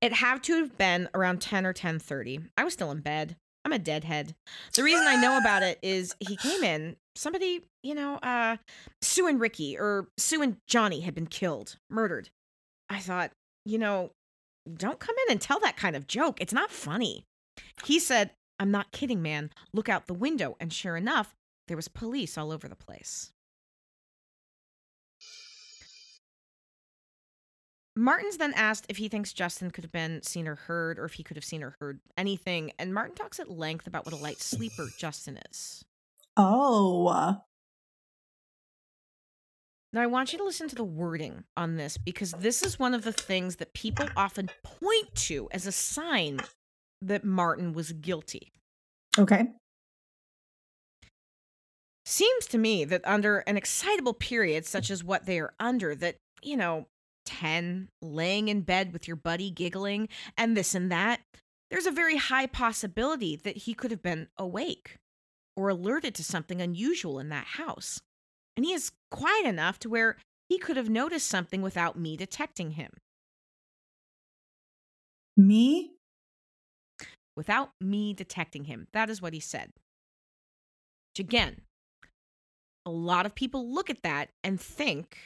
it 0.00 0.14
had 0.14 0.42
to 0.44 0.56
have 0.56 0.76
been 0.78 1.08
around 1.14 1.40
ten 1.40 1.66
or 1.66 1.72
ten 1.72 1.98
thirty. 1.98 2.40
I 2.56 2.64
was 2.64 2.72
still 2.72 2.90
in 2.90 3.00
bed. 3.00 3.36
I'm 3.64 3.72
a 3.72 3.78
deadhead. 3.78 4.34
The 4.74 4.82
reason 4.82 5.06
I 5.06 5.20
know 5.20 5.36
about 5.36 5.62
it 5.62 5.78
is 5.82 6.14
he 6.20 6.36
came 6.36 6.64
in. 6.64 6.96
Somebody, 7.14 7.64
you 7.82 7.94
know, 7.94 8.14
uh, 8.22 8.56
Sue 9.02 9.26
and 9.26 9.40
Ricky 9.40 9.76
or 9.76 10.08
Sue 10.16 10.40
and 10.40 10.56
Johnny 10.66 11.00
had 11.00 11.14
been 11.14 11.26
killed, 11.26 11.76
murdered. 11.90 12.30
I 12.88 13.00
thought, 13.00 13.32
you 13.66 13.76
know, 13.76 14.12
don't 14.72 15.00
come 15.00 15.16
in 15.26 15.32
and 15.32 15.40
tell 15.40 15.60
that 15.60 15.76
kind 15.76 15.96
of 15.96 16.06
joke. 16.06 16.40
It's 16.40 16.52
not 16.52 16.70
funny. 16.70 17.24
He 17.84 17.98
said, 17.98 18.30
I'm 18.58 18.70
not 18.70 18.92
kidding, 18.92 19.20
man. 19.20 19.50
Look 19.72 19.88
out 19.88 20.06
the 20.06 20.14
window. 20.14 20.56
And 20.60 20.72
sure 20.72 20.96
enough, 20.96 21.34
there 21.66 21.76
was 21.76 21.88
police 21.88 22.38
all 22.38 22.52
over 22.52 22.68
the 22.68 22.76
place. 22.76 23.32
Martin's 27.98 28.36
then 28.36 28.52
asked 28.54 28.86
if 28.88 28.98
he 28.98 29.08
thinks 29.08 29.32
Justin 29.32 29.72
could 29.72 29.82
have 29.82 29.92
been 29.92 30.22
seen 30.22 30.46
or 30.46 30.54
heard, 30.54 31.00
or 31.00 31.04
if 31.04 31.14
he 31.14 31.24
could 31.24 31.36
have 31.36 31.44
seen 31.44 31.64
or 31.64 31.74
heard 31.80 31.98
anything. 32.16 32.70
And 32.78 32.94
Martin 32.94 33.16
talks 33.16 33.40
at 33.40 33.50
length 33.50 33.88
about 33.88 34.04
what 34.04 34.14
a 34.14 34.18
light 34.18 34.40
sleeper 34.40 34.86
Justin 34.96 35.40
is. 35.50 35.84
Oh. 36.36 37.42
Now, 39.92 40.02
I 40.02 40.06
want 40.06 40.32
you 40.32 40.38
to 40.38 40.44
listen 40.44 40.68
to 40.68 40.76
the 40.76 40.84
wording 40.84 41.42
on 41.56 41.76
this 41.76 41.98
because 41.98 42.32
this 42.32 42.62
is 42.62 42.78
one 42.78 42.94
of 42.94 43.02
the 43.02 43.12
things 43.12 43.56
that 43.56 43.74
people 43.74 44.06
often 44.16 44.48
point 44.62 45.12
to 45.14 45.48
as 45.50 45.66
a 45.66 45.72
sign 45.72 46.38
that 47.02 47.24
Martin 47.24 47.72
was 47.72 47.90
guilty. 47.90 48.52
Okay. 49.18 49.48
Seems 52.04 52.46
to 52.46 52.58
me 52.58 52.84
that 52.84 53.02
under 53.04 53.38
an 53.38 53.56
excitable 53.56 54.14
period 54.14 54.66
such 54.66 54.88
as 54.88 55.02
what 55.02 55.26
they 55.26 55.40
are 55.40 55.52
under, 55.58 55.96
that, 55.96 56.16
you 56.42 56.56
know, 56.56 56.86
10, 57.28 57.88
laying 58.00 58.48
in 58.48 58.62
bed 58.62 58.92
with 58.92 59.06
your 59.06 59.16
buddy 59.16 59.50
giggling, 59.50 60.08
and 60.38 60.56
this 60.56 60.74
and 60.74 60.90
that, 60.90 61.20
there's 61.70 61.84
a 61.84 61.90
very 61.90 62.16
high 62.16 62.46
possibility 62.46 63.36
that 63.36 63.58
he 63.58 63.74
could 63.74 63.90
have 63.90 64.02
been 64.02 64.28
awake 64.38 64.96
or 65.54 65.68
alerted 65.68 66.14
to 66.14 66.24
something 66.24 66.62
unusual 66.62 67.18
in 67.18 67.28
that 67.28 67.44
house. 67.44 68.00
And 68.56 68.64
he 68.64 68.72
is 68.72 68.92
quiet 69.10 69.44
enough 69.44 69.78
to 69.80 69.90
where 69.90 70.16
he 70.48 70.58
could 70.58 70.78
have 70.78 70.88
noticed 70.88 71.28
something 71.28 71.60
without 71.60 71.98
me 71.98 72.16
detecting 72.16 72.72
him. 72.72 72.92
Me? 75.36 75.92
Without 77.36 77.70
me 77.80 78.14
detecting 78.14 78.64
him. 78.64 78.88
That 78.94 79.10
is 79.10 79.20
what 79.20 79.34
he 79.34 79.40
said. 79.40 79.72
Which 81.12 81.26
again, 81.26 81.60
a 82.86 82.90
lot 82.90 83.26
of 83.26 83.34
people 83.34 83.70
look 83.70 83.90
at 83.90 84.02
that 84.02 84.30
and 84.42 84.58
think 84.58 85.18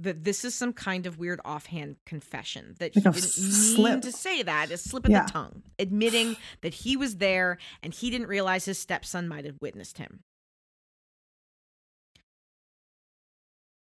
that 0.00 0.22
this 0.24 0.44
is 0.44 0.54
some 0.54 0.72
kind 0.72 1.06
of 1.06 1.18
weird 1.18 1.40
offhand 1.44 1.96
confession 2.06 2.76
that 2.78 2.94
Like 2.94 3.04
he 3.04 3.10
didn't 3.10 3.16
s- 3.24 3.76
mean 3.78 4.00
to 4.00 4.12
say 4.12 4.42
that 4.42 4.70
a 4.70 4.76
slip 4.78 5.04
of 5.04 5.10
Yeah. 5.10 5.24
the 5.26 5.30
tongue 5.32 5.62
admitting 5.78 6.36
that 6.62 6.72
he 6.74 6.96
was 6.96 7.16
there 7.16 7.58
and 7.82 7.92
he 7.92 8.10
didn't 8.10 8.28
realize 8.28 8.64
his 8.64 8.78
stepson 8.78 9.26
might 9.28 9.44
have 9.44 9.56
witnessed 9.60 9.98
him 9.98 10.20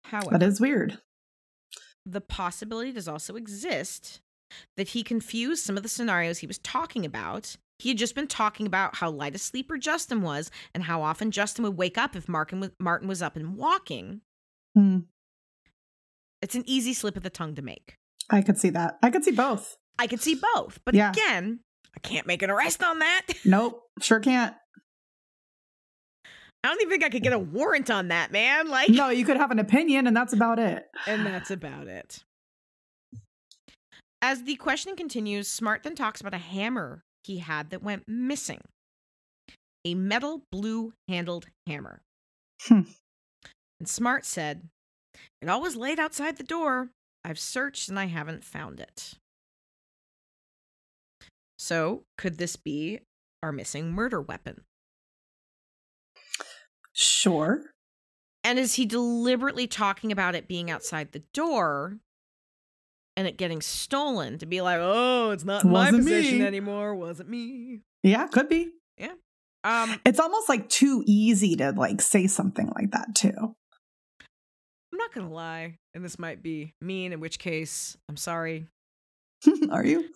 however 0.05 0.37
That 0.37 0.43
is 0.43 0.59
weird. 0.59 0.99
the 2.05 2.21
possibility 2.21 2.91
does 2.91 3.07
also 3.07 3.35
exist 3.35 4.19
that 4.77 4.89
he 4.89 5.03
confused 5.03 5.63
some 5.63 5.77
of 5.77 5.83
the 5.83 5.89
scenarios 5.89 6.39
he 6.39 6.47
was 6.47 6.59
talking 6.59 7.05
about. 7.05 7.55
He 7.79 7.89
had 7.89 7.97
just 7.97 8.13
been 8.13 8.27
talking 8.27 8.67
about 8.67 8.97
how 8.97 9.09
light 9.09 9.33
a 9.33 9.39
sleeper 9.39 9.77
Justin 9.77 10.21
was 10.21 10.51
and 10.75 10.83
how 10.83 11.01
often 11.01 11.31
Justin 11.31 11.63
would 11.63 11.77
wake 11.77 11.97
up 11.97 12.15
if 12.15 12.27
Martin 12.29 12.59
was, 13.07 13.21
up 13.23 13.35
and 13.35 13.55
walking. 13.55 14.21
Hmm. 14.75 14.99
It's 16.43 16.55
an 16.55 16.63
easy 16.67 16.93
slip 16.93 17.15
of 17.15 17.23
the 17.23 17.29
tongue 17.29 17.55
to 17.55 17.61
make. 17.61 17.95
I 18.29 18.41
could 18.41 18.57
see 18.57 18.69
that. 18.71 18.97
I 19.01 19.09
could 19.09 19.23
see 19.23 19.31
both. 19.31 19.77
I 19.97 20.07
could 20.07 20.21
see 20.21 20.35
both, 20.55 20.79
but 20.85 20.93
Yeah. 20.93 21.09
again, 21.11 21.61
I 21.95 21.99
can't 21.99 22.27
make 22.27 22.41
an 22.41 22.49
arrest 22.49 22.83
on 22.83 22.99
that. 22.99 23.27
Nope. 23.45 23.81
Sure 24.01 24.19
can't. 24.19 24.53
I 26.25 26.69
don't 26.69 26.81
even 26.81 26.89
think 26.91 27.03
I 27.03 27.09
could 27.09 27.23
get 27.23 27.33
a 27.33 27.39
warrant 27.39 27.89
on 27.89 28.09
that, 28.09 28.31
man. 28.31 28.67
Like, 28.69 28.89
No, 28.89 29.09
you 29.09 29.25
could 29.25 29.37
have 29.37 29.51
an 29.51 29.59
opinion, 29.59 30.05
and 30.07 30.15
that's 30.15 30.33
about 30.33 30.59
it. 30.59 30.85
and 31.07 31.25
that's 31.25 31.51
about 31.51 31.87
it. 31.87 32.23
As 34.21 34.43
the 34.43 34.55
questioning 34.55 34.95
continues, 34.95 35.47
Smartt 35.49 35.83
then 35.83 35.95
talks 35.95 36.21
about 36.21 36.33
a 36.33 36.37
hammer 36.37 37.03
he 37.23 37.39
had 37.39 37.69
that 37.69 37.83
went 37.83 38.03
missing 38.07 38.61
a 39.85 39.95
metal 39.95 40.43
blue 40.51 40.93
handled 41.09 41.47
hammer. 41.67 42.01
Hmm. 42.61 42.81
And 43.79 43.87
Smartt 43.89 44.23
said, 44.25 44.69
It 45.41 45.49
always 45.49 45.75
laid 45.75 45.99
outside 45.99 46.37
the 46.37 46.43
door. 46.43 46.89
I've 47.23 47.39
searched 47.39 47.89
and 47.89 47.99
I 47.99 48.05
haven't 48.05 48.43
found 48.43 48.79
it. 48.79 49.13
So, 51.57 52.03
could 52.17 52.37
this 52.37 52.55
be 52.55 52.99
our 53.41 53.51
missing 53.51 53.91
murder 53.93 54.21
weapon? 54.21 54.63
Sure. 56.91 57.61
And 58.43 58.59
is 58.59 58.75
he 58.75 58.85
deliberately 58.85 59.67
talking 59.67 60.11
about 60.11 60.35
it 60.35 60.47
being 60.47 60.69
outside 60.69 61.11
the 61.11 61.23
door 61.33 61.97
and 63.15 63.27
it 63.27 63.37
getting 63.37 63.61
stolen 63.61 64.37
to 64.39 64.45
be 64.45 64.61
like, 64.61 64.79
oh, 64.81 65.31
it's 65.31 65.45
not 65.45 65.63
in 65.63 65.71
my 65.71 65.89
possession 65.91 66.39
me." 66.39 66.45
anymore, 66.45 66.95
wasn't 66.95 67.29
me? 67.29 67.81
Yeah, 68.03 68.27
could 68.27 68.49
be. 68.49 68.71
Yeah. 68.97 69.13
Um, 69.63 69.99
It's 70.05 70.19
almost 70.19 70.49
like 70.49 70.67
too 70.67 71.03
easy 71.07 71.55
to 71.55 71.71
like 71.71 72.01
say 72.01 72.27
something 72.27 72.69
like 72.75 72.91
that 72.91 73.15
too. 73.15 73.55
I'm 74.93 74.97
not 74.97 75.11
gonna 75.11 75.33
lie, 75.33 75.79
and 75.95 76.05
this 76.05 76.19
might 76.19 76.43
be 76.43 76.75
mean, 76.79 77.13
in 77.13 77.19
which 77.19 77.39
case, 77.39 77.97
I'm 78.07 78.15
sorry. 78.15 78.67
Are 79.71 79.83
you? 79.83 80.07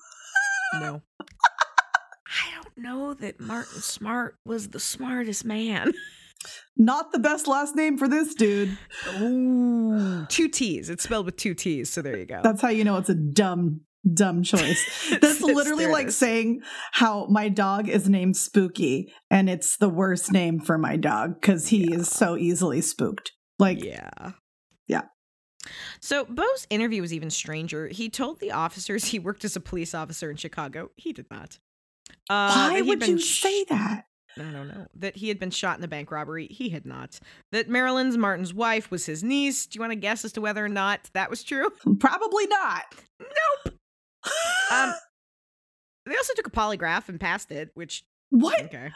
No. 0.76 1.02
I 1.20 2.62
don't 2.62 2.78
know 2.78 3.16
that 3.16 3.40
Martin 3.40 3.82
Smartt 3.82 4.34
was 4.46 4.68
the 4.70 4.80
smartest 4.80 5.44
man. 5.46 5.94
Not 6.78 7.12
the 7.12 7.18
best 7.18 7.48
last 7.48 7.76
name 7.76 7.98
for 7.98 8.08
this 8.08 8.36
dude. 8.36 8.78
Ooh. 9.20 10.28
Two 10.28 10.48
T's. 10.48 10.92
It's 10.92 11.06
spelled 11.06 11.26
with 11.26 11.38
two 11.38 11.56
T's, 11.56 11.90
so 11.90 12.04
there 12.04 12.16
you 12.16 12.28
go. 12.28 12.42
That's 12.44 12.62
how 12.62 12.70
you 12.70 12.84
know 12.84 12.98
it's 12.98 13.10
a 13.10 13.16
dumb, 13.16 13.82
dumb 14.14 14.44
choice. 14.44 15.10
That's 15.20 15.42
literally 15.42 15.88
like 15.88 16.12
saying 16.12 16.62
how 16.92 17.26
my 17.32 17.50
dog 17.50 17.90
is 17.90 18.08
named 18.08 18.38
Spooky, 18.38 19.12
and 19.32 19.50
it's 19.50 19.78
the 19.78 19.90
worst 19.90 20.32
name 20.32 20.60
for 20.60 20.78
my 20.78 20.98
dog 20.98 21.42
because 21.42 21.70
he 21.70 21.92
is 21.92 22.08
so 22.10 22.38
easily 22.38 22.82
spooked. 22.82 23.32
Like, 23.58 23.84
Yeah. 23.84 24.10
Yeah. 24.22 24.32
So 26.00 26.26
Bo's 26.26 26.68
interview 26.70 27.02
was 27.02 27.14
even 27.14 27.30
stranger. 27.30 27.88
He 27.88 28.10
told 28.10 28.40
the 28.40 28.52
officers 28.52 29.06
he 29.06 29.20
worked 29.20 29.46
as 29.46 29.56
a 29.56 29.60
police 29.60 29.94
officer 29.94 30.30
in 30.32 30.38
Chicago. 30.38 30.92
He 30.96 31.14
did 31.14 31.26
not. 31.32 31.60
Uh, 32.30 32.70
why 32.72 32.82
he'd 32.82 33.06
you 33.06 33.20
sh- 33.20 33.42
say 33.42 33.64
that? 33.66 34.06
I 34.38 34.42
don't 34.52 34.68
know. 34.68 34.86
That 34.96 35.16
he 35.18 35.30
had 35.30 35.40
been 35.40 35.50
shot 35.50 35.78
in 35.80 35.84
a 35.84 35.88
bank 35.88 36.12
robbery. 36.12 36.48
He 36.48 36.70
had 36.70 36.86
not. 36.86 37.20
That 37.52 37.70
Marilyn's 37.70 38.18
Martin's 38.18 38.54
wife 38.54 38.92
was 38.92 39.06
his 39.08 39.24
niece. 39.24 39.66
Do 39.66 39.78
you 39.78 39.82
want 39.82 39.92
to 39.92 39.96
guess 39.96 40.24
as 40.24 40.32
to 40.34 40.42
whether 40.42 40.64
or 40.64 40.70
not 40.70 41.10
that 41.14 41.30
was 41.30 41.44
true? 41.44 41.70
Probably 42.00 42.48
not. 42.48 42.84
Nope. 43.20 43.74
Um, 44.72 44.94
they 46.06 46.16
also 46.16 46.34
took 46.34 46.48
a 46.48 46.52
polygraph 46.52 47.08
and 47.08 47.20
passed 47.20 47.52
it, 47.52 47.72
which 47.74 48.04
what? 48.32 48.62
okay, 48.64 48.92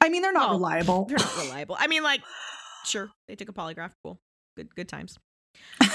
I 0.00 0.08
mean, 0.08 0.22
they're 0.22 0.32
not 0.32 0.50
Well, 0.50 0.58
reliable. 0.58 1.04
they're 1.06 1.18
not 1.18 1.36
reliable. 1.36 1.76
I 1.78 1.88
mean, 1.88 2.04
like, 2.04 2.20
sure, 2.84 3.10
they 3.26 3.34
took 3.34 3.48
a 3.48 3.52
polygraph. 3.52 3.90
Cool, 4.04 4.20
good, 4.56 4.72
good 4.76 4.88
times. 4.88 5.18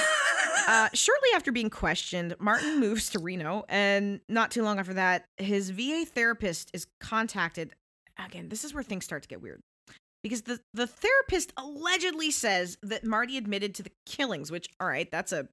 Uh, 0.68 0.89
shortly 0.93 1.30
after 1.36 1.51
being 1.51 1.70
questioned, 1.70 2.36
Martin 2.39 2.80
moves 2.80 3.11
to 3.11 3.20
Reno, 3.20 3.66
and 3.70 4.20
not 4.28 4.49
too 4.49 4.63
long 4.63 4.80
after 4.80 4.95
that, 4.95 5.26
his 5.38 5.70
VA 5.70 6.05
therapist 6.05 6.72
is 6.74 6.88
contacted. 6.99 7.72
Again, 8.18 8.49
this 8.49 8.63
is 8.63 8.74
where 8.74 8.82
things 8.82 9.05
start 9.05 9.22
to 9.22 9.28
get 9.28 9.41
weird. 9.41 9.61
Because 10.24 10.41
the, 10.41 10.59
the 10.74 10.88
therapist 10.88 11.53
allegedly 11.55 12.32
says 12.32 12.80
that 12.82 13.03
Marty 13.03 13.38
admitted 13.38 13.76
to 13.76 13.84
the 13.84 13.91
killings, 14.07 14.51
which, 14.51 14.68
all 14.80 14.88
right, 14.88 15.09
that's 15.11 15.32
a 15.32 15.47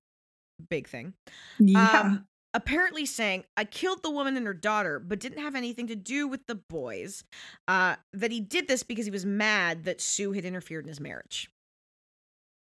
big 0.71 0.89
thing. 0.89 1.13
yeah. 1.59 2.01
Um, 2.01 2.27
apparently 2.55 3.05
saying, 3.05 3.45
I 3.57 3.65
killed 3.65 4.03
the 4.03 4.11
woman 4.11 4.37
and 4.37 4.47
her 4.47 4.55
daughter, 4.55 4.99
but 4.99 5.21
didn't 5.21 5.43
have 5.43 5.55
anything 5.55 5.89
to 5.89 5.97
do 5.97 6.27
with 6.27 6.47
the 6.47 6.55
boys. 6.55 7.25
Uh, 7.69 7.97
that 8.15 8.33
he 8.33 8.41
did 8.41 8.67
this 8.67 8.83
because 8.83 9.05
he 9.05 9.11
was 9.11 9.27
mad 9.27 9.85
that 9.85 10.01
Sue 10.01 10.33
had 10.33 10.47
interfered 10.47 10.85
in 10.85 10.89
his 10.89 11.01
marriage. 11.01 11.51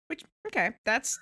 Which, 0.09 0.23
okay, 0.47 0.73
that's 0.85 1.19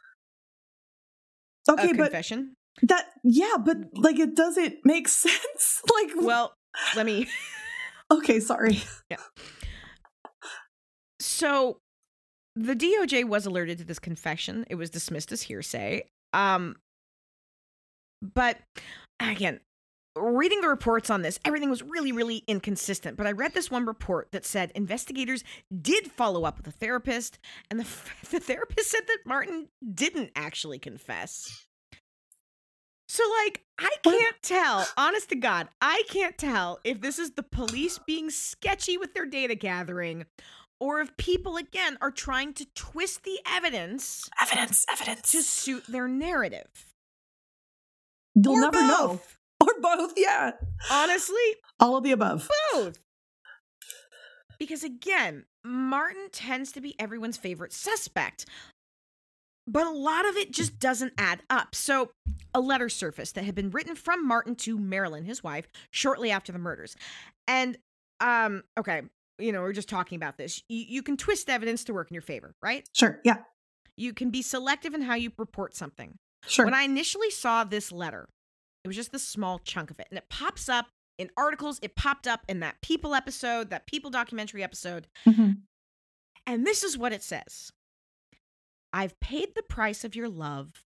okay, 1.68 1.90
a 1.90 1.94
but 1.94 1.96
confession. 2.04 2.54
that, 2.82 3.06
yeah, 3.22 3.56
but 3.64 3.76
like 3.94 4.18
it 4.18 4.34
doesn't 4.36 4.76
make 4.84 5.08
sense. 5.24 5.82
like, 5.92 6.10
Well, 6.16 6.54
let 6.96 7.06
me. 7.06 7.28
okay, 8.10 8.40
sorry. 8.40 8.82
Yeah. 9.10 9.16
So 11.20 11.78
the 12.56 12.74
DOJ 12.76 13.24
was 13.24 13.46
alerted 13.46 13.78
to 13.78 13.84
this 13.84 13.98
confession. 13.98 14.64
It 14.68 14.74
was 14.76 14.90
dismissed 14.90 15.32
as 15.32 15.42
hearsay. 15.42 16.08
Um, 16.32 16.76
but 18.22 18.58
again, 19.20 19.60
reading 20.16 20.60
the 20.60 20.68
reports 20.68 21.10
on 21.10 21.22
this, 21.22 21.38
everything 21.44 21.70
was 21.70 21.82
really, 21.82 22.12
really 22.12 22.44
inconsistent. 22.46 23.16
But 23.16 23.26
I 23.26 23.32
read 23.32 23.54
this 23.54 23.70
one 23.70 23.86
report 23.86 24.32
that 24.32 24.44
said 24.44 24.72
investigators 24.74 25.44
did 25.82 26.12
follow 26.12 26.44
up 26.44 26.56
with 26.58 26.66
a 26.68 26.72
therapist, 26.72 27.38
and 27.70 27.80
the, 27.80 27.86
the 28.30 28.40
therapist 28.40 28.90
said 28.90 29.06
that 29.06 29.18
Martin 29.26 29.68
didn't 29.94 30.30
actually 30.36 30.78
confess. 30.78 31.66
So, 33.06 33.22
like, 33.44 33.62
I 33.78 33.90
can't 34.02 34.36
tell, 34.42 34.86
honest 34.96 35.28
to 35.28 35.36
God, 35.36 35.68
I 35.80 36.02
can't 36.08 36.38
tell 36.38 36.80
if 36.84 37.00
this 37.00 37.18
is 37.18 37.32
the 37.32 37.42
police 37.42 38.00
being 38.06 38.30
sketchy 38.30 38.96
with 38.96 39.14
their 39.14 39.26
data 39.26 39.54
gathering 39.54 40.24
or 40.80 41.00
if 41.00 41.16
people, 41.16 41.56
again, 41.56 41.96
are 42.00 42.10
trying 42.10 42.54
to 42.54 42.66
twist 42.74 43.24
the 43.24 43.38
evidence 43.46 44.28
Evidence, 44.40 44.84
evidence. 44.90 45.32
to 45.32 45.42
suit 45.42 45.84
their 45.86 46.08
narrative. 46.08 46.66
You'll 48.34 48.56
or 48.56 48.60
never 48.62 48.80
know. 48.80 49.20
Or 49.76 49.80
both, 49.80 50.12
yeah. 50.16 50.52
Honestly, 50.90 51.36
All 51.80 51.96
of 51.96 52.04
the 52.04 52.12
above. 52.12 52.48
both. 52.72 52.98
Because 54.58 54.84
again, 54.84 55.44
Martin 55.64 56.28
tends 56.32 56.72
to 56.72 56.80
be 56.80 56.94
everyone's 57.00 57.36
favorite 57.36 57.72
suspect. 57.72 58.46
but 59.66 59.86
a 59.86 59.90
lot 59.90 60.26
of 60.28 60.36
it 60.36 60.52
just 60.52 60.78
doesn't 60.78 61.12
add 61.18 61.42
up. 61.50 61.74
So, 61.74 62.10
a 62.54 62.60
letter 62.60 62.88
surfaced 62.88 63.34
that 63.34 63.44
had 63.44 63.54
been 63.54 63.70
written 63.70 63.94
from 63.96 64.26
Martin 64.26 64.54
to 64.56 64.78
Marilyn, 64.78 65.24
his 65.24 65.42
wife, 65.42 65.66
shortly 65.90 66.30
after 66.30 66.52
the 66.52 66.58
murders. 66.58 66.94
And, 67.48 67.78
um, 68.20 68.62
okay, 68.78 69.02
you 69.38 69.50
know, 69.52 69.62
we're 69.62 69.72
just 69.72 69.88
talking 69.88 70.16
about 70.16 70.36
this. 70.38 70.62
You, 70.68 70.84
you 70.86 71.02
can 71.02 71.16
twist 71.16 71.48
evidence 71.50 71.82
to 71.84 71.94
work 71.94 72.10
in 72.10 72.14
your 72.14 72.22
favor, 72.22 72.54
right? 72.62 72.86
Sure. 72.92 73.20
Yeah. 73.24 73.38
You 73.96 74.12
can 74.12 74.30
be 74.30 74.42
selective 74.42 74.94
in 74.94 75.02
how 75.02 75.14
you 75.14 75.32
report 75.38 75.74
something. 75.74 76.14
Sure. 76.46 76.64
When 76.66 76.74
I 76.74 76.82
initially 76.82 77.30
saw 77.30 77.64
this 77.64 77.90
letter, 77.90 78.28
it 78.84 78.88
was 78.88 78.96
just 78.96 79.12
the 79.12 79.18
small 79.18 79.58
chunk 79.58 79.90
of 79.90 79.98
it, 79.98 80.06
and 80.10 80.18
it 80.18 80.28
pops 80.28 80.68
up 80.68 80.88
in 81.18 81.30
articles. 81.36 81.78
It 81.82 81.96
popped 81.96 82.26
up 82.26 82.40
in 82.48 82.60
that 82.60 82.80
People 82.82 83.14
episode, 83.14 83.70
that 83.70 83.86
People 83.86 84.10
documentary 84.10 84.62
episode. 84.62 85.08
Mhm. 85.24 85.62
And 86.46 86.66
this 86.66 86.84
is 86.84 86.98
what 86.98 87.12
it 87.12 87.22
says 87.22 87.72
I've 88.92 89.18
paid 89.20 89.54
the 89.54 89.62
price 89.62 90.04
of 90.04 90.14
your 90.14 90.28
love, 90.28 90.84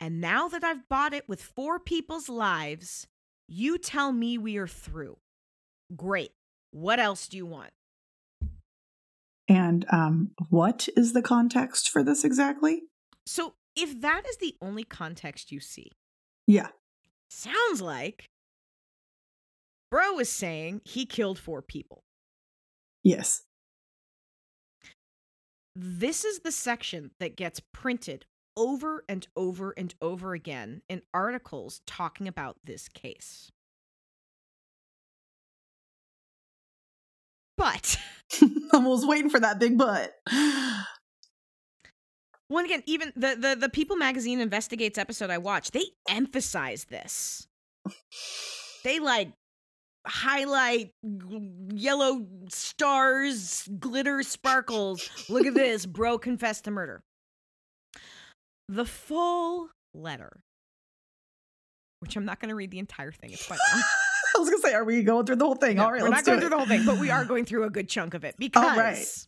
and 0.00 0.20
now 0.20 0.48
that 0.48 0.64
I've 0.64 0.88
bought 0.88 1.14
it 1.14 1.28
with 1.28 1.40
four 1.42 1.78
people's 1.78 2.28
lives, 2.28 3.06
you 3.48 3.78
tell 3.78 4.12
me 4.12 4.36
we 4.36 4.56
are 4.56 4.66
through. 4.68 5.18
Great. 5.94 6.32
What 6.72 6.98
else 6.98 7.28
do 7.28 7.36
you 7.36 7.46
want? 7.46 7.70
And 9.48 9.86
um, 9.92 10.32
what 10.50 10.88
is 10.96 11.12
the 11.12 11.22
context 11.22 11.88
for 11.88 12.02
this 12.02 12.24
exactly? 12.24 12.82
So, 13.26 13.54
if 13.76 14.00
that 14.00 14.26
is 14.28 14.38
the 14.38 14.56
only 14.60 14.82
context 14.84 15.52
you 15.52 15.60
see, 15.60 15.92
Yeah. 16.46 16.68
Sounds 17.28 17.80
like 17.80 18.28
Bro 19.90 20.18
is 20.18 20.30
saying 20.30 20.82
he 20.84 21.06
killed 21.06 21.38
four 21.38 21.62
people. 21.62 22.02
Yes. 23.02 23.42
This 25.74 26.24
is 26.24 26.40
the 26.40 26.52
section 26.52 27.10
that 27.20 27.36
gets 27.36 27.60
printed 27.72 28.24
over 28.56 29.04
and 29.08 29.26
over 29.36 29.74
and 29.76 29.94
over 30.00 30.32
again 30.32 30.82
in 30.88 31.02
articles 31.12 31.82
talking 31.86 32.26
about 32.26 32.56
this 32.64 32.88
case. 32.88 33.52
But 37.56 37.98
I 38.72 38.78
was 38.78 39.06
waiting 39.06 39.30
for 39.30 39.40
that 39.40 39.58
big 39.58 39.78
butt. 39.78 40.14
One 42.48 42.64
again, 42.64 42.82
even 42.86 43.12
the, 43.16 43.36
the 43.38 43.56
the 43.58 43.68
People 43.68 43.96
Magazine 43.96 44.40
Investigates 44.40 44.98
episode 44.98 45.30
I 45.30 45.38
watched, 45.38 45.72
they 45.72 45.84
emphasize 46.08 46.84
this. 46.84 47.46
They 48.84 49.00
like 49.00 49.32
highlight 50.06 50.90
yellow 51.74 52.26
stars, 52.48 53.68
glitter, 53.78 54.22
sparkles. 54.22 55.10
Look 55.28 55.46
at 55.46 55.54
this, 55.54 55.86
bro 55.86 56.18
confessed 56.18 56.64
to 56.64 56.70
murder. 56.70 57.02
The 58.68 58.84
full 58.84 59.70
letter, 59.94 60.40
which 62.00 62.16
I'm 62.16 62.24
not 62.24 62.40
going 62.40 62.48
to 62.48 62.54
read 62.54 62.70
the 62.70 62.78
entire 62.78 63.12
thing. 63.12 63.30
It's 63.32 63.46
quite 63.46 63.60
long. 63.72 63.82
I 64.36 64.38
was 64.38 64.50
gonna 64.50 64.62
say, 64.62 64.74
are 64.74 64.84
we 64.84 65.02
going 65.02 65.24
through 65.24 65.36
the 65.36 65.46
whole 65.46 65.54
thing? 65.54 65.76
No, 65.76 65.84
All 65.84 65.92
right, 65.92 66.02
we're 66.02 66.10
not 66.10 66.24
going 66.24 66.38
do 66.38 66.42
through 66.42 66.50
the 66.50 66.56
whole 66.58 66.66
thing, 66.66 66.84
but 66.84 66.98
we 66.98 67.10
are 67.10 67.24
going 67.24 67.46
through 67.46 67.64
a 67.64 67.70
good 67.70 67.88
chunk 67.88 68.12
of 68.12 68.22
it 68.22 68.34
because 68.38 68.64
All 68.70 68.76
right. 68.76 69.26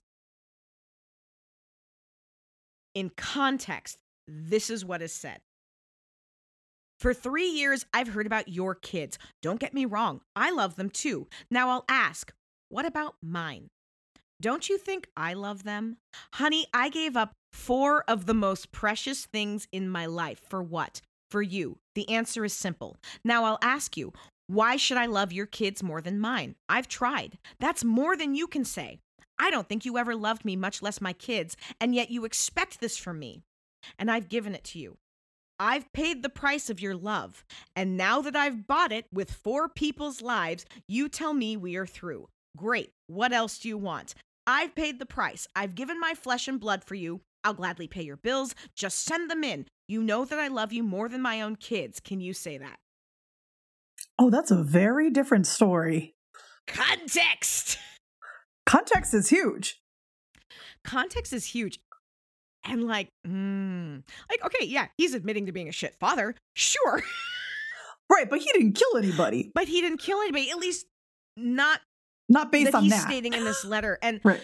In 2.99 3.11
context, 3.11 3.97
this 4.27 4.71
is 4.71 4.85
what 4.85 5.03
is 5.03 5.13
said. 5.13 5.39
For 6.99 7.15
three 7.15 7.47
years, 7.47 7.87
I've 7.95 8.09
heard 8.09 8.27
about 8.27 8.49
your 8.49 8.75
kids. 8.75 9.21
Don't 9.41 9.61
get 9.61 9.73
me 9.73 9.85
wrong, 9.85 10.21
I 10.35 10.51
love 10.51 10.75
them 10.75 10.91
too. 10.91 11.29
Now 11.49 11.69
I'll 11.71 11.85
ask, 11.89 12.33
what 12.71 12.85
about 12.85 13.15
mine? 13.23 13.69
Don't 14.41 14.69
you 14.69 14.79
think 14.79 15.07
I 15.17 15.35
love 15.35 15.63
them? 15.63 15.99
Honey, 16.35 16.67
I 16.75 16.89
gave 16.89 17.17
up 17.17 17.35
four 17.53 18.03
of 18.09 18.27
the 18.27 18.35
most 18.35 18.73
precious 18.73 19.27
things 19.27 19.69
in 19.71 19.89
my 19.89 20.07
life. 20.07 20.41
For 20.49 20.61
what? 20.61 21.01
For 21.31 21.41
you. 21.41 21.79
The 21.95 22.09
answer 22.09 22.45
is 22.45 22.53
simple. 22.53 22.97
Now 23.25 23.45
I'll 23.45 23.59
ask 23.63 23.97
you, 23.97 24.13
why 24.49 24.77
should 24.77 24.97
I 24.97 25.07
love 25.07 25.33
your 25.33 25.47
kids 25.47 25.85
more 25.85 26.01
than 26.01 26.19
mine? 26.19 26.57
I've 26.69 26.89
tried. 26.89 27.39
That's 27.61 27.85
more 27.85 28.17
than 28.17 28.35
you 28.35 28.49
can 28.49 28.65
say. 28.65 28.99
I 29.39 29.51
don't 29.51 29.69
think 29.69 29.85
you 29.85 29.99
ever 29.99 30.15
loved 30.15 30.45
me, 30.45 30.57
much 30.57 30.83
less 30.83 31.01
my 31.01 31.13
kids, 31.13 31.57
and 31.81 31.95
yet 31.95 32.11
you 32.11 32.25
expect 32.25 32.81
this 32.81 32.97
from 32.97 33.19
me. 33.19 33.43
And 33.99 34.11
I've 34.11 34.29
given 34.29 34.55
it 34.55 34.65
to 34.65 34.79
you. 34.79 34.97
I've 35.61 35.93
paid 35.93 36.23
the 36.23 36.29
price 36.29 36.71
of 36.71 36.81
your 36.81 36.95
love. 36.95 37.45
And 37.75 37.97
now 37.97 38.21
that 38.21 38.37
I've 38.37 38.67
bought 38.67 38.93
it 38.93 39.07
with 39.13 39.31
four 39.31 39.69
people's 39.69 40.23
lives, 40.23 40.65
you 40.87 41.09
tell 41.09 41.35
me 41.35 41.57
we 41.57 41.77
are 41.77 41.87
through. 41.87 42.29
Great. 42.57 42.91
What 43.09 43.33
else 43.33 43.59
do 43.59 43.69
you 43.69 43.79
want? 43.79 44.15
I've 44.47 44.75
paid 44.75 44.99
the 44.99 45.07
price. 45.07 45.47
I've 45.55 45.75
given 45.75 46.01
my 46.01 46.15
flesh 46.15 46.49
and 46.49 46.61
blood 46.61 46.85
for 46.85 46.95
you. 46.95 47.21
I'll 47.45 47.55
gladly 47.55 47.89
pay 47.89 48.03
your 48.03 48.17
bills. 48.17 48.55
Just 48.75 49.01
send 49.01 49.31
them 49.31 49.45
in. 49.45 49.67
You 49.89 50.03
know 50.03 50.25
that 50.25 50.39
I 50.39 50.49
love 50.49 50.73
you 50.73 50.83
more 50.83 51.09
than 51.09 51.23
my 51.23 51.41
own 51.41 51.57
kids. 51.57 52.01
Can 52.01 52.21
you 52.21 52.33
say 52.33 52.59
that? 52.59 52.79
Oh, 54.19 54.31
that's 54.31 54.51
a 54.51 54.63
very 54.63 55.11
different 55.11 55.47
story. 55.47 56.15
Context. 56.67 57.79
Context 58.69 59.15
is 59.15 59.29
huge. 59.29 59.81
Context 60.85 61.33
is 61.33 61.45
huge. 61.47 61.79
And 62.65 62.85
like, 62.85 63.09
mm, 63.27 64.03
like, 64.29 64.45
okay, 64.45 64.67
yeah, 64.67 64.87
he's 64.99 65.15
admitting 65.15 65.47
to 65.47 65.53
being 65.53 65.69
a 65.69 65.73
shit 65.73 65.95
father. 65.99 66.35
Sure. 66.55 67.03
Right, 68.11 68.31
but 68.31 68.39
he 68.39 68.47
didn't 68.55 68.73
kill 68.73 68.97
anybody. 68.97 69.53
but 69.55 69.69
he 69.69 69.83
didn't 69.83 69.99
kill 69.99 70.19
anybody, 70.23 70.51
at 70.51 70.57
least 70.57 70.87
not 71.37 71.81
Not 72.31 72.51
based 72.51 72.73
that 72.73 72.79
on 72.79 72.85
he's 72.85 72.93
that. 72.95 73.03
stating 73.07 73.35
in 73.35 73.45
this 73.45 73.67
letter. 73.67 73.99
And 74.01 74.21
Right. 74.25 74.41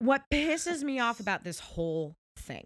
what 0.00 0.22
pisses 0.32 0.82
me 0.82 0.98
off 0.98 1.20
about 1.20 1.44
this 1.44 1.60
whole 1.60 2.16
thing 2.36 2.64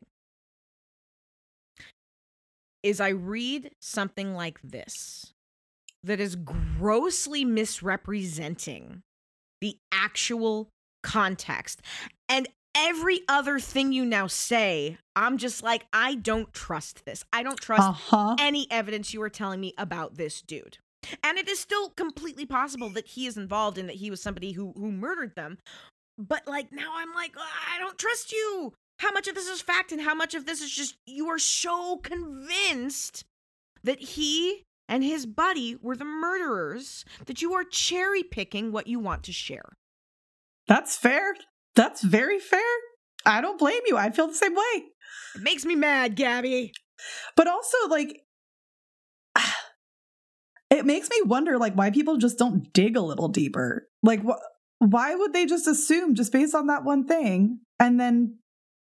is 2.82 2.98
I 2.98 3.10
read 3.10 3.72
something 3.78 4.34
like 4.34 4.58
this 4.62 5.34
that 6.02 6.18
is 6.18 6.34
grossly 6.34 7.44
misrepresenting 7.44 9.02
the 9.60 9.76
actual 9.92 10.68
context. 11.02 11.80
And 12.28 12.48
every 12.74 13.20
other 13.28 13.58
thing 13.58 13.92
you 13.92 14.04
now 14.04 14.26
say, 14.26 14.98
I'm 15.16 15.38
just 15.38 15.62
like, 15.62 15.86
I 15.92 16.14
don't 16.14 16.52
trust 16.52 17.04
this. 17.04 17.24
I 17.32 17.42
don't 17.42 17.60
trust 17.60 17.88
Uh 17.88 17.92
huh. 17.92 18.36
any 18.38 18.66
evidence 18.70 19.12
you 19.14 19.22
are 19.22 19.30
telling 19.30 19.60
me 19.60 19.74
about 19.78 20.16
this 20.16 20.40
dude. 20.42 20.78
And 21.22 21.38
it 21.38 21.48
is 21.48 21.58
still 21.58 21.90
completely 21.90 22.44
possible 22.44 22.90
that 22.90 23.06
he 23.08 23.26
is 23.26 23.36
involved 23.36 23.78
and 23.78 23.88
that 23.88 23.96
he 23.96 24.10
was 24.10 24.20
somebody 24.20 24.52
who 24.52 24.72
who 24.76 24.90
murdered 24.92 25.34
them. 25.36 25.58
But 26.18 26.46
like 26.46 26.72
now 26.72 26.92
I'm 26.96 27.14
like, 27.14 27.32
I 27.36 27.78
don't 27.78 27.96
trust 27.98 28.32
you. 28.32 28.72
How 28.98 29.12
much 29.12 29.28
of 29.28 29.36
this 29.36 29.48
is 29.48 29.60
fact 29.62 29.92
and 29.92 30.00
how 30.00 30.14
much 30.14 30.34
of 30.34 30.44
this 30.44 30.60
is 30.60 30.70
just 30.70 30.96
you 31.06 31.28
are 31.28 31.38
so 31.38 31.98
convinced 31.98 33.24
that 33.84 34.00
he 34.00 34.64
and 34.88 35.04
his 35.04 35.26
buddy 35.26 35.76
were 35.80 35.96
the 35.96 36.04
murderers 36.04 37.04
that 37.26 37.42
you 37.42 37.52
are 37.54 37.64
cherry 37.64 38.22
picking 38.22 38.72
what 38.72 38.86
you 38.86 38.98
want 38.98 39.22
to 39.24 39.32
share. 39.32 39.76
That's 40.66 40.96
fair. 40.96 41.34
That's 41.74 42.02
very 42.02 42.38
fair. 42.38 42.60
I 43.24 43.40
don't 43.40 43.58
blame 43.58 43.80
you. 43.86 43.96
I 43.96 44.10
feel 44.10 44.26
the 44.26 44.34
same 44.34 44.54
way. 44.54 44.84
It 45.34 45.42
makes 45.42 45.64
me 45.64 45.74
mad, 45.74 46.16
Gabby. 46.16 46.72
But 47.36 47.48
also, 47.48 47.76
like, 47.88 48.20
it 50.70 50.84
makes 50.84 51.08
me 51.10 51.16
wonder, 51.24 51.58
like, 51.58 51.74
why 51.74 51.90
people 51.90 52.16
just 52.16 52.38
don't 52.38 52.72
dig 52.72 52.96
a 52.96 53.02
little 53.02 53.28
deeper. 53.28 53.88
Like, 54.02 54.22
wh- 54.24 54.40
why 54.78 55.14
would 55.14 55.32
they 55.32 55.46
just 55.46 55.66
assume 55.66 56.14
just 56.14 56.32
based 56.32 56.54
on 56.54 56.66
that 56.68 56.84
one 56.84 57.06
thing, 57.06 57.60
and 57.78 57.98
then, 57.98 58.38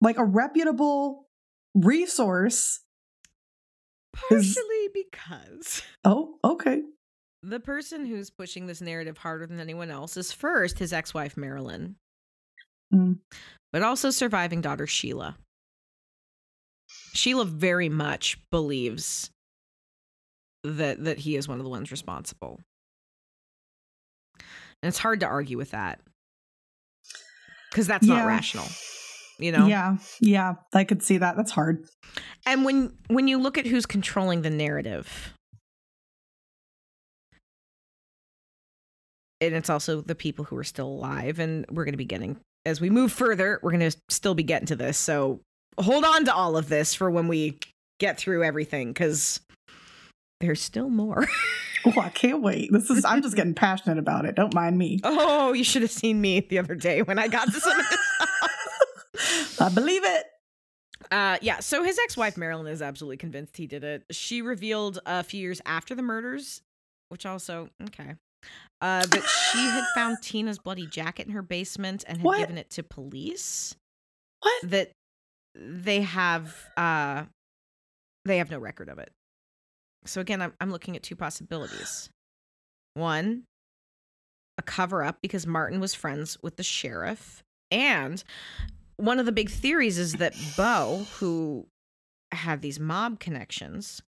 like, 0.01 0.17
a 0.17 0.25
reputable 0.25 1.27
resource? 1.73 2.79
Partially 4.13 4.89
because 4.93 5.81
Oh, 6.05 6.35
okay. 6.43 6.81
The 7.41 7.59
person 7.59 8.05
who's 8.05 8.29
pushing 8.29 8.67
this 8.67 8.79
narrative 8.81 9.17
harder 9.17 9.45
than 9.47 9.59
anyone 9.59 9.89
else 9.91 10.15
is 10.15 10.31
first 10.31 10.79
his 10.79 10.93
ex 10.93 11.13
wife, 11.13 11.35
Marilyn, 11.37 11.95
Mm. 12.93 13.17
but 13.71 13.81
also 13.81 14.11
surviving 14.11 14.61
daughter, 14.61 14.85
Sheila. 14.85 15.35
Sheila 17.13 17.45
very 17.45 17.89
much 17.89 18.37
believes 18.51 19.31
that, 20.63 21.03
that 21.03 21.17
he 21.19 21.35
is 21.35 21.47
one 21.47 21.57
of 21.59 21.63
the 21.63 21.69
ones 21.71 21.89
responsible. 21.91 22.59
And 24.39 24.89
it's 24.89 24.99
hard 24.99 25.21
to 25.21 25.25
argue 25.25 25.57
with 25.57 25.71
that 25.71 26.01
because 27.71 27.87
that's 27.87 28.05
not 28.05 28.27
rational, 28.27 28.67
you 29.39 29.51
know? 29.51 29.67
Yeah, 29.67 29.97
yeah, 30.19 30.55
I 30.73 30.83
could 30.83 31.03
see 31.03 31.17
that. 31.17 31.35
That's 31.35 31.51
hard. 31.51 31.85
And 32.45 32.65
when 32.65 32.93
when 33.07 33.27
you 33.27 33.37
look 33.39 33.57
at 33.57 33.65
who's 33.65 33.85
controlling 33.85 34.41
the 34.41 34.49
narrative, 34.49 35.33
and 39.41 39.53
it's 39.53 39.69
also 39.69 40.01
the 40.01 40.15
people 40.15 40.45
who 40.45 40.57
are 40.57 40.63
still 40.63 40.87
alive, 40.87 41.39
and 41.39 41.65
we're 41.69 41.85
going 41.85 41.93
to 41.93 41.97
be 41.97 42.05
getting 42.05 42.39
as 42.65 42.79
we 42.79 42.89
move 42.89 43.11
further, 43.11 43.59
we're 43.61 43.71
going 43.71 43.91
to 43.91 43.97
still 44.09 44.35
be 44.35 44.43
getting 44.43 44.67
to 44.67 44.75
this. 44.75 44.97
So 44.97 45.41
hold 45.77 46.05
on 46.05 46.25
to 46.25 46.33
all 46.33 46.55
of 46.55 46.69
this 46.69 46.93
for 46.93 47.11
when 47.11 47.27
we 47.27 47.59
get 47.99 48.17
through 48.17 48.43
everything, 48.43 48.89
because 48.89 49.39
there's 50.39 50.61
still 50.61 50.89
more. 50.89 51.27
Oh, 51.85 51.99
I 51.99 52.07
can't 52.07 52.41
wait. 52.41 52.71
This 52.71 52.89
is. 52.89 53.03
I'm 53.03 53.21
just 53.21 53.35
getting 53.35 53.53
passionate 53.53 53.97
about 53.97 54.23
it. 54.23 54.35
Don't 54.35 54.53
mind 54.53 54.77
me. 54.77 55.01
oh, 55.03 55.51
you 55.51 55.65
should 55.65 55.81
have 55.81 55.91
seen 55.91 56.21
me 56.21 56.39
the 56.39 56.59
other 56.59 56.75
day 56.75 57.01
when 57.01 57.19
I 57.19 57.27
got 57.27 57.51
to 57.51 57.59
some 57.59 57.77
of 57.77 57.85
this. 57.89 57.99
I 59.63 59.69
believe 59.69 60.03
it. 60.03 60.25
Uh, 61.11 61.37
yeah. 61.41 61.59
So 61.59 61.83
his 61.83 61.99
ex-wife 61.99 62.37
Marilyn 62.37 62.67
is 62.67 62.81
absolutely 62.81 63.17
convinced 63.17 63.57
he 63.57 63.67
did 63.67 63.83
it. 63.83 64.03
She 64.11 64.41
revealed 64.41 64.99
a 65.05 65.23
few 65.23 65.39
years 65.41 65.61
after 65.65 65.95
the 65.95 66.01
murders, 66.01 66.61
which 67.09 67.25
also 67.25 67.69
okay, 67.83 68.15
uh, 68.81 69.05
that 69.05 69.23
she 69.23 69.57
had 69.59 69.83
found 69.95 70.17
Tina's 70.21 70.59
bloody 70.59 70.87
jacket 70.87 71.27
in 71.27 71.33
her 71.33 71.41
basement 71.41 72.03
and 72.07 72.17
had 72.17 72.25
What? 72.25 72.37
given 72.39 72.57
it 72.57 72.69
to 72.71 72.83
police. 72.83 73.75
What? 74.41 74.69
That 74.69 74.91
they 75.55 76.01
have, 76.01 76.55
uh, 76.77 77.23
they 78.25 78.37
have 78.37 78.49
no 78.49 78.59
record 78.59 78.89
of 78.89 78.97
it. 78.99 79.11
So 80.05 80.19
again, 80.21 80.41
I'm 80.41 80.53
I'm 80.59 80.71
looking 80.71 80.95
at 80.95 81.03
two 81.03 81.15
possibilities. 81.15 82.09
One, 82.95 83.43
a 84.57 84.61
cover 84.61 85.03
up 85.03 85.17
because 85.21 85.47
Martin 85.47 85.79
was 85.79 85.93
friends 85.93 86.37
with 86.41 86.57
the 86.57 86.63
sheriff. 86.63 87.43
And 87.71 88.23
one 89.03 89.19
of 89.19 89.25
the 89.25 89.31
big 89.31 89.49
theories 89.49 89.97
is 89.97 90.13
that 90.13 90.33
Bo, 90.55 91.05
who 91.19 91.67
had 92.31 92.61
these 92.61 92.79
mob 92.79 93.19
connections, 93.19 94.01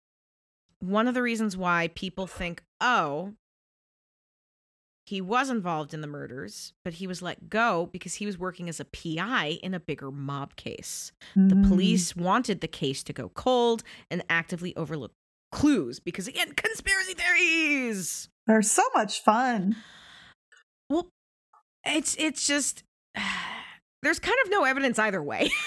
one 0.81 1.09
of 1.09 1.15
the 1.15 1.23
reasons 1.23 1.57
why 1.57 1.89
people 1.95 2.27
think, 2.27 2.63
oh, 2.81 3.33
he 5.07 5.21
was 5.21 5.51
involved 5.51 5.95
in 5.95 6.01
the 6.01 6.07
murders, 6.07 6.75
but 6.85 6.95
he 6.95 7.07
was 7.07 7.23
let 7.23 7.49
go 7.49 7.89
because 7.91 8.15
he 8.15 8.27
was 8.27 8.39
working 8.39 8.69
as 8.69 8.79
a 8.81 8.85
PI 8.85 9.59
in 9.63 9.75
a 9.75 9.81
bigger 9.81 10.11
mob 10.11 10.57
case. 10.57 11.11
The 11.35 11.57
Mm. 11.57 11.67
police 11.69 12.15
wanted 12.15 12.61
the 12.61 12.69
case 12.69 13.03
to 13.05 13.13
go 13.13 13.29
cold 13.31 13.83
and 14.11 14.23
actively 14.29 14.77
overlook 14.77 15.13
clues 15.51 15.99
because, 16.01 16.29
again, 16.29 16.53
conspiracy 16.55 17.15
theories. 17.15 18.29
They're 18.47 18.63
so 18.63 18.85
much 18.95 19.23
fun. 19.23 19.77
Well, 20.89 21.09
it's 21.85 22.15
it's 22.19 22.47
just 22.47 22.85
there's 24.03 24.19
kind 24.19 24.37
of 24.45 24.51
no 24.51 24.65
evidence 24.65 24.99
either 24.99 25.23
way. 25.23 25.51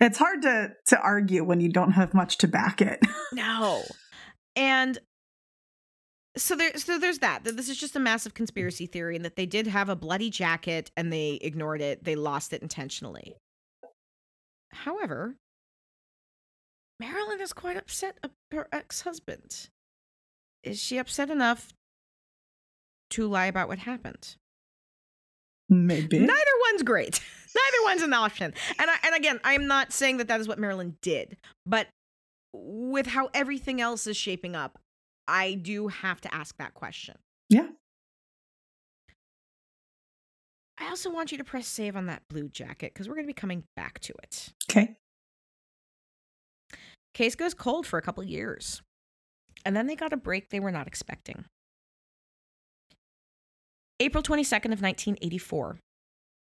It's 0.00 0.18
hard 0.18 0.42
to 0.42 0.72
to 0.86 1.00
argue 1.00 1.44
when 1.44 1.60
you 1.60 1.68
don't 1.68 1.92
have 1.92 2.14
much 2.14 2.38
to 2.38 2.48
back 2.48 2.80
it. 2.80 3.00
no. 3.32 3.82
And 4.56 4.98
so 6.36 6.56
there 6.56 6.76
so 6.76 6.98
there's 6.98 7.18
that. 7.18 7.44
That 7.44 7.56
this 7.56 7.68
is 7.68 7.78
just 7.78 7.96
a 7.96 8.00
massive 8.00 8.34
conspiracy 8.34 8.86
theory 8.86 9.16
and 9.16 9.24
that 9.24 9.36
they 9.36 9.46
did 9.46 9.66
have 9.66 9.88
a 9.88 9.96
bloody 9.96 10.30
jacket 10.30 10.90
and 10.96 11.12
they 11.12 11.38
ignored 11.42 11.80
it. 11.80 12.04
They 12.04 12.16
lost 12.16 12.52
it 12.52 12.62
intentionally. 12.62 13.36
However, 14.70 15.36
Marilyn 17.00 17.40
is 17.40 17.52
quite 17.52 17.76
upset 17.76 18.18
about 18.22 18.34
her 18.52 18.68
ex-husband. 18.72 19.68
Is 20.62 20.80
she 20.80 20.98
upset 20.98 21.30
enough 21.30 21.72
to 23.10 23.26
lie 23.26 23.46
about 23.46 23.68
what 23.68 23.78
happened? 23.78 24.36
Maybe. 25.68 26.18
Neither 26.18 26.32
one's 26.70 26.82
great. 26.82 27.20
Neither 27.54 27.84
one's 27.84 28.02
an 28.02 28.12
option. 28.12 28.54
And 28.78 28.90
I, 28.90 28.96
and 29.04 29.14
again, 29.14 29.40
I'm 29.44 29.66
not 29.66 29.92
saying 29.92 30.18
that 30.18 30.28
that 30.28 30.40
is 30.40 30.48
what 30.48 30.58
Marilyn 30.58 30.96
did, 31.02 31.36
but 31.66 31.88
with 32.52 33.06
how 33.06 33.30
everything 33.34 33.80
else 33.80 34.06
is 34.06 34.16
shaping 34.16 34.56
up, 34.56 34.78
I 35.26 35.54
do 35.54 35.88
have 35.88 36.20
to 36.22 36.34
ask 36.34 36.56
that 36.58 36.74
question. 36.74 37.16
Yeah. 37.48 37.68
I 40.80 40.88
also 40.88 41.10
want 41.10 41.32
you 41.32 41.38
to 41.38 41.44
press 41.44 41.66
save 41.66 41.96
on 41.96 42.06
that 42.06 42.22
blue 42.28 42.48
jacket 42.48 42.92
because 42.94 43.08
we're 43.08 43.16
going 43.16 43.26
to 43.26 43.32
be 43.32 43.34
coming 43.34 43.64
back 43.76 43.98
to 44.00 44.14
it. 44.22 44.52
Okay. 44.70 44.94
Case 47.14 47.34
goes 47.34 47.52
cold 47.52 47.86
for 47.86 47.98
a 47.98 48.02
couple 48.02 48.22
years, 48.22 48.80
and 49.64 49.74
then 49.76 49.88
they 49.88 49.96
got 49.96 50.12
a 50.12 50.16
break 50.16 50.50
they 50.50 50.60
were 50.60 50.70
not 50.70 50.86
expecting. 50.86 51.46
April 54.00 54.22
22nd 54.22 54.72
of 54.72 54.80
1984. 54.82 55.78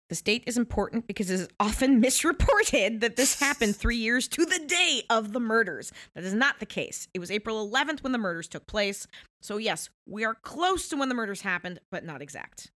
This 0.09 0.21
date 0.21 0.43
is 0.45 0.57
important 0.57 1.07
because 1.07 1.29
it 1.31 1.39
is 1.39 1.47
often 1.59 1.99
misreported 2.01 3.01
that 3.01 3.15
this 3.15 3.39
happened 3.39 3.75
three 3.75 3.95
years 3.97 4.27
to 4.29 4.45
the 4.45 4.59
day 4.59 5.03
of 5.09 5.33
the 5.33 5.39
murders. 5.39 5.91
That 6.13 6.23
is 6.23 6.33
not 6.33 6.59
the 6.59 6.65
case. 6.65 7.07
It 7.13 7.19
was 7.19 7.31
April 7.31 7.67
11th 7.67 8.03
when 8.03 8.11
the 8.11 8.17
murders 8.17 8.47
took 8.47 8.67
place. 8.67 9.07
So, 9.41 9.57
yes, 9.57 9.89
we 10.07 10.23
are 10.25 10.35
close 10.35 10.89
to 10.89 10.97
when 10.97 11.09
the 11.09 11.15
murders 11.15 11.41
happened, 11.41 11.79
but 11.91 12.03
not 12.05 12.21
exact. 12.21 12.71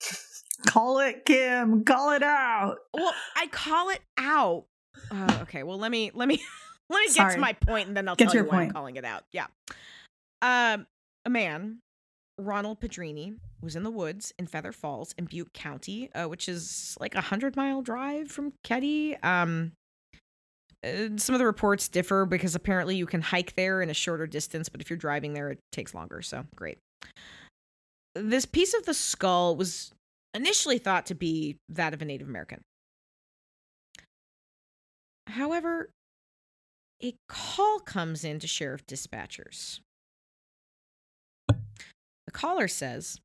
Call 0.66 1.00
it, 1.00 1.24
Kim. 1.24 1.84
Call 1.84 2.12
it 2.12 2.22
out. 2.22 2.78
Well, 2.94 3.12
I 3.36 3.46
call 3.48 3.90
it 3.90 4.00
out. 4.16 4.64
Uh, 5.10 5.38
okay, 5.42 5.62
well, 5.62 5.78
let 5.78 5.90
me, 5.90 6.10
let 6.14 6.26
me, 6.26 6.42
let 6.90 7.00
me 7.00 7.06
get 7.06 7.14
Sorry. 7.14 7.34
to 7.34 7.40
my 7.40 7.52
point 7.52 7.88
and 7.88 7.96
then 7.96 8.08
I'll 8.08 8.16
Get 8.16 8.30
tell 8.30 8.42
you 8.42 8.48
why 8.48 8.56
I'm 8.56 8.60
point. 8.64 8.72
calling 8.72 8.96
it 8.96 9.04
out. 9.04 9.24
Yeah. 9.32 9.46
Um, 10.42 10.86
a 11.24 11.30
man, 11.30 11.78
Ronald 12.38 12.80
Padrini, 12.80 13.36
was 13.60 13.76
in 13.76 13.82
the 13.82 13.90
woods 13.90 14.32
in 14.38 14.46
Feather 14.46 14.72
Falls 14.72 15.14
in 15.18 15.24
Butte 15.24 15.52
County, 15.52 16.12
uh, 16.14 16.28
which 16.28 16.48
is 16.48 16.96
like 17.00 17.14
a 17.14 17.20
hundred 17.20 17.56
mile 17.56 17.82
drive 17.82 18.30
from 18.30 18.52
Keddie. 18.62 19.16
Um, 19.22 19.72
some 20.84 21.34
of 21.34 21.40
the 21.40 21.46
reports 21.46 21.88
differ 21.88 22.24
because 22.24 22.54
apparently 22.54 22.94
you 22.94 23.06
can 23.06 23.20
hike 23.20 23.56
there 23.56 23.82
in 23.82 23.90
a 23.90 23.94
shorter 23.94 24.26
distance, 24.26 24.68
but 24.68 24.80
if 24.80 24.88
you're 24.88 24.96
driving 24.96 25.32
there, 25.32 25.50
it 25.50 25.58
takes 25.72 25.94
longer. 25.94 26.22
So 26.22 26.44
great. 26.54 26.78
This 28.14 28.46
piece 28.46 28.74
of 28.74 28.86
the 28.86 28.94
skull 28.94 29.56
was 29.56 29.92
initially 30.34 30.78
thought 30.78 31.06
to 31.06 31.14
be 31.14 31.56
that 31.68 31.94
of 31.94 32.02
a 32.02 32.04
Native 32.04 32.28
American. 32.28 32.60
However, 35.26 35.90
a 37.02 37.14
call 37.28 37.80
comes 37.80 38.24
in 38.24 38.38
to 38.38 38.46
sheriff 38.46 38.86
dispatchers. 38.86 39.80
The 42.28 42.32
caller 42.32 42.68
says, 42.68 43.18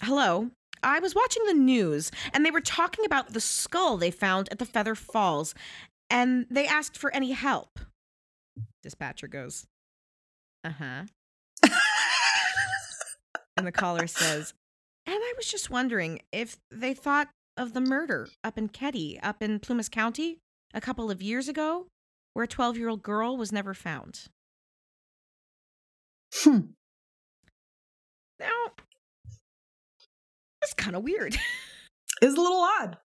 Hello, 0.00 0.48
I 0.82 0.98
was 0.98 1.14
watching 1.14 1.44
the 1.44 1.52
news 1.52 2.10
and 2.32 2.42
they 2.42 2.50
were 2.50 2.62
talking 2.62 3.04
about 3.04 3.34
the 3.34 3.40
skull 3.40 3.98
they 3.98 4.10
found 4.10 4.48
at 4.50 4.58
the 4.58 4.64
Feather 4.64 4.94
Falls 4.94 5.54
and 6.08 6.46
they 6.48 6.66
asked 6.66 6.96
for 6.96 7.14
any 7.14 7.32
help. 7.32 7.78
Dispatcher 8.82 9.28
goes, 9.28 9.66
Uh 10.64 10.70
huh. 10.70 11.02
And 13.58 13.66
the 13.66 13.72
caller 13.72 14.06
says, 14.06 14.54
And 15.04 15.16
I 15.16 15.34
was 15.36 15.46
just 15.46 15.68
wondering 15.68 16.22
if 16.32 16.56
they 16.70 16.94
thought 16.94 17.28
of 17.58 17.74
the 17.74 17.82
murder 17.82 18.28
up 18.42 18.56
in 18.56 18.70
Keddie, 18.70 19.20
up 19.22 19.42
in 19.42 19.60
Plumas 19.60 19.90
County, 19.90 20.38
a 20.72 20.80
couple 20.80 21.10
of 21.10 21.20
years 21.20 21.46
ago, 21.46 21.88
where 22.32 22.44
a 22.44 22.48
12 22.48 22.78
year 22.78 22.88
old 22.88 23.02
girl 23.02 23.36
was 23.36 23.52
never 23.52 23.74
found. 23.74 24.28
Hmm. 26.36 26.60
Now, 28.44 28.72
that's 30.60 30.74
kind 30.74 30.94
of 30.96 31.02
weird. 31.02 31.36
Is 32.22 32.34
a 32.34 32.40
little 32.40 32.60
odd. 32.80 32.96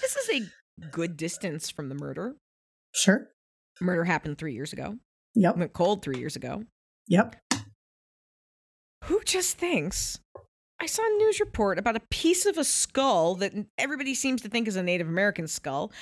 this 0.00 0.16
is 0.16 0.42
a 0.42 0.86
good 0.90 1.16
distance 1.16 1.70
from 1.70 1.88
the 1.88 1.94
murder. 1.94 2.36
Sure. 2.94 3.28
Murder 3.80 4.04
happened 4.04 4.38
three 4.38 4.52
years 4.54 4.72
ago, 4.72 4.98
Yep. 5.34 5.56
went 5.56 5.72
cold 5.72 6.02
three 6.02 6.18
years 6.18 6.36
ago. 6.36 6.64
Yep. 7.08 7.36
Who 9.04 9.22
just 9.24 9.56
thinks? 9.58 10.20
I 10.80 10.86
saw 10.86 11.02
a 11.02 11.16
news 11.18 11.40
report 11.40 11.78
about 11.78 11.96
a 11.96 12.02
piece 12.10 12.44
of 12.46 12.58
a 12.58 12.64
skull 12.64 13.34
that 13.36 13.52
everybody 13.78 14.14
seems 14.14 14.42
to 14.42 14.48
think 14.48 14.68
is 14.68 14.76
a 14.76 14.82
Native 14.82 15.08
American 15.08 15.46
skull 15.48 15.92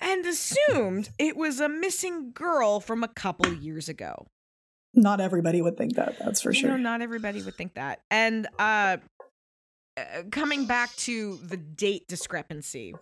and 0.00 0.24
assumed 0.24 1.10
it 1.18 1.36
was 1.36 1.60
a 1.60 1.68
missing 1.68 2.32
girl 2.32 2.80
from 2.80 3.04
a 3.04 3.08
couple 3.08 3.52
years 3.52 3.88
ago. 3.88 4.26
Not 4.94 5.20
everybody 5.20 5.62
would 5.62 5.76
think 5.76 5.94
that. 5.96 6.18
That's 6.18 6.40
for 6.40 6.50
You 6.50 6.60
sure. 6.60 6.70
know, 6.70 6.76
not 6.76 7.00
everybody 7.02 7.42
would 7.42 7.54
think 7.54 7.74
that. 7.74 8.00
And 8.10 8.46
uh, 8.58 8.96
uh, 9.96 10.02
coming 10.30 10.66
back 10.66 10.94
to 10.96 11.36
the 11.44 11.56
date 11.56 12.06
discrepancy, 12.08 12.94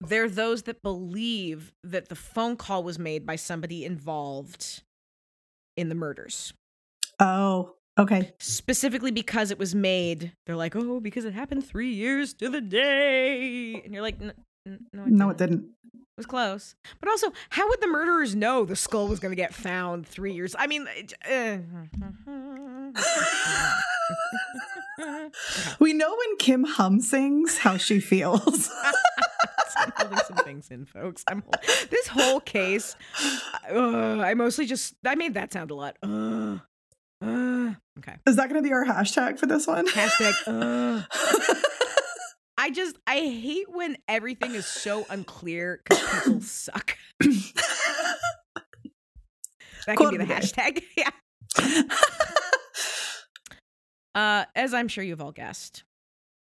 there 0.00 0.24
are 0.24 0.28
those 0.28 0.62
that 0.62 0.82
believe 0.82 1.72
that 1.82 2.08
the 2.08 2.14
phone 2.14 2.56
call 2.56 2.84
was 2.84 2.98
made 2.98 3.26
by 3.26 3.36
somebody 3.36 3.84
involved 3.84 4.82
in 5.76 5.88
the 5.88 5.94
murders. 5.94 6.52
oh, 7.20 7.74
okay. 7.98 8.32
Specifically 8.38 9.10
because 9.10 9.50
it 9.50 9.58
was 9.58 9.74
made, 9.74 10.32
they're 10.46 10.56
like, 10.56 10.76
oh, 10.76 11.00
because 11.00 11.24
it 11.24 11.34
happened 11.34 11.66
three 11.66 11.92
years 11.92 12.34
to 12.34 12.48
the 12.48 12.60
day. 12.60 13.80
And 13.82 13.92
you're 13.92 14.02
like, 14.02 14.18
"N- 14.68 14.78
n- 14.78 14.86
no, 14.92 15.02
it 15.04 15.10
No, 15.10 15.30
it 15.30 15.36
didn't. 15.38 15.64
It 15.94 16.00
was 16.18 16.26
close. 16.26 16.74
But 17.00 17.08
also, 17.10 17.32
how 17.50 17.68
would 17.68 17.80
the 17.80 17.86
murderers 17.86 18.34
know 18.34 18.64
the 18.64 18.74
skull 18.76 19.06
was 19.08 19.20
going 19.20 19.30
to 19.32 19.36
get 19.36 19.54
found 19.54 20.06
three 20.06 20.32
years? 20.32 20.54
I 20.58 20.66
mean, 20.66 20.86
uh, 21.30 21.58
We 25.80 25.92
know 25.92 26.10
when 26.10 26.36
Kim 26.38 26.64
Hum 26.64 27.00
sings 27.00 27.58
how 27.58 27.76
she 27.76 28.00
feels. 28.00 28.70
I'm 29.76 29.92
holding 29.96 30.18
some 30.26 30.36
things 30.38 30.68
in, 30.70 30.86
folks. 30.86 31.22
I'm 31.28 31.42
this 31.88 32.08
whole 32.08 32.40
case. 32.40 32.96
Uh, 33.72 34.18
I 34.20 34.34
mostly 34.34 34.66
just 34.66 34.94
I 35.06 35.14
made 35.14 35.34
that 35.34 35.52
sound 35.52 35.70
a 35.70 35.74
lot. 35.76 35.96
Uh, 36.02 36.58
uh, 37.24 37.74
okay. 37.98 38.16
Is 38.26 38.36
that 38.36 38.48
going 38.48 38.60
to 38.60 38.68
be 38.68 38.72
our 38.72 38.84
hashtag 38.84 39.38
for 39.38 39.46
this 39.46 39.66
one? 39.68 39.86
Hashtag. 39.86 41.06
I 42.58 42.70
just 42.70 42.98
I 43.06 43.20
hate 43.20 43.70
when 43.70 43.96
everything 44.08 44.54
is 44.54 44.66
so 44.66 45.06
unclear 45.08 45.80
because 45.84 46.22
people 46.24 46.40
suck. 46.42 46.96
That 49.86 49.96
could 49.96 50.10
be 50.10 50.18
the 50.18 50.26
the 50.26 50.34
hashtag. 50.34 50.82
yeah. 50.98 51.82
Uh, 54.14 54.44
as 54.54 54.74
I'm 54.74 54.88
sure 54.88 55.02
you've 55.02 55.22
all 55.22 55.32
guessed, 55.32 55.84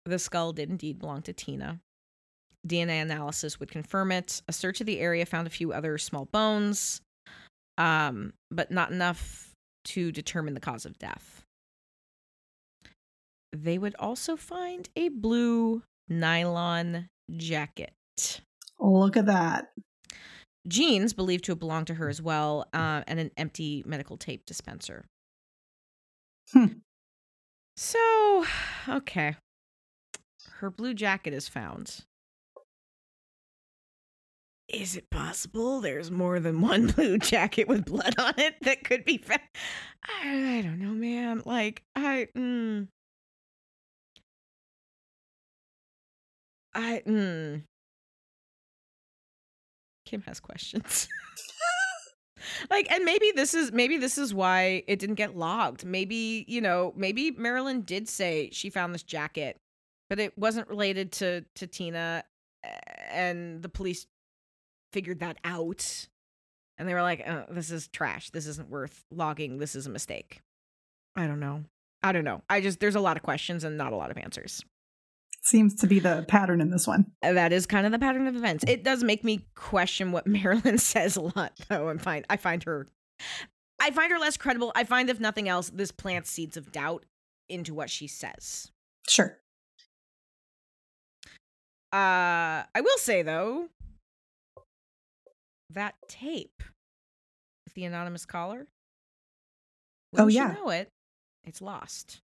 the 0.04 0.18
skull 0.18 0.52
did 0.52 0.68
indeed 0.68 0.98
belong 0.98 1.22
to 1.22 1.32
Tina. 1.32 1.80
DNA 2.66 3.00
analysis 3.00 3.58
would 3.58 3.70
confirm 3.70 4.12
it. 4.12 4.42
A 4.46 4.52
search 4.52 4.80
of 4.80 4.86
the 4.86 5.00
area 5.00 5.24
found 5.24 5.46
a 5.46 5.50
few 5.50 5.72
other 5.72 5.96
small 5.96 6.26
bones, 6.26 7.00
um, 7.78 8.34
but 8.50 8.70
not 8.70 8.90
enough 8.90 9.54
to 9.84 10.12
determine 10.12 10.52
the 10.52 10.60
cause 10.60 10.84
of 10.84 10.98
death. 10.98 11.44
They 13.54 13.78
would 13.78 13.94
also 13.98 14.36
find 14.36 14.88
a 14.96 15.08
blue 15.08 15.82
nylon 16.10 17.08
jacket. 17.36 17.94
Look 18.78 19.16
at 19.16 19.26
that. 19.26 19.72
Jeans 20.68 21.12
believed 21.12 21.44
to 21.44 21.52
have 21.52 21.58
belonged 21.58 21.86
to 21.86 21.94
her 21.94 22.08
as 22.08 22.20
well, 22.20 22.66
uh, 22.74 23.02
and 23.06 23.18
an 23.18 23.30
empty 23.36 23.82
medical 23.86 24.16
tape 24.16 24.44
dispenser. 24.44 25.06
Hmm. 26.52 26.66
So, 27.76 28.44
okay. 28.88 29.36
Her 30.58 30.70
blue 30.70 30.92
jacket 30.92 31.32
is 31.32 31.48
found. 31.48 32.04
Is 34.68 34.96
it 34.96 35.10
possible 35.10 35.80
there's 35.80 36.10
more 36.10 36.38
than 36.38 36.60
one 36.60 36.86
blue 36.96 37.18
jacket 37.18 37.66
with 37.66 37.86
blood 37.86 38.14
on 38.18 38.34
it 38.36 38.54
that 38.62 38.84
could 38.84 39.04
be 39.04 39.18
found? 39.18 39.40
I, 40.04 40.58
I 40.58 40.62
don't 40.62 40.78
know, 40.78 40.92
man. 40.92 41.42
Like, 41.44 41.82
I. 41.96 42.28
Mm, 42.36 42.88
I. 46.74 47.02
Mm. 47.06 47.62
Kim 50.06 50.22
has 50.22 50.40
questions. 50.40 51.08
like 52.70 52.90
and 52.90 53.04
maybe 53.04 53.32
this 53.34 53.54
is 53.54 53.72
maybe 53.72 53.96
this 53.96 54.18
is 54.18 54.34
why 54.34 54.82
it 54.86 54.98
didn't 54.98 55.16
get 55.16 55.36
logged. 55.36 55.84
Maybe 55.84 56.44
you 56.48 56.60
know 56.60 56.92
maybe 56.96 57.30
marilyn 57.30 57.82
did 57.82 58.08
say 58.08 58.50
she 58.52 58.70
found 58.70 58.94
this 58.94 59.02
jacket 59.02 59.58
but 60.08 60.18
it 60.18 60.36
wasn't 60.36 60.68
related 60.68 61.12
to 61.12 61.44
to 61.54 61.66
tina 61.66 62.24
and 63.10 63.62
the 63.62 63.68
police 63.68 64.06
figured 64.92 65.20
that 65.20 65.38
out. 65.44 66.08
And 66.78 66.88
they 66.88 66.94
were 66.94 67.02
like 67.02 67.22
oh, 67.26 67.44
this 67.50 67.70
is 67.70 67.88
trash. 67.88 68.30
This 68.30 68.46
isn't 68.46 68.70
worth 68.70 69.04
logging. 69.10 69.58
This 69.58 69.74
is 69.74 69.86
a 69.86 69.90
mistake. 69.90 70.40
I 71.16 71.26
don't 71.26 71.40
know. 71.40 71.64
I 72.02 72.12
don't 72.12 72.24
know. 72.24 72.42
I 72.48 72.60
just 72.60 72.80
there's 72.80 72.94
a 72.94 73.00
lot 73.00 73.16
of 73.16 73.22
questions 73.22 73.64
and 73.64 73.76
not 73.76 73.92
a 73.92 73.96
lot 73.96 74.10
of 74.10 74.18
answers 74.18 74.64
Seems 75.50 75.74
to 75.80 75.88
be 75.88 75.98
the 75.98 76.24
pattern 76.28 76.60
in 76.60 76.70
this 76.70 76.86
one. 76.86 77.10
that 77.22 77.52
is 77.52 77.66
kind 77.66 77.84
of 77.84 77.90
the 77.90 77.98
pattern 77.98 78.28
of 78.28 78.36
events. 78.36 78.62
It 78.68 78.84
does 78.84 79.02
make 79.02 79.24
me 79.24 79.48
question 79.56 80.12
what 80.12 80.24
Marilyn 80.28 80.78
says 80.78 81.16
a 81.16 81.22
lot, 81.22 81.52
though. 81.68 81.88
I'm 81.88 81.98
fine. 81.98 82.24
I 82.30 82.36
find 82.36 82.62
her, 82.62 82.86
I 83.80 83.90
find 83.90 84.12
her 84.12 84.18
less 84.20 84.36
credible. 84.36 84.70
I 84.76 84.84
find, 84.84 85.10
if 85.10 85.18
nothing 85.18 85.48
else, 85.48 85.68
this 85.68 85.90
plants 85.90 86.30
seeds 86.30 86.56
of 86.56 86.70
doubt 86.70 87.04
into 87.48 87.74
what 87.74 87.90
she 87.90 88.06
says. 88.06 88.70
Sure. 89.08 89.38
Uh, 91.92 92.62
I 92.72 92.80
will 92.80 92.98
say 92.98 93.22
though, 93.22 93.70
that 95.70 95.96
tape 96.06 96.62
with 97.66 97.74
the 97.74 97.86
anonymous 97.86 98.24
caller. 98.24 98.68
Oh, 100.16 100.26
wouldn't 100.26 100.32
you 100.32 100.38
yeah. 100.38 100.52
know 100.52 100.70
it. 100.70 100.90
It's 101.42 101.60
lost. 101.60 102.20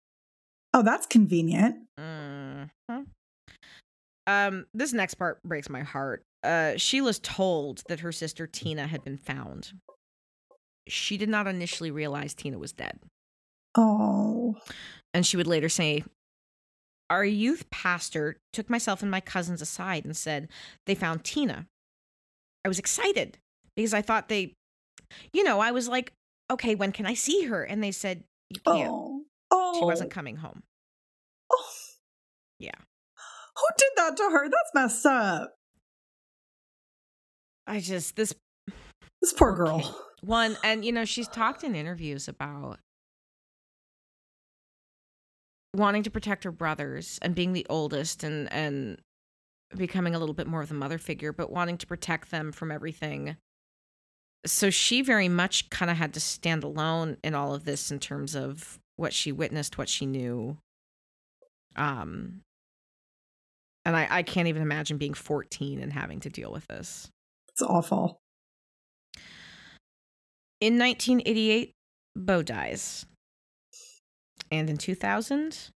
Oh, 0.74 0.82
that's 0.82 1.06
convenient. 1.06 1.76
Mhm. 2.03 3.07
Um, 4.26 4.66
this 4.74 4.92
next 4.92 5.14
part 5.14 5.42
breaks 5.42 5.68
my 5.68 5.82
heart. 5.82 6.22
Uh, 6.42 6.76
Sheila's 6.76 7.18
told 7.20 7.82
that 7.88 8.00
her 8.00 8.12
sister 8.12 8.46
Tina 8.46 8.86
had 8.86 9.05
been 9.05 9.16
found. 9.18 9.72
She 10.88 11.16
did 11.16 11.28
not 11.28 11.46
initially 11.46 11.90
realize 11.90 12.34
Tina 12.34 12.59
was 12.59 12.72
dead, 12.72 12.98
Oh. 13.76 14.61
and 15.14 15.24
she 15.26 15.36
would 15.36 15.46
later 15.46 15.68
say, 15.68 16.05
"Our 17.09 17.24
youth 17.24 17.70
pastor 17.70 18.36
took 18.53 18.68
myself 18.68 19.03
and 19.03 19.11
my 19.11 19.20
cousins 19.20 19.62
aside 19.62 20.05
and 20.05 20.16
said 20.16 20.48
they 20.86 20.94
found 20.96 21.24
Tina. 21.24 21.68
I 22.64 22.68
was 22.68 22.78
excited 22.80 23.38
because 23.76 23.94
I 23.94 24.03
thought 24.03 24.28
they, 24.28 24.55
you 25.32 25.44
know, 25.44 25.61
I 25.61 25.70
was 25.72 25.88
like, 25.88 26.12
okay, 26.50 26.74
when 26.74 26.92
can 26.92 27.07
I 27.07 27.14
see 27.14 27.44
her? 27.44 27.62
And 27.64 27.82
they 27.82 27.92
said 27.92 28.24
you 28.50 28.61
can't. 28.61 28.90
Oh. 28.90 29.24
Oh. 29.50 29.78
She 29.78 29.84
wasn't 29.84 30.11
coming 30.11 30.36
home. 30.36 30.62
Yeah. 32.62 32.70
Who 33.56 33.66
did 33.76 33.88
that 33.96 34.16
to 34.16 34.22
her? 34.30 34.44
That's 34.48 34.70
messed 34.74 35.06
up. 35.06 35.54
I 37.66 37.80
just 37.80 38.14
this 38.16 38.34
This 39.20 39.32
poor 39.32 39.54
Poor 39.54 39.66
girl. 39.66 39.80
kid. 39.80 39.94
One, 40.22 40.56
and 40.62 40.84
you 40.84 40.92
know, 40.92 41.04
she's 41.04 41.26
talked 41.28 41.64
in 41.64 41.74
interviews 41.74 42.28
about 42.28 42.78
wanting 45.74 46.02
to 46.04 46.10
protect 46.10 46.44
her 46.44 46.52
brothers 46.52 47.18
and 47.22 47.34
being 47.34 47.52
the 47.52 47.66
oldest 47.68 48.22
and 48.22 48.52
and 48.52 49.00
becoming 49.76 50.14
a 50.14 50.18
little 50.18 50.34
bit 50.34 50.46
more 50.46 50.60
of 50.62 50.68
the 50.68 50.74
mother 50.74 50.98
figure, 50.98 51.32
but 51.32 51.50
wanting 51.50 51.78
to 51.78 51.86
protect 51.86 52.30
them 52.30 52.52
from 52.52 52.70
everything. 52.70 53.36
So 54.44 54.70
she 54.70 55.02
very 55.02 55.28
much 55.28 55.70
kind 55.70 55.90
of 55.90 55.96
had 55.96 56.14
to 56.14 56.20
stand 56.20 56.62
alone 56.62 57.16
in 57.24 57.34
all 57.34 57.54
of 57.54 57.64
this 57.64 57.90
in 57.90 57.98
terms 57.98 58.34
of 58.34 58.78
what 58.96 59.12
she 59.12 59.32
witnessed, 59.32 59.78
what 59.78 59.88
she 59.88 60.04
knew. 60.06 60.58
Um 61.74 62.42
and 63.84 63.96
I, 63.96 64.06
I 64.10 64.22
can't 64.22 64.48
even 64.48 64.62
imagine 64.62 64.98
being 64.98 65.14
14 65.14 65.80
and 65.80 65.92
having 65.92 66.20
to 66.20 66.30
deal 66.30 66.52
with 66.52 66.66
this. 66.68 67.08
It's 67.48 67.62
awful. 67.62 68.20
In 70.60 70.78
1988, 70.78 71.72
Bo 72.16 72.42
dies. 72.42 73.06
And 74.50 74.70
in 74.70 74.76
2000, 74.76 75.70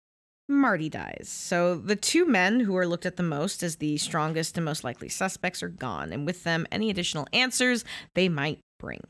Marty 0.48 0.90
dies. 0.90 1.28
So 1.30 1.76
the 1.76 1.96
two 1.96 2.26
men 2.26 2.60
who 2.60 2.76
are 2.76 2.86
looked 2.86 3.06
at 3.06 3.16
the 3.16 3.22
most 3.22 3.62
as 3.62 3.76
the 3.76 3.96
strongest 3.96 4.58
and 4.58 4.64
most 4.64 4.84
likely 4.84 5.08
suspects 5.08 5.62
are 5.62 5.68
gone, 5.68 6.12
and 6.12 6.26
with 6.26 6.44
them, 6.44 6.66
any 6.70 6.90
additional 6.90 7.26
answers 7.32 7.84
they 8.14 8.28
might 8.28 8.60
bring. 8.78 9.00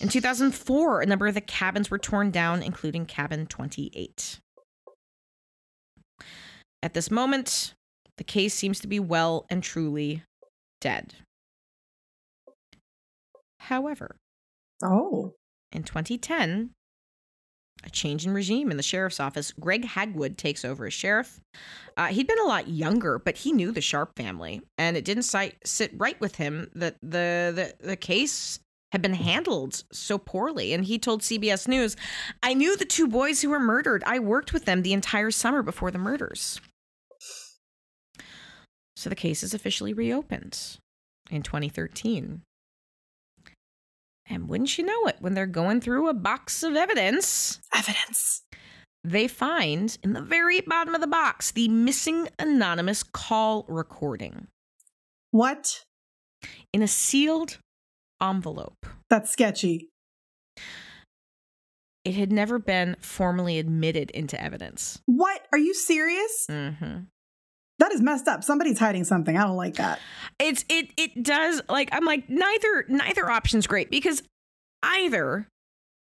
In 0.00 0.08
2004, 0.08 1.00
a 1.00 1.06
number 1.06 1.26
of 1.26 1.34
the 1.34 1.40
cabins 1.40 1.90
were 1.90 1.98
torn 1.98 2.30
down, 2.30 2.62
including 2.62 3.06
cabin 3.06 3.46
28. 3.46 4.40
At 6.82 6.94
this 6.94 7.10
moment, 7.10 7.74
the 8.16 8.24
case 8.24 8.54
seems 8.54 8.80
to 8.80 8.86
be 8.86 8.98
well 9.00 9.46
and 9.50 9.62
truly 9.62 10.22
dead. 10.80 11.14
However, 13.58 14.16
Oh. 14.82 15.34
in 15.72 15.82
2010, 15.84 16.70
a 17.84 17.90
change 17.90 18.26
in 18.26 18.32
regime 18.34 18.70
in 18.70 18.76
the 18.76 18.82
sheriff's 18.82 19.20
office. 19.20 19.52
Greg 19.52 19.84
Hagwood 19.84 20.36
takes 20.36 20.64
over 20.64 20.86
as 20.86 20.94
sheriff. 20.94 21.40
Uh, 21.96 22.08
he'd 22.08 22.26
been 22.26 22.38
a 22.40 22.44
lot 22.46 22.68
younger, 22.68 23.18
but 23.18 23.38
he 23.38 23.52
knew 23.52 23.72
the 23.72 23.80
Sharp 23.80 24.12
family, 24.16 24.62
and 24.78 24.96
it 24.96 25.04
didn't 25.04 25.22
si- 25.24 25.52
sit 25.64 25.90
right 25.94 26.18
with 26.20 26.36
him 26.36 26.70
that 26.74 26.96
the, 27.02 27.52
the 27.80 27.86
the 27.86 27.96
case 27.96 28.58
had 28.92 29.00
been 29.02 29.14
handled 29.14 29.84
so 29.92 30.18
poorly. 30.18 30.72
And 30.72 30.84
he 30.84 30.98
told 30.98 31.22
CBS 31.22 31.68
News, 31.68 31.96
"I 32.42 32.54
knew 32.54 32.76
the 32.76 32.84
two 32.84 33.06
boys 33.06 33.40
who 33.40 33.48
were 33.50 33.60
murdered. 33.60 34.02
I 34.04 34.18
worked 34.18 34.52
with 34.52 34.64
them 34.64 34.82
the 34.82 34.92
entire 34.92 35.30
summer 35.30 35.62
before 35.62 35.90
the 35.90 35.98
murders." 35.98 36.60
So 39.00 39.08
the 39.08 39.16
case 39.16 39.42
is 39.42 39.54
officially 39.54 39.94
reopened 39.94 40.76
in 41.30 41.42
2013. 41.42 42.42
And 44.28 44.46
wouldn't 44.46 44.76
you 44.76 44.84
know 44.84 45.06
it, 45.06 45.16
when 45.20 45.32
they're 45.32 45.46
going 45.46 45.80
through 45.80 46.10
a 46.10 46.12
box 46.12 46.62
of 46.62 46.76
evidence, 46.76 47.60
Evidence. 47.74 48.42
they 49.02 49.26
find 49.26 49.96
in 50.04 50.12
the 50.12 50.20
very 50.20 50.60
bottom 50.60 50.94
of 50.94 51.00
the 51.00 51.06
box 51.06 51.50
the 51.50 51.66
missing 51.68 52.28
anonymous 52.38 53.02
call 53.02 53.64
recording 53.70 54.48
What? 55.30 55.84
in 56.74 56.82
a 56.82 56.86
sealed 56.86 57.56
envelope. 58.22 58.84
That's 59.08 59.30
sketchy. 59.30 59.88
It 62.04 62.16
had 62.16 62.30
never 62.30 62.58
been 62.58 62.96
formally 63.00 63.58
admitted 63.58 64.10
into 64.10 64.38
evidence. 64.38 65.00
What? 65.06 65.46
Are 65.52 65.58
you 65.58 65.72
serious? 65.72 66.46
Mm-hmm. 66.50 67.04
That 67.80 67.92
is 67.92 68.00
messed 68.00 68.28
up. 68.28 68.44
Somebody's 68.44 68.78
hiding 68.78 69.02
something. 69.04 69.36
I 69.36 69.42
don't 69.44 69.56
like 69.56 69.74
that. 69.76 69.98
It's 70.38 70.64
it 70.68 70.90
it 70.96 71.22
does 71.22 71.60
like 71.68 71.88
I'm 71.92 72.04
like 72.04 72.28
neither 72.28 72.84
neither 72.88 73.28
option's 73.28 73.66
great 73.66 73.90
because 73.90 74.22
either 74.82 75.48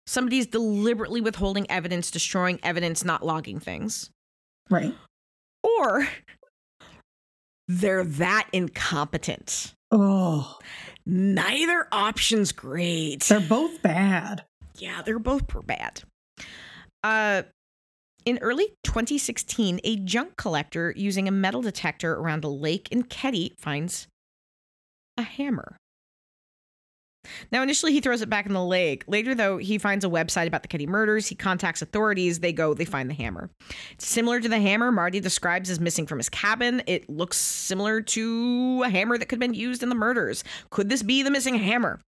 somebody's 0.07 0.47
deliberately 0.47 1.21
withholding 1.21 1.71
evidence, 1.71 2.11
destroying 2.11 2.59
evidence, 2.63 3.05
not 3.05 3.25
logging 3.27 3.59
things, 3.61 4.11
Right. 4.71 4.95
or 5.63 6.09
they're 7.69 8.05
that 8.05 8.49
incompetent. 8.53 9.73
Oh, 9.91 10.59
Neither 11.05 11.87
option's 11.93 12.53
great. 12.53 13.25
they're 13.25 13.41
both 13.41 13.83
bad. 13.83 14.45
Yeah, 14.79 15.03
they're 15.03 15.19
both 15.21 15.45
bad. 15.67 16.03
Uh, 17.05 17.43
in 18.27 18.39
early 18.39 18.75
2016, 18.83 19.81
a 19.85 19.97
junk 19.97 20.37
collector 20.37 20.93
using 20.97 21.29
a 21.29 21.31
metal 21.31 21.63
detector 21.63 22.15
around 22.15 22.45
a 22.45 22.49
lake 22.49 22.89
in 22.91 23.05
Keddie 23.05 23.55
finds 23.57 24.09
a 25.17 25.23
hammer. 25.23 25.77
Now, 27.51 27.63
initially, 27.63 27.93
he 27.93 28.01
throws 28.01 28.23
it 28.23 28.31
back 28.31 28.47
in 28.47 28.53
the 28.53 28.65
lake. 28.65 29.05
Later, 29.07 29.35
though, 29.35 29.59
he 29.59 29.79
finds 29.79 30.05
a 30.05 30.09
website 30.09 30.47
about 30.47 30.63
the 30.63 30.69
Keddie 30.69 30.87
murders. 30.87 31.27
He 31.27 31.35
contacts 31.35 31.83
authorities. 31.83 32.41
They 32.41 32.53
go, 32.53 32.75
they 32.75 32.85
find 32.85 33.11
the 33.11 33.15
hammer. 33.15 33.51
It's 33.93 34.07
Similar 34.07 34.41
to 34.41 34.49
the 34.49 34.61
hammer 34.61 34.93
Marty 34.93 35.21
describes 35.21 35.71
as 35.71 35.81
missing 35.81 36.07
from 36.07 36.19
his 36.19 36.29
cabin, 36.29 36.83
it 36.87 37.09
looks 37.09 37.37
similar 37.37 38.01
to 38.01 38.83
a 38.85 38.91
hammer 38.91 39.19
that 39.19 39.27
could 39.27 39.37
have 39.37 39.41
been 39.41 39.55
used 39.55 39.83
in 39.83 39.89
the 39.89 39.95
murders. 39.95 40.45
Could 40.71 40.89
this 40.89 41.03
be 41.03 41.23
the 41.23 41.31
missing 41.31 41.57
hammer? 41.57 42.01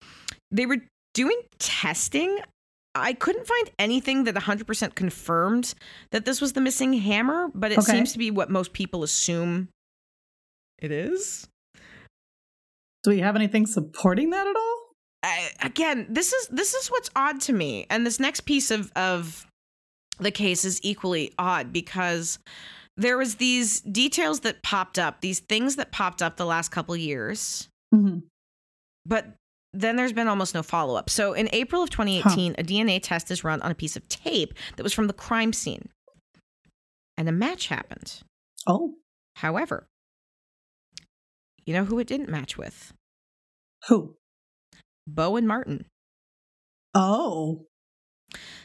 They 0.51 0.67
were 0.67 0.79
doing 1.15 1.41
testing. 1.59 2.39
I 3.01 3.13
couldn't 3.13 3.47
find 3.47 3.71
anything 3.79 4.25
that 4.25 4.35
100% 4.35 4.95
confirmed 4.95 5.75
that 6.11 6.25
this 6.25 6.41
was 6.41 6.53
the 6.55 6.61
missing 6.61 6.93
hammer, 6.95 7.49
but 7.55 7.73
it 7.73 7.79
Okay. 7.79 7.93
seems 7.93 8.13
to 8.13 8.19
be 8.19 8.31
what 8.31 8.51
most 8.51 8.73
people 8.73 9.03
assume 9.03 9.69
it 10.79 10.91
is. 10.93 11.47
Do 13.03 13.11
we 13.11 13.21
have 13.21 13.37
anything 13.37 13.67
supporting 13.67 14.31
that 14.31 14.47
at 14.47 14.57
all? 14.57 14.83
I, 15.23 15.51
again, 15.63 16.07
this 16.11 16.33
is 16.33 16.49
this 16.49 16.75
is 16.75 16.89
what's 16.89 17.11
odd 17.17 17.41
to 17.43 17.53
me, 17.53 17.87
and 17.91 18.05
this 18.07 18.21
next 18.21 18.41
piece 18.43 18.71
of 18.71 18.93
of 18.95 19.47
the 20.19 20.31
case 20.31 20.65
is 20.65 20.81
equally 20.83 21.33
odd 21.39 21.73
because 21.73 22.39
there 22.97 23.19
was 23.19 23.37
these 23.37 23.81
details 23.81 24.41
that 24.41 24.63
popped 24.63 24.99
up, 24.99 25.21
these 25.21 25.41
things 25.41 25.77
that 25.77 25.93
popped 25.93 26.23
up 26.23 26.37
the 26.37 26.47
last 26.47 26.71
couple 26.71 26.97
years, 26.97 27.69
Mhm. 27.95 28.23
but 29.05 29.35
then 29.81 29.97
there's 29.97 30.13
been 30.13 30.29
almost 30.29 30.55
no 30.55 30.63
follow 30.63 30.97
up. 30.97 31.11
So 31.11 31.33
in 31.33 31.49
April 31.53 31.83
of 31.83 31.91
2018, 31.91 32.55
a 32.59 32.63
DNA 32.63 33.01
test 33.03 33.31
is 33.31 33.45
run 33.45 33.61
on 33.63 33.71
a 33.71 33.75
piece 33.75 33.97
of 33.97 34.09
tape 34.09 34.55
that 34.77 34.83
was 34.83 34.93
from 34.93 35.07
the 35.07 35.13
crime 35.13 35.53
scene, 35.53 35.89
and 37.17 37.29
a 37.29 37.33
match 37.33 37.69
happened. 37.69 38.21
Oh, 38.67 38.95
However, 39.37 39.87
you 41.65 41.75
know 41.75 41.85
who 41.85 41.99
it 41.99 42.07
didn't 42.07 42.29
match 42.31 42.57
with? 42.57 42.93
who? 43.89 44.17
Bo 45.07 45.37
and 45.37 45.47
Martin. 45.47 45.87
Oh, 46.95 47.67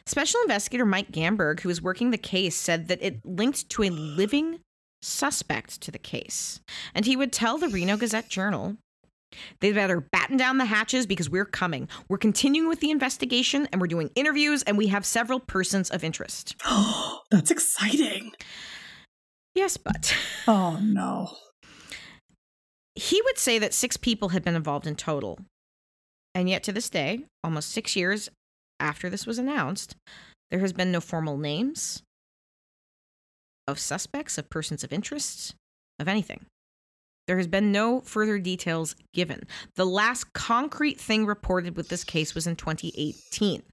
Special 0.05 0.41
investigator 0.41 0.85
Mike 0.85 1.11
Gamberg, 1.11 1.59
who 1.59 1.69
was 1.69 1.81
working 1.81 2.11
the 2.11 2.17
case, 2.17 2.55
said 2.55 2.87
that 2.87 3.01
it 3.03 3.23
linked 3.25 3.69
to 3.69 3.83
a 3.83 3.89
living 3.89 4.59
suspect 5.01 5.81
to 5.81 5.91
the 5.91 5.99
case. 5.99 6.59
And 6.95 7.05
he 7.05 7.15
would 7.15 7.31
tell 7.31 7.57
the 7.57 7.67
Reno 7.69 7.97
Gazette 7.97 8.29
Journal 8.29 8.77
they'd 9.59 9.73
better 9.73 10.01
batten 10.01 10.37
down 10.37 10.57
the 10.57 10.65
hatches 10.65 11.05
because 11.05 11.29
we're 11.29 11.45
coming. 11.45 11.87
We're 12.09 12.17
continuing 12.17 12.67
with 12.67 12.79
the 12.79 12.91
investigation 12.91 13.67
and 13.71 13.79
we're 13.81 13.87
doing 13.87 14.09
interviews 14.15 14.63
and 14.63 14.77
we 14.77 14.87
have 14.87 15.05
several 15.05 15.39
persons 15.39 15.89
of 15.89 16.03
interest. 16.03 16.55
that's 17.31 17.51
exciting. 17.51 18.31
Yes, 19.55 19.77
but 19.77 20.15
Oh 20.47 20.79
no. 20.81 21.35
he 22.95 23.21
would 23.23 23.37
say 23.37 23.59
that 23.59 23.73
six 23.73 23.97
people 23.97 24.29
had 24.29 24.43
been 24.43 24.55
involved 24.55 24.87
in 24.87 24.95
total. 24.95 25.39
And 26.33 26.49
yet 26.49 26.63
to 26.63 26.71
this 26.71 26.89
day, 26.89 27.25
almost 27.43 27.69
six 27.71 27.95
years 27.95 28.29
after 28.79 29.09
this 29.09 29.25
was 29.27 29.37
announced, 29.37 29.95
there 30.49 30.59
has 30.61 30.73
been 30.73 30.91
no 30.91 31.01
formal 31.01 31.37
names 31.37 32.01
of 33.67 33.79
suspects, 33.79 34.37
of 34.37 34.49
persons 34.49 34.83
of 34.83 34.91
interest, 34.93 35.55
of 35.99 36.07
anything. 36.07 36.45
There 37.31 37.37
has 37.37 37.47
been 37.47 37.71
no 37.71 38.01
further 38.01 38.39
details 38.39 38.93
given. 39.13 39.43
The 39.75 39.85
last 39.85 40.33
concrete 40.33 40.99
thing 40.99 41.25
reported 41.25 41.77
with 41.77 41.87
this 41.87 42.03
case 42.03 42.35
was 42.35 42.45
in 42.45 42.57
2018. 42.57 43.63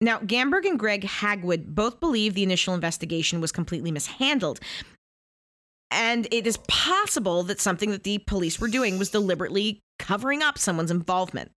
Now, 0.00 0.18
Gamberg 0.18 0.64
and 0.64 0.76
Greg 0.76 1.02
Hagwood 1.02 1.66
both 1.66 2.00
believe 2.00 2.34
the 2.34 2.42
initial 2.42 2.74
investigation 2.74 3.40
was 3.40 3.52
completely 3.52 3.92
mishandled. 3.92 4.58
And 5.92 6.26
it 6.32 6.48
is 6.48 6.56
possible 6.66 7.44
that 7.44 7.60
something 7.60 7.92
that 7.92 8.02
the 8.02 8.18
police 8.18 8.58
were 8.58 8.66
doing 8.66 8.98
was 8.98 9.10
deliberately 9.10 9.78
covering 10.00 10.42
up 10.42 10.58
someone's 10.58 10.90
involvement. 10.90 11.52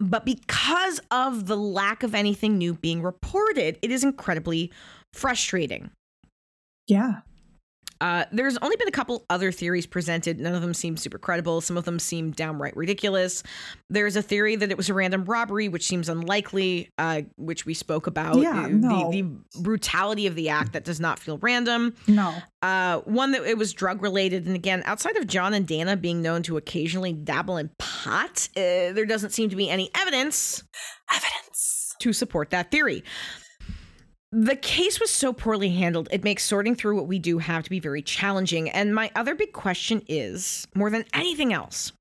But 0.00 0.24
because 0.24 1.00
of 1.12 1.46
the 1.46 1.56
lack 1.56 2.02
of 2.02 2.12
anything 2.12 2.58
new 2.58 2.74
being 2.74 3.02
reported, 3.02 3.78
it 3.82 3.92
is 3.92 4.02
incredibly 4.02 4.72
frustrating. 5.12 5.92
Yeah. 6.88 7.20
Uh, 8.00 8.24
there's 8.32 8.56
only 8.58 8.76
been 8.76 8.88
a 8.88 8.92
couple 8.92 9.24
other 9.30 9.50
theories 9.52 9.86
presented. 9.86 10.38
None 10.40 10.54
of 10.54 10.62
them 10.62 10.74
seem 10.74 10.96
super 10.96 11.18
credible. 11.18 11.60
Some 11.60 11.76
of 11.76 11.84
them 11.84 11.98
seem 11.98 12.30
downright 12.32 12.76
ridiculous. 12.76 13.42
There's 13.88 14.16
a 14.16 14.22
theory 14.22 14.56
that 14.56 14.70
it 14.70 14.76
was 14.76 14.88
a 14.88 14.94
random 14.94 15.24
robbery, 15.24 15.68
which 15.68 15.86
seems 15.86 16.08
unlikely, 16.08 16.90
uh, 16.98 17.22
which 17.36 17.64
we 17.66 17.74
spoke 17.74 18.06
about. 18.06 18.36
Yeah, 18.36 18.64
Uh, 18.64 18.68
no. 18.68 19.10
the, 19.10 19.22
the 19.22 19.60
brutality 19.62 20.26
of 20.26 20.34
the 20.34 20.48
act 20.50 20.72
that 20.74 20.84
does 20.84 21.00
not 21.00 21.18
feel 21.18 21.38
random. 21.38 21.94
No. 22.06 22.34
Uh, 22.62 22.98
one 23.00 23.32
that 23.32 23.44
it 23.44 23.56
was 23.56 23.72
drug 23.72 24.02
related, 24.02 24.46
and 24.46 24.54
again, 24.56 24.82
outside 24.86 25.16
of 25.16 25.26
John 25.26 25.54
and 25.54 25.66
Dana 25.66 25.96
being 25.96 26.20
known 26.22 26.42
to 26.44 26.56
occasionally 26.56 27.12
dabble 27.12 27.56
in 27.58 27.70
pot, 27.78 28.48
uh, 28.56 28.60
there 28.92 29.06
doesn't 29.06 29.30
seem 29.30 29.50
to 29.50 29.56
be 29.56 29.70
any 29.70 29.90
evidence 29.94 30.64
Evidence. 31.14 31.94
to 32.00 32.12
support 32.12 32.50
that 32.50 32.70
theory. 32.70 33.04
The 34.38 34.54
case 34.54 35.00
was 35.00 35.10
so 35.10 35.32
poorly 35.32 35.70
handled, 35.70 36.10
it 36.12 36.22
makes 36.22 36.44
sorting 36.44 36.74
through 36.74 36.96
what 36.96 37.06
we 37.06 37.18
do 37.18 37.38
have 37.38 37.64
to 37.64 37.70
be 37.70 37.80
very 37.80 38.02
challenging. 38.02 38.68
And 38.68 38.94
my 38.94 39.10
other 39.16 39.34
big 39.34 39.54
question 39.54 40.02
is 40.08 40.68
more 40.74 40.90
than 40.90 41.06
anything 41.14 41.54
else, 41.54 41.92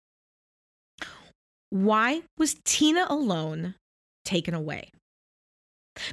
why 1.70 2.24
was 2.38 2.58
Tina 2.66 3.06
alone 3.08 3.76
taken 4.26 4.54
away? 4.54 4.92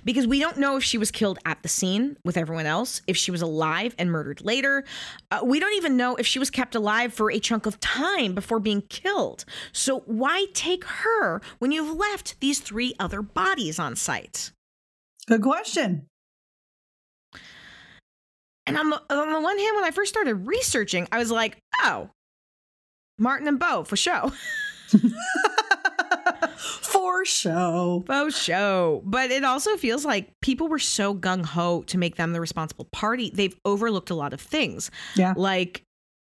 Because 0.05 0.29
we 0.29 0.39
don't 0.39 0.59
know 0.59 0.77
if 0.77 0.85
she 0.85 0.97
was 0.97 1.11
killed 1.11 1.41
at 1.45 1.61
the 1.65 1.69
scene 1.69 2.17
with 2.25 2.37
everyone 2.37 2.67
else, 2.67 3.03
if 3.09 3.17
she 3.17 3.33
was 3.33 3.43
alive 3.43 3.93
and 3.99 4.09
murdered 4.09 4.45
later. 4.45 4.85
Uh, 5.33 5.41
we 5.43 5.59
don't 5.59 5.75
even 5.75 5.97
know 5.97 6.15
if 6.15 6.25
she 6.25 6.39
was 6.39 6.51
kept 6.51 6.77
alive 6.77 7.13
for 7.13 7.33
a 7.33 7.41
chunk 7.41 7.67
of 7.67 7.81
time 7.81 8.33
before 8.33 8.61
being 8.61 8.83
killed. 8.83 9.45
So, 9.73 10.05
why 10.07 10.47
take 10.55 10.85
her 10.85 11.41
when 11.59 11.73
you've 11.73 11.97
left 11.97 12.39
these 12.39 12.61
three 12.61 12.95
other 13.01 13.23
bodies 13.23 13.81
on 13.81 13.97
site? 13.97 14.53
Good 15.27 15.43
question. 15.43 16.07
And 18.67 18.77
on 18.79 18.91
the, 18.91 19.03
on 19.11 19.33
the 19.33 19.41
one 19.41 19.59
hand, 19.59 19.77
when 19.77 19.85
I 19.85 19.91
first 19.91 20.13
started 20.13 20.47
researching, 20.47 21.09
I 21.11 21.19
was 21.19 21.31
like, 21.31 21.59
oh, 21.83 22.11
Martin 23.19 23.49
and 23.49 23.59
Bo 23.59 23.85
for 23.85 23.97
show. 23.97 24.33
For 26.59 27.25
show. 27.25 28.05
Bo 28.07 28.31
show. 28.31 29.03
But 29.05 29.31
it 29.31 29.45
also 29.45 29.77
feels 29.77 30.05
like 30.05 30.31
people 30.41 30.69
were 30.69 30.79
so 30.79 31.15
gung 31.15 31.45
ho 31.45 31.83
to 31.85 31.99
make 31.99 32.17
them 32.17 32.33
the 32.33 32.41
responsible 32.41 32.87
party. 32.93 33.31
They've 33.35 33.59
overlooked 33.65 34.11
a 34.11 34.15
lot 34.15 34.33
of 34.33 34.41
things. 34.41 34.91
Yeah. 35.17 35.35
Like 35.37 35.83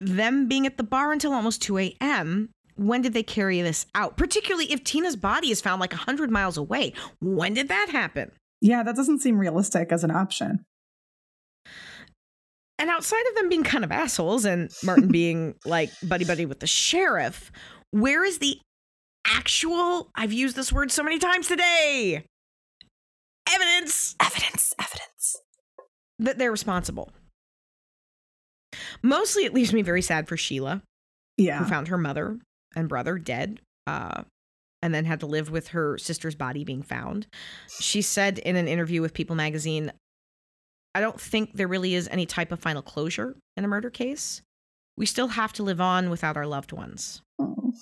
them 0.00 0.48
being 0.48 0.66
at 0.66 0.76
the 0.76 0.82
bar 0.82 1.12
until 1.12 1.32
almost 1.32 1.62
2 1.62 1.78
a.m. 1.78 2.50
When 2.76 3.02
did 3.02 3.12
they 3.12 3.22
carry 3.22 3.60
this 3.62 3.86
out? 3.94 4.16
Particularly 4.16 4.72
if 4.72 4.84
Tina's 4.84 5.16
body 5.16 5.50
is 5.50 5.60
found 5.60 5.80
like 5.80 5.92
100 5.92 6.30
miles 6.30 6.56
away. 6.56 6.92
When 7.20 7.54
did 7.54 7.68
that 7.68 7.88
happen? 7.90 8.32
Yeah, 8.60 8.82
that 8.82 8.96
doesn't 8.96 9.20
seem 9.20 9.38
realistic 9.38 9.90
as 9.92 10.04
an 10.04 10.10
option. 10.10 10.64
And 12.80 12.88
outside 12.90 13.22
of 13.28 13.34
them 13.36 13.48
being 13.50 13.62
kind 13.62 13.84
of 13.84 13.92
assholes 13.92 14.44
and 14.46 14.70
Martin 14.82 15.08
being 15.12 15.54
like 15.64 15.90
buddy 16.02 16.24
buddy 16.24 16.46
with 16.46 16.60
the 16.60 16.66
sheriff, 16.66 17.52
where 17.90 18.24
is 18.24 18.38
the 18.38 18.58
actual, 19.26 20.10
I've 20.14 20.32
used 20.32 20.56
this 20.56 20.72
word 20.72 20.90
so 20.90 21.02
many 21.02 21.18
times 21.18 21.46
today, 21.46 22.24
evidence 23.52 24.16
Evidence, 24.18 24.72
evidence. 24.80 25.36
that 26.18 26.38
they're 26.38 26.50
responsible? 26.50 27.12
Mostly 29.02 29.44
it 29.44 29.52
leaves 29.54 29.72
me 29.72 29.82
very 29.82 30.02
sad 30.02 30.26
for 30.26 30.36
Sheila, 30.36 30.82
Yeah. 31.36 31.58
who 31.58 31.64
found 31.66 31.88
her 31.88 31.98
mother 31.98 32.38
and 32.74 32.88
brother 32.88 33.18
dead. 33.18 33.60
Uh, 33.86 34.22
and 34.82 34.94
then 34.94 35.04
had 35.04 35.20
to 35.20 35.26
live 35.26 35.50
with 35.50 35.68
her 35.68 35.98
sister's 35.98 36.34
body 36.34 36.64
being 36.64 36.80
found. 36.82 37.26
She 37.80 38.00
said 38.00 38.38
in 38.38 38.56
an 38.56 38.66
interview 38.66 39.02
with 39.02 39.12
People 39.12 39.36
magazine, 39.36 39.92
I 40.94 41.00
don't 41.00 41.20
think 41.20 41.52
there 41.54 41.68
really 41.68 41.94
is 41.94 42.08
any 42.08 42.26
type 42.26 42.50
of 42.52 42.60
final 42.60 42.82
closure 42.82 43.36
in 43.56 43.64
a 43.64 43.68
murder 43.68 43.90
case. 43.90 44.42
We 44.96 45.06
still 45.06 45.28
have 45.28 45.52
to 45.54 45.62
live 45.62 45.80
on 45.80 46.10
without 46.10 46.36
our 46.36 46.46
loved 46.46 46.72
ones. 46.72 47.22
Oh. 47.38 47.72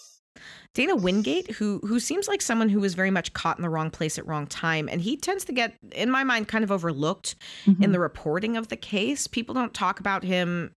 Dana 0.75 0.95
Wingate, 0.95 1.53
who 1.53 1.81
who 1.81 1.99
seems 1.99 2.29
like 2.29 2.41
someone 2.43 2.69
who 2.69 2.79
was 2.81 2.95
very 2.95 3.11
much 3.11 3.33
caught 3.33 3.59
in 3.59 3.63
the 3.63 3.71
wrong 3.71 3.91
place 3.91 4.19
at 4.19 4.27
wrong 4.27 4.47
time, 4.47 4.89
and 4.89 5.01
he 5.01 5.17
tends 5.17 5.45
to 5.47 5.53
get, 5.53 5.75
in 5.93 6.11
my 6.11 6.23
mind, 6.23 6.47
kind 6.47 6.63
of 6.63 6.71
overlooked 6.71 7.35
in 7.67 7.75
Mhm. 7.77 7.93
the 7.93 7.99
reporting 7.99 8.57
of 8.57 8.69
the 8.69 8.77
case. 8.77 9.27
People 9.27 9.55
don't 9.55 9.75
talk 9.75 9.99
about 9.99 10.23
him 10.23 10.71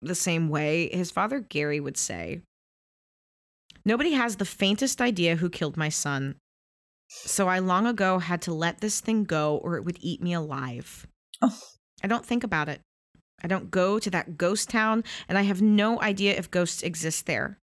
the 0.00 0.14
same 0.14 0.48
way. 0.48 0.88
His 0.92 1.10
father, 1.10 1.40
Gary, 1.40 1.80
would 1.80 1.98
say, 1.98 2.40
Nobody 3.84 4.12
has 4.12 4.36
the 4.36 4.44
faintest 4.44 5.00
idea 5.02 5.36
who 5.36 5.50
killed 5.50 5.76
my 5.76 5.88
son. 5.88 6.36
So 7.08 7.48
I 7.48 7.58
long 7.58 7.86
ago 7.86 8.18
had 8.20 8.40
to 8.42 8.54
let 8.54 8.80
this 8.80 9.00
thing 9.00 9.24
go 9.24 9.56
or 9.58 9.76
it 9.76 9.84
would 9.84 9.98
eat 10.00 10.22
me 10.22 10.32
alive. 10.32 11.06
Oh. 11.42 11.58
I 12.02 12.06
don't 12.06 12.24
think 12.24 12.44
about 12.44 12.68
it. 12.68 12.80
I 13.42 13.48
don't 13.48 13.70
go 13.70 13.98
to 13.98 14.10
that 14.10 14.36
ghost 14.38 14.70
town, 14.70 15.02
and 15.28 15.36
I 15.36 15.42
have 15.42 15.60
no 15.60 16.00
idea 16.00 16.34
if 16.38 16.50
ghosts 16.50 16.82
exist 16.82 17.26
there. 17.26 17.58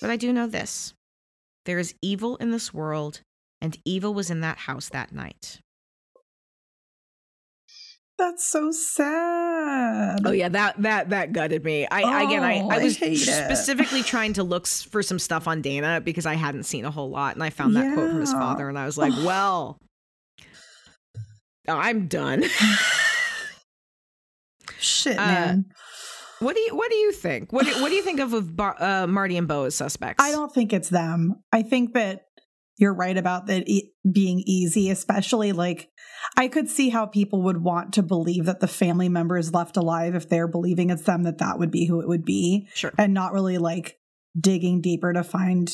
But 0.00 0.10
I 0.10 0.16
do 0.16 0.32
know 0.32 0.46
this 0.46 0.94
there 1.66 1.78
is 1.78 1.94
evil 2.02 2.36
in 2.36 2.50
this 2.50 2.72
world, 2.74 3.20
and 3.60 3.78
evil 3.84 4.12
was 4.14 4.30
in 4.30 4.40
that 4.40 4.58
house 4.58 4.88
that 4.90 5.12
night. 5.12 5.60
That's 8.18 8.46
so 8.46 8.70
sad. 8.70 10.18
sad. 10.18 10.26
Oh 10.26 10.30
yeah, 10.32 10.50
that 10.50 10.82
that 10.82 11.08
that 11.10 11.32
gutted 11.32 11.64
me. 11.64 11.86
I 11.90 12.22
again, 12.24 12.42
I, 12.44 12.60
Oh, 12.60 12.68
I 12.68 12.76
I 12.76 12.84
was 12.84 12.98
hate 12.98 13.12
it. 13.12 13.44
specifically 13.44 14.02
trying 14.02 14.34
to 14.34 14.42
look 14.42 14.66
for 14.66 15.02
some 15.02 15.18
stuff 15.18 15.48
on 15.48 15.62
Dana 15.62 16.02
because 16.02 16.26
I 16.26 16.34
hadn't 16.34 16.64
seen 16.64 16.84
a 16.84 16.90
whole 16.90 17.08
lot, 17.08 17.34
and 17.34 17.42
I 17.42 17.48
found 17.50 17.76
that 17.76 17.94
quote 17.94 18.10
from 18.10 18.20
his 18.20 18.32
father, 18.32 18.68
and 18.68 18.78
I 18.78 18.84
was 18.84 18.98
like, 18.98 19.12
well, 19.24 19.78
I'm 21.68 22.06
done. 22.08 22.44
Shit, 24.78 25.18
Uh, 25.18 25.26
man. 25.26 25.64
What 26.38 26.54
do 26.56 26.60
you 26.62 26.74
What 26.74 26.90
do 26.90 26.96
you 26.96 27.12
think? 27.12 27.52
What 27.52 27.66
do, 27.66 27.72
What 27.82 27.88
do 27.90 27.94
you 27.94 28.02
think 28.02 28.18
of 28.20 28.32
of 28.32 28.56
Bar, 28.56 28.76
uh, 28.82 29.06
Marty 29.06 29.36
and 29.36 29.46
Bo 29.46 29.64
as 29.64 29.74
suspects? 29.74 30.22
I 30.24 30.30
don't 30.30 30.52
think 30.52 30.72
it's 30.72 30.88
them. 30.88 31.34
I 31.52 31.62
think 31.62 31.92
that 31.94 32.22
you're 32.78 32.94
right 32.94 33.16
about 33.18 33.46
that 33.48 33.68
e- 33.68 33.92
being 34.10 34.42
easy, 34.46 34.88
especially 34.90 35.52
like 35.52 35.90
I 36.38 36.48
could 36.48 36.70
see 36.70 36.88
how 36.88 37.04
people 37.04 37.42
would 37.42 37.62
want 37.62 37.92
to 37.94 38.02
believe 38.02 38.46
that 38.46 38.60
the 38.60 38.66
family 38.68 39.10
member 39.10 39.36
is 39.36 39.52
left 39.52 39.76
alive 39.76 40.14
if 40.14 40.30
they're 40.30 40.48
believing 40.48 40.88
it's 40.88 41.02
them, 41.02 41.24
that 41.24 41.38
that 41.38 41.58
would 41.58 41.70
be 41.70 41.84
who 41.86 42.00
it 42.00 42.08
would 42.08 42.24
be, 42.24 42.68
Sure. 42.74 42.92
and 42.96 43.12
not 43.12 43.34
really 43.34 43.58
like 43.58 43.98
digging 44.38 44.80
deeper 44.80 45.12
to 45.12 45.22
find 45.22 45.70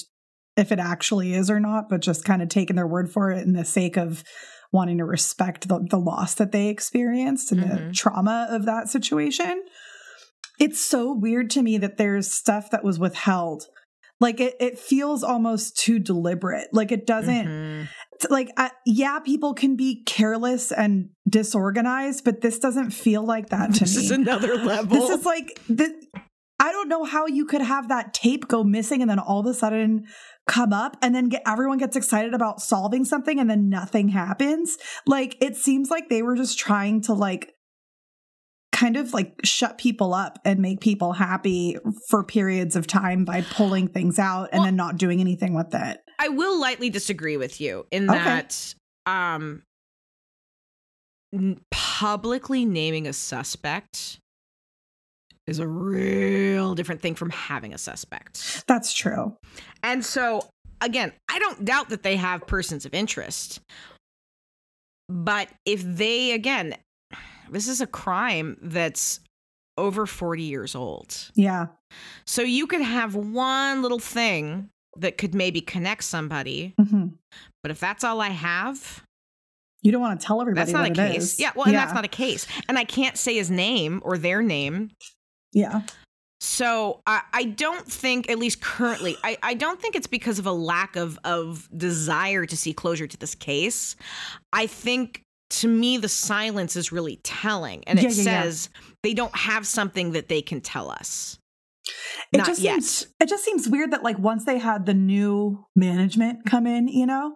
if 0.56 0.72
it 0.72 0.80
actually 0.80 1.32
is 1.34 1.48
or 1.48 1.60
not, 1.60 1.88
but 1.88 2.00
just 2.00 2.24
kind 2.24 2.42
of 2.42 2.48
taking 2.48 2.74
their 2.74 2.86
word 2.88 3.12
for 3.12 3.30
it 3.30 3.46
in 3.46 3.52
the 3.52 3.64
sake 3.64 3.96
of 3.96 4.24
wanting 4.72 4.98
to 4.98 5.04
respect 5.04 5.68
the, 5.68 5.84
the 5.88 5.98
loss 5.98 6.34
that 6.34 6.52
they 6.52 6.68
experienced 6.68 7.52
and 7.52 7.62
the 7.62 7.66
Mhm. 7.66 7.94
trauma 7.94 8.46
of 8.50 8.64
that 8.66 8.88
situation. 8.88 9.62
It's 10.58 10.80
so 10.80 11.12
weird 11.12 11.50
to 11.50 11.62
me 11.62 11.78
that 11.78 11.96
there's 11.98 12.30
stuff 12.30 12.70
that 12.70 12.82
was 12.84 12.98
withheld. 12.98 13.64
Like 14.20 14.40
it, 14.40 14.54
it 14.58 14.78
feels 14.78 15.22
almost 15.22 15.76
too 15.76 15.98
deliberate. 15.98 16.68
Like 16.72 16.90
it 16.90 17.06
doesn't 17.06 17.46
Mhm. 17.46 17.88
like 18.30 18.48
uh, 18.56 18.70
yeah, 18.86 19.18
people 19.18 19.52
can 19.52 19.76
be 19.76 20.02
careless 20.04 20.72
and 20.72 21.10
disorganized, 21.28 22.24
but 22.24 22.40
this 22.40 22.58
doesn't 22.58 22.90
feel 22.92 23.22
like 23.24 23.50
that 23.50 23.74
to 23.74 23.80
This 23.80 23.94
me. 23.94 23.96
This 24.02 24.04
is 24.04 24.10
another 24.10 24.56
level. 24.56 24.98
This 24.98 25.10
is 25.18 25.26
like 25.26 25.60
the, 25.68 25.92
I 26.58 26.72
don't 26.72 26.88
know 26.88 27.04
how 27.04 27.26
you 27.26 27.44
could 27.44 27.60
have 27.60 27.88
that 27.88 28.14
tape 28.14 28.48
go 28.48 28.64
missing 28.64 29.02
and 29.02 29.10
then 29.10 29.18
all 29.18 29.40
of 29.40 29.46
a 29.46 29.52
sudden 29.52 30.06
come 30.46 30.72
up 30.72 30.96
and 31.02 31.14
then 31.14 31.28
get 31.28 31.42
everyone 31.46 31.78
gets 31.78 31.96
excited 31.96 32.32
about 32.34 32.60
solving 32.62 33.04
something 33.04 33.38
and 33.40 33.50
then 33.50 33.68
nothing 33.68 34.08
happens. 34.08 34.76
Like 35.06 35.36
it 35.40 35.56
seems 35.56 35.90
like 35.90 36.08
they 36.08 36.22
were 36.22 36.36
just 36.36 36.58
trying 36.58 37.00
to 37.02 37.14
like 37.14 37.52
kind 38.72 38.96
of 38.96 39.12
like 39.12 39.34
shut 39.42 39.78
people 39.78 40.12
up 40.14 40.38
and 40.44 40.60
make 40.60 40.80
people 40.80 41.14
happy 41.14 41.76
for 42.08 42.22
periods 42.22 42.76
of 42.76 42.86
time 42.86 43.24
by 43.24 43.40
pulling 43.42 43.88
things 43.88 44.18
out 44.18 44.50
and 44.52 44.58
Well- 44.58 44.64
then 44.66 44.76
not 44.76 44.98
doing 44.98 45.20
anything 45.20 45.54
with 45.54 45.74
it. 45.74 45.98
I 46.18 46.28
will 46.28 46.58
lightly 46.60 46.90
disagree 46.90 47.36
with 47.36 47.60
you 47.60 47.86
in 47.90 48.08
Okay. 48.08 48.18
that 48.22 48.74
um 49.06 49.62
publicly 51.70 52.64
naming 52.64 53.06
a 53.06 53.12
suspect 53.12 54.20
is 55.46 55.58
a 55.58 55.66
real 55.66 56.74
different 56.74 57.00
thing 57.00 57.14
from 57.14 57.30
having 57.30 57.72
a 57.72 57.78
suspect. 57.78 58.64
That's 58.66 58.92
true. 58.92 59.36
And 59.82 60.04
so 60.04 60.48
again, 60.80 61.12
I 61.30 61.38
don't 61.38 61.64
doubt 61.64 61.88
that 61.90 62.02
they 62.02 62.16
have 62.16 62.46
persons 62.46 62.84
of 62.84 62.94
interest. 62.94 63.60
But 65.08 65.48
if 65.64 65.82
they 65.82 66.32
again 66.32 66.74
this 67.48 67.68
is 67.68 67.80
a 67.80 67.86
crime 67.86 68.56
that's 68.60 69.20
over 69.78 70.04
40 70.06 70.42
years 70.42 70.74
old. 70.74 71.30
Yeah. 71.36 71.66
So 72.26 72.42
you 72.42 72.66
could 72.66 72.80
have 72.80 73.14
one 73.14 73.82
little 73.82 74.00
thing 74.00 74.68
that 74.96 75.16
could 75.18 75.34
maybe 75.34 75.60
connect 75.60 76.02
somebody, 76.04 76.74
hmm 76.80 77.08
but 77.62 77.70
if 77.70 77.78
that's 77.80 78.02
all 78.04 78.20
I 78.20 78.28
have, 78.30 79.02
You 79.82 79.92
don't 79.92 80.00
want 80.00 80.20
to 80.20 80.26
tell 80.26 80.40
everybody 80.40 80.72
that's 80.72 80.72
not 80.72 80.90
a 80.90 80.94
case. 80.94 81.34
is. 81.34 81.40
Yeah, 81.40 81.50
well, 81.54 81.66
and 81.66 81.74
that's 81.74 81.92
not 81.92 82.04
a 82.04 82.08
case. 82.08 82.46
And 82.68 82.78
I 82.78 82.84
can't 82.84 83.16
say 83.16 83.34
his 83.34 83.50
name 83.50 84.00
or 84.04 84.16
their 84.18 84.40
name. 84.42 84.90
Yeah. 85.56 85.80
So 86.38 87.00
I, 87.06 87.22
I 87.32 87.44
don't 87.44 87.90
think, 87.90 88.28
at 88.30 88.38
least 88.38 88.60
currently, 88.60 89.16
I, 89.24 89.38
I 89.42 89.54
don't 89.54 89.80
think 89.80 89.96
it's 89.96 90.06
because 90.06 90.38
of 90.38 90.46
a 90.46 90.52
lack 90.52 90.94
of 90.94 91.18
of 91.24 91.66
desire 91.76 92.44
to 92.44 92.56
see 92.56 92.74
closure 92.74 93.06
to 93.06 93.16
this 93.16 93.34
case. 93.34 93.96
I 94.52 94.66
think 94.66 95.22
to 95.50 95.68
me 95.68 95.96
the 95.96 96.10
silence 96.10 96.76
is 96.76 96.92
really 96.92 97.16
telling, 97.24 97.82
and 97.86 97.98
it 97.98 98.02
Yeah, 98.02 98.10
yeah, 98.10 98.16
yeah. 98.16 98.42
says 98.42 98.68
they 99.02 99.14
don't 99.14 99.34
have 99.34 99.66
something 99.66 100.12
that 100.12 100.28
they 100.28 100.42
can 100.42 100.60
tell 100.60 100.90
us. 100.90 101.38
It 102.32 102.38
Not 102.38 102.46
just 102.46 102.60
yet. 102.60 102.82
seems 102.82 103.06
it 103.18 103.28
just 103.30 103.44
seems 103.44 103.66
weird 103.68 103.92
that 103.92 104.02
like 104.02 104.18
once 104.18 104.44
they 104.44 104.58
had 104.58 104.84
the 104.84 104.94
new 104.94 105.64
management 105.74 106.44
come 106.44 106.66
in, 106.66 106.86
you 106.86 107.06
know, 107.06 107.34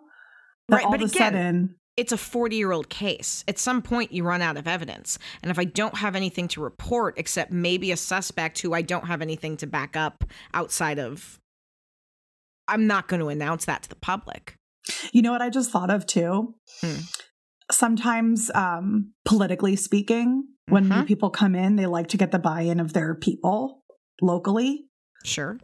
Right, 0.69 0.85
all 0.85 0.91
but 0.91 1.03
of 1.03 1.09
a 1.11 1.11
again, 1.11 1.33
sudden 1.33 1.77
it's 1.97 2.13
a 2.13 2.17
40 2.17 2.57
year 2.57 2.73
old 2.73 2.89
case. 2.89 3.45
At 3.49 3.59
some 3.59 3.83
point, 3.83 4.13
you 4.13 4.25
run 4.25 4.43
out 4.43 4.57
of 4.57 4.67
evidence. 4.67 5.19
And 5.43 5.51
if 5.51 5.59
I 5.59 5.65
don't 5.65 5.97
have 5.99 6.17
anything 6.17 6.49
to 6.49 6.61
report 6.63 7.15
except 7.19 7.53
maybe 7.53 7.91
a 7.93 7.97
suspect 7.97 8.61
who 8.61 8.73
I 8.73 8.83
don't 8.83 9.07
have 9.07 9.21
anything 9.23 9.57
to 9.59 9.67
back 9.67 9.97
up 9.97 10.25
outside 10.55 10.99
of, 10.99 11.39
I'm 12.69 12.87
not 12.87 13.09
going 13.09 13.21
to 13.21 13.29
announce 13.29 13.65
that 13.67 13.83
to 13.83 13.89
the 13.89 13.97
public. 13.97 14.55
You 15.13 15.23
know 15.23 15.33
what 15.33 15.43
I 15.43 15.51
just 15.51 15.71
thought 15.71 15.91
of 15.91 16.07
too? 16.07 16.55
Hmm. 16.81 17.01
Sometimes, 17.71 18.51
um, 18.55 19.13
politically 19.25 19.77
speaking, 19.77 20.45
when 20.69 20.89
new 20.89 20.95
Mhm. 20.97 21.07
people 21.07 21.31
come 21.31 21.55
in, 21.55 21.77
they 21.77 21.87
like 21.87 22.09
to 22.09 22.17
get 22.17 22.31
the 22.31 22.39
buy 22.39 22.63
in 22.63 22.81
of 22.81 22.93
their 22.93 23.15
people 23.15 23.83
locally. 24.23 24.87
Sure. 25.25 25.59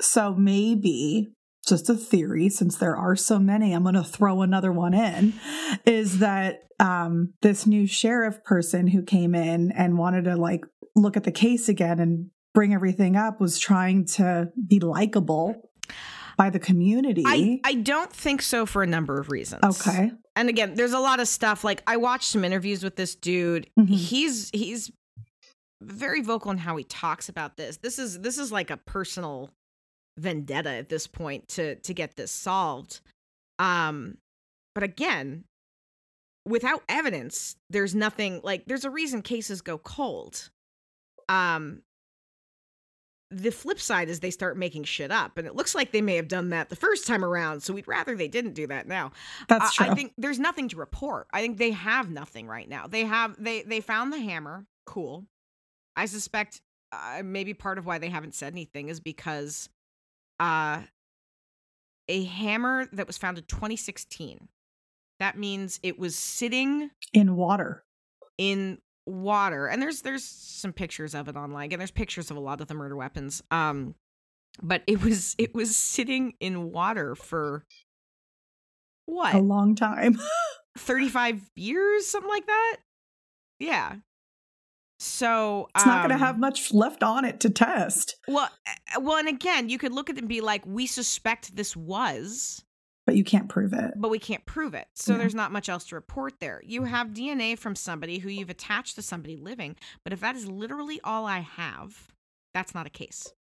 So 0.00 0.34
maybe 0.34 1.32
just 1.70 1.88
a 1.88 1.94
theory, 1.94 2.48
since 2.50 2.76
there 2.76 2.96
are 2.96 3.16
so 3.16 3.38
many, 3.38 3.72
I'm 3.72 3.82
going 3.82 3.94
to 3.94 4.04
throw 4.04 4.42
another 4.42 4.70
one 4.70 4.92
in, 4.94 5.32
is 5.86 6.18
that 6.18 6.60
um, 6.78 7.32
this 7.40 7.66
new 7.66 7.86
sheriff 7.86 8.44
person 8.44 8.86
who 8.88 9.02
came 9.02 9.34
in 9.34 9.72
and 9.72 9.96
wanted 9.98 10.24
to 10.24 10.36
like 10.36 10.64
look 10.94 11.16
at 11.16 11.24
the 11.24 11.32
case 11.32 11.68
again 11.68 11.98
and 11.98 12.30
bring 12.52 12.74
everything 12.74 13.16
up 13.16 13.40
was 13.40 13.58
trying 13.58 14.04
to 14.04 14.50
be 14.66 14.80
likable 14.80 15.70
by 16.36 16.50
the 16.50 16.58
community. 16.58 17.22
I, 17.26 17.60
I 17.64 17.74
don't 17.74 18.12
think 18.12 18.42
so 18.42 18.66
for 18.66 18.82
a 18.82 18.86
number 18.86 19.18
of 19.20 19.30
reasons. 19.30 19.62
okay. 19.86 20.10
And 20.36 20.48
again, 20.48 20.74
there's 20.74 20.92
a 20.92 20.98
lot 21.00 21.20
of 21.20 21.28
stuff 21.28 21.64
like 21.64 21.82
I 21.86 21.96
watched 21.96 22.24
some 22.28 22.44
interviews 22.44 22.82
with 22.82 22.96
this 22.96 23.14
dude. 23.14 23.68
Mhm. 23.78 23.88
He's 23.88 24.48
he's 24.52 24.90
very 25.82 26.22
vocal 26.22 26.50
in 26.50 26.58
how 26.58 26.76
he 26.76 26.84
talks 26.84 27.28
about 27.28 27.56
this. 27.56 27.78
This 27.78 27.98
is 27.98 28.20
this 28.20 28.38
is 28.38 28.50
like 28.50 28.70
a 28.70 28.76
personal 28.76 29.50
vendetta 30.20 30.70
at 30.70 30.88
this 30.88 31.06
point 31.06 31.48
to 31.48 31.76
to 31.76 31.94
get 31.94 32.16
this 32.16 32.30
solved. 32.30 33.00
Um 33.58 34.18
but 34.74 34.84
again, 34.84 35.44
without 36.46 36.82
evidence, 36.88 37.56
there's 37.70 37.94
nothing 37.94 38.40
like 38.44 38.64
there's 38.66 38.84
a 38.84 38.90
reason 38.90 39.22
cases 39.22 39.60
go 39.62 39.78
cold. 39.78 40.50
Um 41.28 41.82
the 43.32 43.50
flip 43.52 43.78
side 43.78 44.08
is 44.08 44.18
they 44.18 44.30
start 44.32 44.56
making 44.56 44.82
shit 44.82 45.12
up 45.12 45.38
and 45.38 45.46
it 45.46 45.54
looks 45.54 45.72
like 45.72 45.92
they 45.92 46.02
may 46.02 46.16
have 46.16 46.26
done 46.26 46.48
that 46.50 46.68
the 46.68 46.74
first 46.74 47.06
time 47.06 47.24
around 47.24 47.62
so 47.62 47.72
we'd 47.72 47.86
rather 47.86 48.16
they 48.16 48.26
didn't 48.26 48.54
do 48.54 48.66
that 48.66 48.88
now 48.88 49.12
That's 49.48 49.66
I- 49.78 49.84
true. 49.84 49.92
I 49.92 49.94
think 49.94 50.12
there's 50.18 50.40
nothing 50.40 50.68
to 50.70 50.76
report. 50.76 51.28
I 51.32 51.40
think 51.40 51.56
they 51.56 51.70
have 51.70 52.10
nothing 52.10 52.48
right 52.48 52.68
now. 52.68 52.88
They 52.88 53.04
have 53.04 53.36
they 53.42 53.62
they 53.62 53.80
found 53.80 54.12
the 54.12 54.18
hammer. 54.18 54.66
Cool. 54.84 55.26
I 55.96 56.06
suspect 56.06 56.60
uh, 56.92 57.22
maybe 57.24 57.54
part 57.54 57.78
of 57.78 57.86
why 57.86 57.98
they 57.98 58.08
haven't 58.08 58.34
said 58.34 58.52
anything 58.52 58.88
is 58.88 58.98
because 58.98 59.68
uh 60.40 60.82
a 62.08 62.24
hammer 62.24 62.86
that 62.92 63.06
was 63.06 63.16
found 63.16 63.38
in 63.38 63.44
2016. 63.44 64.48
That 65.20 65.38
means 65.38 65.78
it 65.84 65.98
was 65.98 66.16
sitting 66.16 66.90
In 67.12 67.36
water. 67.36 67.84
in 68.38 68.78
water 69.06 69.66
and 69.66 69.80
there's 69.82 70.02
there's 70.02 70.24
some 70.24 70.72
pictures 70.72 71.14
of 71.14 71.28
it 71.28 71.36
online 71.36 71.72
and 71.72 71.80
there's 71.80 71.90
pictures 71.90 72.30
of 72.30 72.36
a 72.36 72.40
lot 72.40 72.60
of 72.60 72.68
the 72.68 72.74
murder 72.74 72.94
weapons 72.96 73.42
um 73.50 73.94
but 74.62 74.82
it 74.86 75.02
was 75.02 75.34
it 75.38 75.52
was 75.54 75.76
sitting 75.76 76.34
in 76.40 76.70
water 76.70 77.14
for 77.14 77.64
what 79.06 79.34
A 79.34 79.38
long 79.38 79.74
time. 79.74 80.18
35 80.78 81.50
years, 81.56 82.06
something 82.06 82.30
like 82.30 82.46
that. 82.46 82.76
Yeah. 83.58 83.96
So 85.02 85.68
It's 85.74 85.86
not 85.86 86.00
going 86.06 86.10
to 86.10 86.14
um, 86.16 86.20
have 86.20 86.38
much 86.38 86.74
left 86.74 87.02
on 87.02 87.24
it 87.24 87.40
to 87.40 87.48
test, 87.50 88.16
well, 88.28 88.50
uh, 88.94 89.00
well, 89.00 89.16
and 89.16 89.28
again, 89.28 89.70
you 89.70 89.78
could 89.78 89.92
look 89.92 90.10
at 90.10 90.16
it 90.16 90.20
and 90.20 90.28
be 90.28 90.42
like, 90.42 90.62
we 90.66 90.86
suspect 90.86 91.56
this 91.56 91.74
was, 91.74 92.62
but 93.06 93.16
you 93.16 93.24
can't 93.24 93.48
prove 93.48 93.72
it. 93.72 93.94
but 93.96 94.10
we 94.10 94.18
can't 94.18 94.44
prove 94.44 94.74
it. 94.74 94.88
So 94.94 95.12
Yeah. 95.14 95.18
there's 95.20 95.34
not 95.34 95.52
much 95.52 95.70
else 95.70 95.86
to 95.86 95.94
report 95.94 96.34
there. 96.38 96.60
You 96.66 96.84
have 96.84 97.08
DNA 97.14 97.58
from 97.58 97.74
somebody 97.74 98.18
who 98.18 98.28
you've 98.28 98.50
attached 98.50 98.94
to 98.96 99.02
somebody 99.02 99.36
living, 99.36 99.74
but 100.04 100.12
if 100.12 100.20
that 100.20 100.36
is 100.36 100.46
literally 100.46 101.00
all 101.02 101.24
I 101.24 101.40
have, 101.40 102.08
that's 102.52 102.74
not 102.74 102.86
a 102.86 102.90
case. 102.90 103.32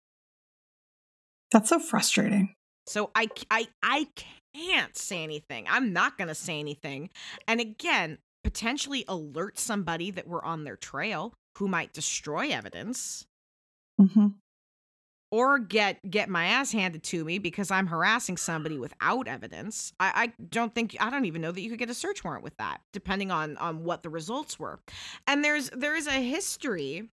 That's 1.52 1.70
so 1.70 1.80
frustrating. 1.80 2.56
So 2.88 3.12
I, 3.16 3.28
I, 3.52 3.68
I 3.84 4.08
can't 4.56 4.98
say 4.98 5.24
anything. 5.24 5.66
I'm 5.70 5.92
not 5.94 6.18
going 6.18 6.30
to 6.30 6.36
say 6.36 6.58
anything. 6.60 7.10
And 7.48 7.60
again, 7.60 8.20
potentially 8.44 9.04
alert 9.08 9.60
somebody 9.60 10.10
that 10.12 10.28
we're 10.28 10.44
on 10.44 10.64
their 10.64 10.78
trail 10.78 11.34
who 11.58 11.68
might 11.68 11.94
destroy 11.94 12.50
evidence. 12.50 13.26
hmm 13.98 14.40
or 15.32 15.60
get 15.60 16.00
get 16.10 16.28
my 16.30 16.46
ass 16.46 16.72
handed 16.72 17.04
to 17.04 17.24
me 17.24 17.38
because 17.38 17.70
I'm 17.70 17.88
harassing 17.88 18.38
somebody 18.38 18.78
without 18.78 19.28
evidence. 19.28 19.94
I, 20.00 20.12
I 20.16 20.44
don't 20.50 20.74
think 20.74 20.96
I 21.00 21.10
don't 21.10 21.26
even 21.26 21.42
know 21.42 21.52
that 21.52 21.62
you 21.62 21.70
could 21.70 21.80
get 21.80 21.90
a 21.90 21.94
search 21.94 22.24
warrant 22.24 22.44
with 22.44 22.58
that, 22.58 22.82
depending 22.94 23.32
on 23.32 23.58
on 23.58 23.84
what 23.84 24.02
the 24.04 24.10
results 24.10 24.60
were. 24.60 24.80
And 25.28 25.44
there's 25.44 25.70
there 25.70 25.96
is 25.96 26.08
a 26.08 26.14
history. 26.14 27.10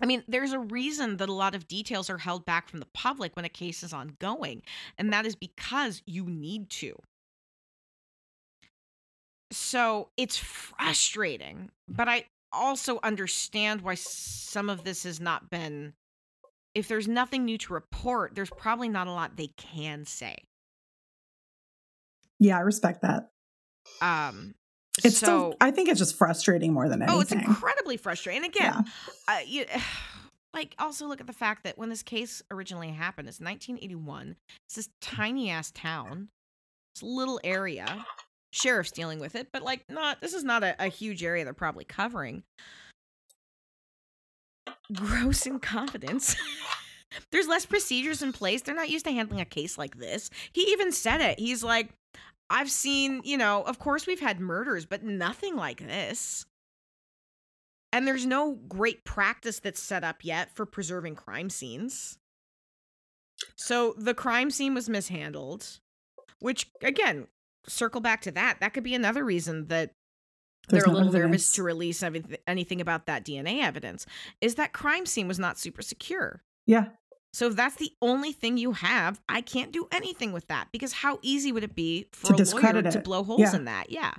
I 0.00 0.06
mean, 0.06 0.22
there's 0.28 0.52
a 0.52 0.60
reason 0.60 1.16
that 1.16 1.28
a 1.28 1.32
lot 1.32 1.54
of 1.56 1.66
details 1.66 2.08
are 2.08 2.18
held 2.18 2.44
back 2.44 2.68
from 2.68 2.78
the 2.80 2.86
public 2.94 3.34
when 3.34 3.44
a 3.44 3.48
case 3.48 3.82
is 3.82 3.92
ongoing, 3.92 4.62
and 4.96 5.12
that 5.12 5.26
is 5.26 5.34
because 5.34 6.02
you 6.06 6.24
need 6.24 6.70
to. 6.70 6.96
So 9.50 10.10
it's 10.16 10.36
frustrating, 10.36 11.70
but 11.88 12.08
I 12.08 12.26
also 12.52 12.98
understand 13.02 13.82
why 13.82 13.94
some 13.94 14.70
of 14.70 14.84
this 14.84 15.04
has 15.04 15.20
not 15.20 15.50
been 15.50 15.94
if 16.74 16.86
there's 16.86 17.08
nothing 17.08 17.44
new 17.44 17.58
to 17.58 17.72
report, 17.72 18.34
there's 18.34 18.50
probably 18.50 18.88
not 18.88 19.06
a 19.06 19.10
lot 19.10 19.36
they 19.36 19.48
can 19.56 20.04
say. 20.04 20.36
Yeah, 22.38 22.56
I 22.56 22.60
respect 22.60 23.02
that. 23.02 23.30
Um, 24.00 24.54
it's 25.04 25.18
so, 25.18 25.26
still, 25.26 25.54
I 25.60 25.70
think 25.70 25.88
it's 25.88 25.98
just 25.98 26.16
frustrating 26.16 26.72
more 26.72 26.88
than 26.88 27.02
anything. 27.02 27.16
Oh, 27.18 27.20
it's 27.20 27.32
incredibly 27.32 27.96
frustrating. 27.96 28.44
And 28.44 28.54
again, 28.54 28.74
Yeah. 28.74 29.34
uh, 29.34 29.40
you, 29.44 29.64
like 30.54 30.74
also 30.78 31.06
look 31.06 31.20
at 31.20 31.26
the 31.26 31.32
fact 31.32 31.64
that 31.64 31.78
when 31.78 31.88
this 31.88 32.02
case 32.02 32.42
originally 32.50 32.90
happened, 32.90 33.28
it's 33.28 33.40
1981. 33.40 34.36
It's 34.66 34.76
this 34.76 34.88
tiny 35.00 35.50
ass 35.50 35.70
town, 35.72 36.28
it's 36.94 37.02
a 37.02 37.06
little 37.06 37.40
area. 37.42 38.06
Sheriff's 38.50 38.90
dealing 38.90 39.18
with 39.18 39.34
it, 39.34 39.48
but 39.52 39.62
like 39.62 39.84
not. 39.88 40.20
This 40.20 40.34
is 40.34 40.44
not 40.44 40.62
a, 40.62 40.74
a 40.78 40.88
huge 40.88 41.22
area 41.22 41.44
they're 41.44 41.52
probably 41.52 41.84
covering. 41.84 42.42
Gross 44.92 45.46
incompetence. 45.46 46.36
There's 47.30 47.48
less 47.48 47.66
procedures 47.66 48.22
in 48.22 48.32
place. 48.32 48.62
They're 48.62 48.74
not 48.74 48.90
used 48.90 49.06
to 49.06 49.12
handling 49.12 49.40
a 49.40 49.46
case 49.46 49.78
like 49.78 49.96
this. 49.96 50.30
He 50.52 50.62
even 50.72 50.92
said 50.92 51.20
it. 51.20 51.38
He's 51.38 51.64
like, 51.64 51.90
I've 52.50 52.70
seen, 52.70 53.20
you 53.24 53.36
know, 53.36 53.62
of 53.62 53.78
course 53.78 54.06
we've 54.06 54.20
had 54.20 54.40
murders, 54.40 54.86
but 54.86 55.02
nothing 55.02 55.56
like 55.56 55.80
this. 55.80 56.46
And 57.92 58.06
there's 58.06 58.26
no 58.26 58.54
great 58.68 59.04
practice 59.04 59.60
that's 59.60 59.82
set 59.82 60.04
up 60.04 60.18
yet 60.22 60.54
for 60.54 60.66
preserving 60.66 61.16
crime 61.16 61.50
scenes. 61.50 62.18
So 63.56 63.94
the 63.96 64.14
crime 64.14 64.50
scene 64.50 64.74
was 64.74 64.88
mishandled, 64.88 65.80
which 66.40 66.70
again, 66.82 67.28
circle 67.66 68.00
back 68.00 68.22
to 68.22 68.30
that. 68.32 68.58
That 68.60 68.74
could 68.74 68.84
be 68.84 68.94
another 68.94 69.24
reason 69.24 69.66
that 69.68 69.92
There's 70.68 70.84
they're 70.84 70.92
a 70.92 70.96
little 70.96 71.12
nervous 71.12 71.52
to 71.52 71.62
release 71.62 72.02
anything 72.46 72.80
about 72.80 73.06
that 73.06 73.24
DNA 73.24 73.62
evidence. 73.62 74.06
Is 74.40 74.54
that 74.56 74.72
crime 74.72 75.06
scene 75.06 75.28
was 75.28 75.38
not 75.38 75.58
super 75.58 75.82
secure. 75.82 76.42
Yeah. 76.66 76.86
So 77.32 77.48
if 77.48 77.56
that's 77.56 77.76
the 77.76 77.92
only 78.00 78.32
thing 78.32 78.56
you 78.56 78.72
have, 78.72 79.20
I 79.28 79.42
can't 79.42 79.70
do 79.70 79.86
anything 79.92 80.32
with 80.32 80.48
that 80.48 80.68
because 80.72 80.92
how 80.94 81.18
easy 81.22 81.52
would 81.52 81.62
it 81.64 81.74
be 81.74 82.08
for 82.12 82.28
To 82.28 82.32
a 82.32 82.34
lawyer 82.34 82.38
discredit 82.38 82.90
to 82.92 82.98
it. 82.98 83.04
blow 83.04 83.22
holes 83.22 83.40
Yeah. 83.40 83.56
in 83.56 83.64
that? 83.66 83.90
Yeah. 83.90 84.12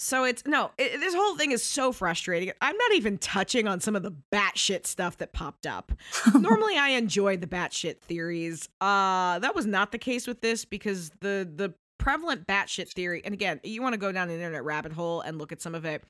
So 0.00 0.24
it's 0.24 0.44
no, 0.46 0.70
it, 0.78 1.00
this 1.00 1.14
whole 1.14 1.36
thing 1.36 1.50
is 1.50 1.62
so 1.62 1.90
frustrating. 1.90 2.52
I'm 2.60 2.76
not 2.76 2.92
even 2.94 3.18
touching 3.18 3.66
on 3.66 3.80
some 3.80 3.96
of 3.96 4.02
the 4.04 4.14
batshit 4.32 4.86
stuff 4.86 5.16
that 5.18 5.32
popped 5.32 5.66
up. 5.66 5.92
Normally, 6.34 6.76
I 6.76 6.90
enjoy 6.90 7.36
the 7.36 7.48
batshit 7.48 7.98
theories. 7.98 8.68
Uh, 8.80 9.40
that 9.40 9.56
was 9.56 9.66
not 9.66 9.90
the 9.90 9.98
case 9.98 10.26
with 10.26 10.40
this 10.40 10.64
because 10.64 11.10
the 11.20 11.48
the 11.52 11.74
prevalent 11.98 12.46
batshit 12.46 12.92
theory, 12.92 13.22
and 13.24 13.34
again, 13.34 13.60
you 13.64 13.82
want 13.82 13.92
to 13.92 13.98
go 13.98 14.12
down 14.12 14.28
an 14.28 14.36
internet 14.36 14.64
rabbit 14.64 14.92
hole 14.92 15.20
and 15.20 15.36
look 15.36 15.50
at 15.50 15.60
some 15.60 15.74
of 15.74 15.84
it, 15.84 16.04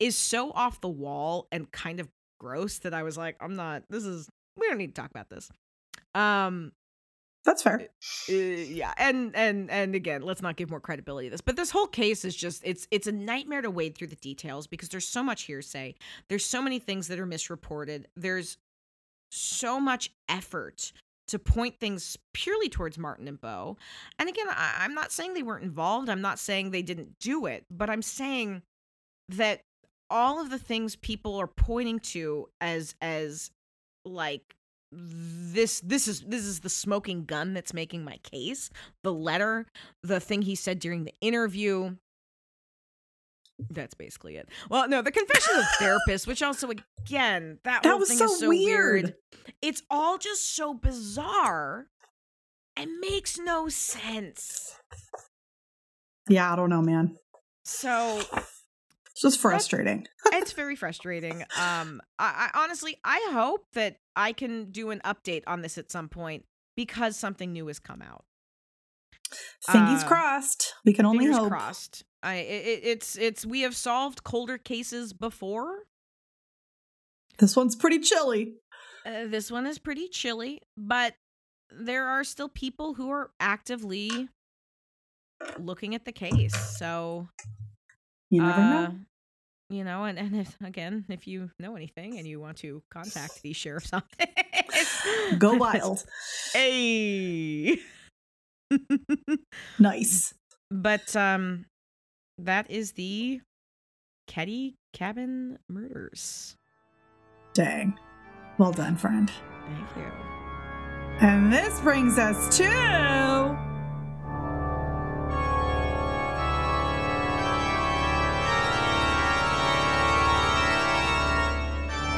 is 0.00 0.16
so 0.16 0.50
off 0.52 0.80
the 0.80 0.88
wall 0.88 1.46
and 1.52 1.70
kind 1.70 2.00
of 2.00 2.08
gross 2.40 2.78
that 2.78 2.94
I 2.94 3.02
was 3.02 3.18
like, 3.18 3.36
I'm 3.40 3.56
not. 3.56 3.82
This 3.90 4.04
is 4.04 4.28
we 4.56 4.68
don't 4.68 4.78
need 4.78 4.94
to 4.94 5.00
talk 5.00 5.10
about 5.10 5.28
this. 5.28 5.50
Um, 6.14 6.72
That's 7.44 7.62
fair. 7.62 7.88
uh, 8.28 8.32
yeah 8.32 8.94
and 8.96 9.34
and 9.36 9.70
and 9.70 9.94
again 9.94 10.22
let's 10.22 10.40
not 10.40 10.56
give 10.56 10.70
more 10.70 10.80
credibility 10.80 11.28
to 11.28 11.30
this 11.30 11.40
but 11.40 11.56
this 11.56 11.70
whole 11.70 11.86
case 11.86 12.24
is 12.24 12.34
just 12.34 12.62
it's 12.64 12.88
it's 12.90 13.06
a 13.06 13.12
nightmare 13.12 13.60
to 13.62 13.70
wade 13.70 13.96
through 13.96 14.06
the 14.08 14.16
details 14.16 14.66
because 14.66 14.88
there's 14.88 15.06
so 15.06 15.22
much 15.22 15.42
hearsay 15.42 15.94
there's 16.28 16.44
so 16.44 16.62
many 16.62 16.78
things 16.78 17.08
that 17.08 17.18
are 17.18 17.26
misreported 17.26 18.08
there's 18.16 18.56
so 19.30 19.78
much 19.78 20.10
effort 20.28 20.92
to 21.26 21.38
point 21.38 21.78
things 21.78 22.16
purely 22.32 22.68
towards 22.68 22.96
martin 22.98 23.28
and 23.28 23.40
bo 23.40 23.76
and 24.18 24.28
again 24.28 24.46
I, 24.48 24.76
i'm 24.80 24.94
not 24.94 25.12
saying 25.12 25.34
they 25.34 25.42
weren't 25.42 25.64
involved 25.64 26.08
i'm 26.08 26.20
not 26.22 26.38
saying 26.38 26.70
they 26.70 26.82
didn't 26.82 27.18
do 27.18 27.46
it 27.46 27.64
but 27.70 27.90
i'm 27.90 28.02
saying 28.02 28.62
that 29.28 29.60
all 30.10 30.40
of 30.40 30.50
the 30.50 30.58
things 30.58 30.96
people 30.96 31.36
are 31.36 31.46
pointing 31.46 31.98
to 31.98 32.48
as 32.60 32.94
as 33.00 33.50
like 34.04 34.54
this 34.96 35.80
this 35.80 36.06
is 36.08 36.20
this 36.22 36.44
is 36.44 36.60
the 36.60 36.68
smoking 36.68 37.24
gun 37.24 37.54
that's 37.54 37.74
making 37.74 38.04
my 38.04 38.18
case. 38.18 38.70
The 39.02 39.12
letter 39.12 39.66
the 40.02 40.20
thing 40.20 40.42
he 40.42 40.54
said 40.54 40.78
during 40.78 41.04
the 41.04 41.14
interview. 41.20 41.96
That's 43.70 43.94
basically 43.94 44.36
it. 44.36 44.48
Well 44.68 44.88
no 44.88 45.00
the 45.02 45.12
confession 45.12 45.56
of 45.56 45.64
therapist 45.78 46.26
which 46.26 46.42
also 46.42 46.70
again 46.70 47.58
that, 47.64 47.82
That 47.82 47.90
whole 47.90 47.98
was 48.00 48.08
thing 48.08 48.18
so 48.18 48.24
is 48.24 48.40
so 48.40 48.48
weird. 48.48 49.02
weird. 49.04 49.14
It's 49.62 49.82
all 49.90 50.18
just 50.18 50.54
so 50.56 50.74
bizarre 50.74 51.86
and 52.76 52.90
makes 53.00 53.38
no 53.38 53.68
sense. 53.68 54.76
Yeah, 56.28 56.52
I 56.52 56.56
don't 56.56 56.70
know, 56.70 56.82
man. 56.82 57.16
so 57.64 58.20
It's 59.14 59.22
just 59.22 59.38
frustrating. 59.40 60.08
it's 60.32 60.52
very 60.52 60.74
frustrating. 60.74 61.44
Um, 61.58 62.00
I, 62.18 62.50
I 62.54 62.62
honestly, 62.64 62.96
I 63.04 63.28
hope 63.32 63.66
that 63.74 63.98
I 64.16 64.32
can 64.32 64.72
do 64.72 64.90
an 64.90 65.00
update 65.04 65.42
on 65.46 65.62
this 65.62 65.78
at 65.78 65.90
some 65.90 66.08
point 66.08 66.44
because 66.76 67.16
something 67.16 67.52
new 67.52 67.68
has 67.68 67.78
come 67.78 68.02
out. 68.02 68.24
Fingers 69.62 70.02
uh, 70.02 70.06
crossed. 70.08 70.74
We 70.84 70.92
can 70.92 71.06
only 71.06 71.26
Fingers 71.26 71.38
hope. 71.38 71.48
crossed. 71.48 72.04
I, 72.24 72.34
it, 72.36 72.80
it's, 72.82 73.16
it's. 73.16 73.46
We 73.46 73.60
have 73.60 73.76
solved 73.76 74.24
colder 74.24 74.58
cases 74.58 75.12
before. 75.12 75.84
This 77.38 77.54
one's 77.56 77.76
pretty 77.76 78.00
chilly. 78.00 78.54
Uh, 79.06 79.26
this 79.26 79.50
one 79.50 79.66
is 79.66 79.78
pretty 79.78 80.08
chilly, 80.08 80.60
but 80.76 81.14
there 81.70 82.06
are 82.06 82.24
still 82.24 82.48
people 82.48 82.94
who 82.94 83.10
are 83.10 83.30
actively 83.38 84.28
looking 85.58 85.94
at 85.94 86.04
the 86.04 86.12
case. 86.12 86.54
So 86.78 87.28
You 88.34 88.42
never 88.42 88.60
uh, 88.60 88.82
know. 88.82 88.94
You 89.70 89.84
know, 89.84 90.04
and, 90.04 90.18
and 90.18 90.36
if 90.36 90.56
again, 90.62 91.04
if 91.08 91.26
you 91.26 91.50
know 91.58 91.74
anything 91.74 92.18
and 92.18 92.26
you 92.26 92.40
want 92.40 92.58
to 92.58 92.82
contact 92.90 93.42
the 93.42 93.52
sheriff's 93.52 93.92
office, 93.92 95.02
Go 95.38 95.54
wild. 95.58 96.04
Hey. 96.52 97.78
Nice. 99.78 100.34
but 100.70 101.14
um 101.14 101.66
that 102.38 102.70
is 102.70 102.92
the 102.92 103.40
Keddie 104.28 104.74
Cabin 104.92 105.58
Murders. 105.68 106.56
Dang. 107.52 107.96
Well 108.58 108.72
done, 108.72 108.96
friend. 108.96 109.30
Thank 109.66 109.96
you. 109.96 110.12
And 111.20 111.52
this 111.52 111.80
brings 111.80 112.18
us 112.18 112.56
to. 112.58 113.73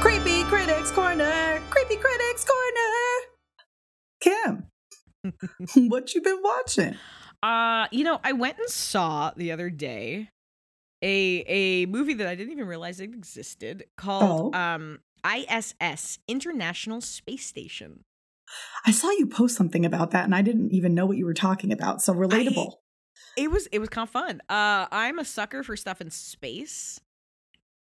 Creepy 0.07 0.43
Critics 0.45 0.89
Corner! 0.91 1.61
Creepy 1.69 1.97
Critics 1.97 2.45
Corner! 2.45 3.27
Kim, 4.21 4.69
what 5.89 6.15
you 6.15 6.21
been 6.21 6.39
watching? 6.41 6.95
Uh, 7.43 7.87
you 7.91 8.05
know, 8.05 8.21
I 8.23 8.31
went 8.31 8.57
and 8.57 8.69
saw 8.69 9.33
the 9.35 9.51
other 9.51 9.69
day 9.69 10.29
a 11.01 11.43
a 11.45 11.87
movie 11.87 12.13
that 12.13 12.25
I 12.25 12.35
didn't 12.35 12.53
even 12.53 12.67
realize 12.67 13.01
it 13.01 13.13
existed 13.13 13.83
called 13.97 14.55
Oh. 14.55 14.57
um 14.57 14.99
ISS 15.25 16.19
International 16.29 17.01
Space 17.01 17.45
Station. 17.45 18.05
I 18.85 18.91
saw 18.91 19.09
you 19.09 19.27
post 19.27 19.57
something 19.57 19.85
about 19.85 20.11
that 20.11 20.23
and 20.23 20.33
I 20.33 20.41
didn't 20.41 20.71
even 20.71 20.93
know 20.93 21.05
what 21.05 21.17
you 21.17 21.25
were 21.25 21.33
talking 21.33 21.73
about. 21.73 22.01
So 22.01 22.13
relatable. 22.13 22.75
It 23.35 23.51
was 23.51 23.67
it 23.73 23.79
was 23.79 23.89
kind 23.89 24.07
of 24.07 24.09
fun. 24.09 24.39
Uh, 24.47 24.87
I'm 24.89 25.19
a 25.19 25.25
sucker 25.25 25.63
for 25.63 25.75
stuff 25.75 25.99
in 25.99 26.11
space. 26.11 27.01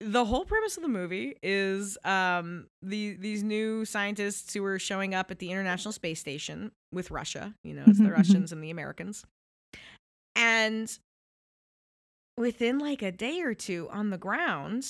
The 0.04 0.24
whole 0.24 0.44
premise 0.44 0.76
of 0.76 0.82
the 0.82 0.88
movie 0.88 1.36
is 1.42 1.96
um 2.04 2.66
the 2.82 3.16
these 3.16 3.42
new 3.42 3.84
scientists 3.84 4.52
who 4.52 4.64
are 4.64 4.78
showing 4.78 5.14
up 5.14 5.30
at 5.30 5.38
the 5.38 5.50
International 5.50 5.92
Space 5.92 6.20
Station 6.20 6.72
with 6.92 7.10
Russia. 7.10 7.54
You 7.62 7.74
know, 7.74 7.84
it's 7.86 7.98
the. 7.98 8.10
Russians 8.12 8.52
and 8.52 8.62
the 8.62 8.70
Americans. 8.70 9.24
And 10.36 10.96
within 12.36 12.78
like 12.78 13.02
a 13.02 13.12
day 13.12 13.40
or 13.40 13.54
two 13.54 13.88
on 13.90 14.10
the 14.10 14.18
ground, 14.18 14.86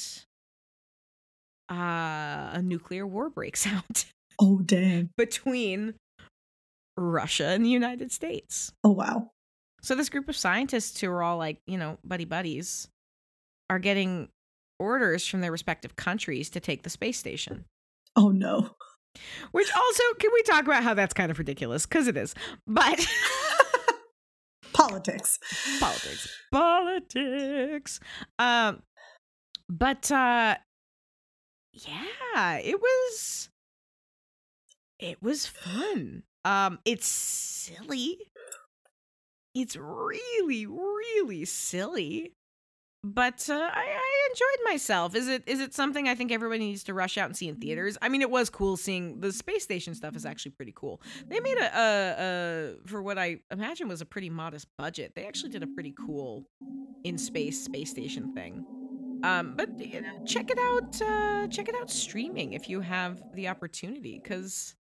uh, 1.70 2.50
a 2.52 2.60
nuclear 2.62 3.06
war 3.06 3.30
breaks 3.30 3.66
out 3.66 4.04
oh, 4.38 4.60
dang. 4.60 5.10
between 5.16 5.94
Russia 6.96 7.46
and 7.46 7.64
the 7.64 7.70
United 7.70 8.12
States. 8.12 8.72
Oh, 8.84 8.90
wow. 8.90 9.30
So 9.82 9.94
this 9.94 10.08
group 10.08 10.28
of 10.28 10.36
scientists 10.36 11.00
who 11.00 11.10
are 11.10 11.22
all 11.22 11.38
like, 11.38 11.58
you 11.66 11.78
know, 11.78 11.98
buddy 12.04 12.24
buddies 12.24 12.88
are 13.68 13.78
getting 13.78 14.28
orders 14.82 15.26
from 15.26 15.40
their 15.40 15.52
respective 15.52 15.96
countries 15.96 16.50
to 16.50 16.60
take 16.60 16.82
the 16.82 16.90
space 16.90 17.18
station. 17.18 17.64
Oh, 18.16 18.30
no. 18.30 18.70
Which 19.52 19.68
also, 19.74 20.02
can 20.18 20.30
we 20.32 20.42
talk 20.42 20.64
about 20.64 20.82
how 20.82 20.94
that's 20.94 21.14
kind 21.14 21.30
of 21.30 21.38
ridiculous? 21.38 21.86
Because 21.86 22.08
it 22.08 22.16
is. 22.16 22.34
But 22.66 23.06
politics. 24.72 25.38
Politics. 25.80 26.28
Politics. 26.50 28.00
Um, 28.38 28.82
but 29.68 30.10
uh 30.10 30.56
yeah, 31.72 32.58
it 32.58 32.78
was 32.80 33.48
it 34.98 35.22
was 35.22 35.46
fun. 35.46 36.22
Um, 36.44 36.78
it's 36.84 37.06
silly. 37.06 38.18
It's 39.54 39.76
really, 39.76 40.66
really 40.66 41.44
silly 41.44 42.32
but 43.04 43.48
uh, 43.50 43.54
I, 43.54 43.84
I, 43.84 44.28
enjoyed 44.30 44.64
myself. 44.64 45.14
Is 45.14 45.28
it 45.28 45.42
is 45.46 45.60
it 45.60 45.74
something 45.74 46.08
I 46.08 46.14
think 46.14 46.30
everybody 46.30 46.60
needs 46.60 46.84
to 46.84 46.94
rush 46.94 47.18
out 47.18 47.26
and 47.26 47.36
see 47.36 47.48
in 47.48 47.56
theaters? 47.56 47.98
I 48.00 48.08
mean, 48.08 48.22
it 48.22 48.30
was 48.30 48.48
cool 48.48 48.76
seeing 48.76 49.20
the 49.20 49.32
space 49.32 49.64
station 49.64 49.94
stuff. 49.94 50.14
Is 50.14 50.24
actually 50.24 50.52
pretty 50.52 50.72
cool. 50.74 51.02
They 51.26 51.40
made 51.40 51.58
a, 51.58 51.64
a, 51.64 52.14
a 52.18 52.88
for 52.88 53.02
what 53.02 53.18
I 53.18 53.40
imagine 53.50 53.88
was 53.88 54.00
a 54.00 54.06
pretty 54.06 54.30
modest 54.30 54.68
budget. 54.78 55.14
They 55.16 55.26
actually 55.26 55.50
did 55.50 55.62
a 55.62 55.66
pretty 55.66 55.94
cool 56.06 56.44
in 57.04 57.18
space 57.18 57.64
space 57.64 57.90
station 57.90 58.32
thing. 58.34 58.64
Um, 59.24 59.54
but 59.56 59.78
you 59.78 60.00
know, 60.00 60.24
check 60.24 60.50
it 60.50 60.58
out. 60.58 61.00
Uh, 61.00 61.48
check 61.48 61.68
it 61.68 61.74
out 61.74 61.90
streaming 61.90 62.52
if 62.52 62.68
you 62.68 62.80
have 62.80 63.20
the 63.34 63.48
opportunity, 63.48 64.20
because 64.22 64.74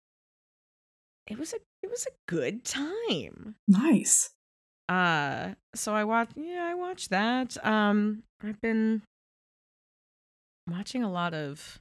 it 1.27 1.37
was 1.37 1.53
a 1.53 1.57
it 1.83 1.89
was 1.89 2.05
a 2.05 2.11
good 2.27 2.63
time. 2.63 3.55
Nice. 3.67 4.31
Uh, 4.91 5.53
so 5.73 5.95
I 5.95 6.03
watched. 6.03 6.33
Yeah, 6.35 6.67
I 6.69 6.75
watched 6.75 7.11
that. 7.11 7.55
Um, 7.65 8.23
I've 8.43 8.59
been 8.59 9.03
watching 10.69 11.01
a 11.01 11.09
lot 11.09 11.33
of 11.33 11.79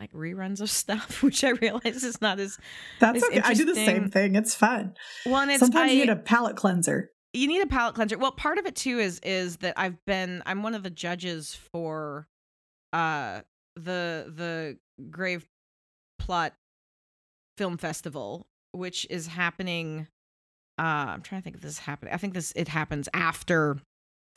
like 0.00 0.12
reruns 0.12 0.60
of 0.60 0.68
stuff, 0.82 1.22
which 1.22 1.44
I 1.44 1.50
realize 1.50 2.02
is 2.02 2.20
not 2.20 2.40
as 2.40 2.58
that's 2.98 3.22
as 3.22 3.28
okay. 3.28 3.42
I 3.44 3.54
do 3.54 3.64
the 3.64 3.76
same 3.76 4.10
thing. 4.10 4.34
It's 4.34 4.56
fun. 4.56 4.94
Well, 5.24 5.48
it's, 5.48 5.60
sometimes 5.60 5.90
I, 5.90 5.94
you 5.94 6.00
need 6.00 6.10
a 6.10 6.16
palate 6.16 6.56
cleanser. 6.56 7.12
You 7.32 7.46
need 7.46 7.62
a 7.62 7.66
palate 7.66 7.94
cleanser. 7.94 8.18
Well, 8.18 8.32
part 8.32 8.58
of 8.58 8.66
it 8.66 8.74
too 8.74 8.98
is 8.98 9.20
is 9.20 9.58
that 9.58 9.74
I've 9.76 10.04
been 10.04 10.42
I'm 10.46 10.64
one 10.64 10.74
of 10.74 10.82
the 10.82 10.90
judges 10.90 11.54
for 11.54 12.26
uh 12.92 13.42
the 13.76 14.32
the 14.34 14.78
Grave 15.10 15.46
Plot 16.18 16.54
Film 17.56 17.76
Festival, 17.76 18.48
which 18.72 19.06
is 19.10 19.28
happening 19.28 20.08
uh, 20.78 20.82
I'm 20.82 21.22
trying 21.22 21.40
to 21.40 21.44
think 21.44 21.56
if 21.56 21.62
this 21.62 21.72
is 21.72 21.78
happening. 21.78 22.12
I 22.12 22.16
think 22.16 22.34
this 22.34 22.52
it 22.56 22.68
happens 22.68 23.08
after 23.14 23.78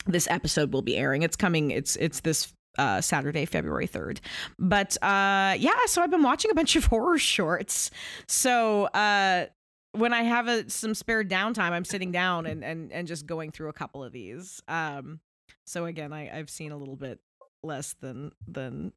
this 0.06 0.26
episode 0.30 0.72
will 0.72 0.82
be 0.82 0.96
airing. 0.96 1.22
It's 1.22 1.36
coming. 1.36 1.70
It's 1.70 1.96
it's 1.96 2.20
this 2.20 2.52
uh, 2.78 3.00
Saturday, 3.00 3.44
February 3.44 3.88
3rd. 3.88 4.18
But 4.58 4.96
uh, 5.02 5.54
yeah, 5.58 5.76
so 5.86 6.02
I've 6.02 6.10
been 6.10 6.22
watching 6.22 6.50
a 6.50 6.54
bunch 6.54 6.76
of 6.76 6.84
horror 6.86 7.18
shorts. 7.18 7.90
So 8.26 8.84
uh, 8.86 9.46
when 9.92 10.12
I 10.12 10.22
have 10.22 10.48
a, 10.48 10.68
some 10.70 10.94
spare 10.94 11.24
downtime, 11.24 11.72
I'm 11.72 11.84
sitting 11.84 12.12
down 12.12 12.46
and, 12.46 12.64
and, 12.64 12.92
and 12.92 13.08
just 13.08 13.26
going 13.26 13.50
through 13.50 13.68
a 13.68 13.74
couple 13.74 14.04
of 14.04 14.12
these. 14.12 14.62
Um, 14.68 15.20
so 15.66 15.84
again, 15.84 16.12
I, 16.12 16.36
I've 16.36 16.50
seen 16.50 16.72
a 16.72 16.76
little 16.76 16.96
bit 16.96 17.20
less 17.62 17.94
than 18.00 18.32
than 18.48 18.92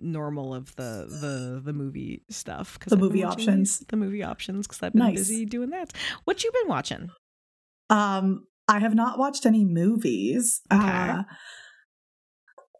normal 0.00 0.54
of 0.54 0.74
the 0.76 1.06
the 1.20 1.60
the 1.64 1.72
movie 1.72 2.22
stuff 2.28 2.78
because 2.78 2.90
the 2.90 2.96
movie 2.96 3.24
options 3.24 3.80
the 3.88 3.96
movie 3.96 4.22
options 4.22 4.66
because 4.66 4.82
i've 4.82 4.92
been 4.92 5.00
nice. 5.00 5.18
busy 5.18 5.44
doing 5.44 5.70
that 5.70 5.92
what 6.24 6.42
you 6.44 6.50
been 6.52 6.68
watching 6.68 7.10
um 7.90 8.46
i 8.68 8.78
have 8.78 8.94
not 8.94 9.18
watched 9.18 9.46
any 9.46 9.64
movies 9.64 10.60
okay. 10.72 10.82
uh 10.82 11.22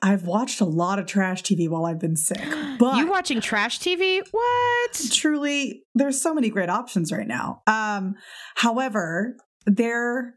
I've 0.02 0.26
watched 0.26 0.60
a 0.60 0.66
lot 0.66 0.98
of 0.98 1.06
trash 1.06 1.42
TV 1.42 1.66
while 1.66 1.86
I've 1.86 1.98
been 1.98 2.16
sick. 2.16 2.38
But 2.78 2.98
you 2.98 3.06
watching 3.06 3.40
trash 3.40 3.78
TV? 3.78 4.20
What? 4.32 5.10
Truly, 5.12 5.84
there's 5.94 6.20
so 6.20 6.34
many 6.34 6.50
great 6.50 6.68
options 6.68 7.10
right 7.10 7.26
now. 7.26 7.62
Um, 7.68 8.16
however, 8.56 9.36
there 9.64 10.34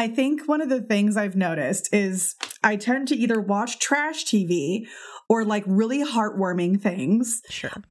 I 0.00 0.08
think 0.08 0.48
one 0.48 0.62
of 0.62 0.70
the 0.70 0.80
things 0.80 1.18
I've 1.18 1.36
noticed 1.36 1.92
is 1.92 2.34
I 2.64 2.76
tend 2.76 3.08
to 3.08 3.14
either 3.14 3.38
watch 3.38 3.78
trash 3.78 4.24
TV 4.24 4.86
or 5.28 5.44
like 5.44 5.62
really 5.66 6.02
heartwarming 6.02 6.80
things. 6.80 7.42
Sure. 7.50 7.84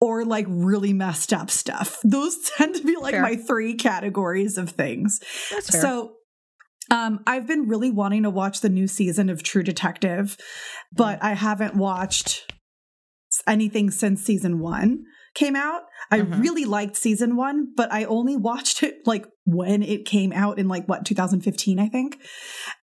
Or 0.00 0.24
like 0.24 0.46
really 0.48 0.92
messed 0.92 1.32
up 1.32 1.50
stuff. 1.50 1.98
Those 2.04 2.38
tend 2.56 2.76
to 2.76 2.84
be 2.84 2.94
like 2.94 3.14
fair. 3.14 3.22
my 3.22 3.34
three 3.34 3.74
categories 3.74 4.56
of 4.56 4.70
things. 4.70 5.18
So 5.60 6.12
um, 6.92 7.18
I've 7.26 7.48
been 7.48 7.66
really 7.66 7.90
wanting 7.90 8.22
to 8.22 8.30
watch 8.30 8.60
the 8.60 8.68
new 8.68 8.86
season 8.86 9.28
of 9.28 9.42
True 9.42 9.64
Detective, 9.64 10.36
but 10.92 11.18
mm. 11.18 11.24
I 11.24 11.34
haven't 11.34 11.74
watched 11.74 12.52
anything 13.48 13.90
since 13.90 14.22
season 14.22 14.60
one 14.60 15.02
came 15.34 15.56
out. 15.56 15.82
I 16.10 16.20
mm-hmm. 16.20 16.40
really 16.40 16.64
liked 16.64 16.96
season 16.96 17.36
one, 17.36 17.72
but 17.74 17.92
I 17.92 18.04
only 18.04 18.36
watched 18.36 18.82
it 18.82 19.06
like 19.06 19.26
when 19.44 19.82
it 19.82 20.04
came 20.04 20.32
out 20.32 20.58
in 20.58 20.68
like 20.68 20.86
what 20.86 21.04
2015, 21.04 21.78
I 21.78 21.88
think. 21.88 22.18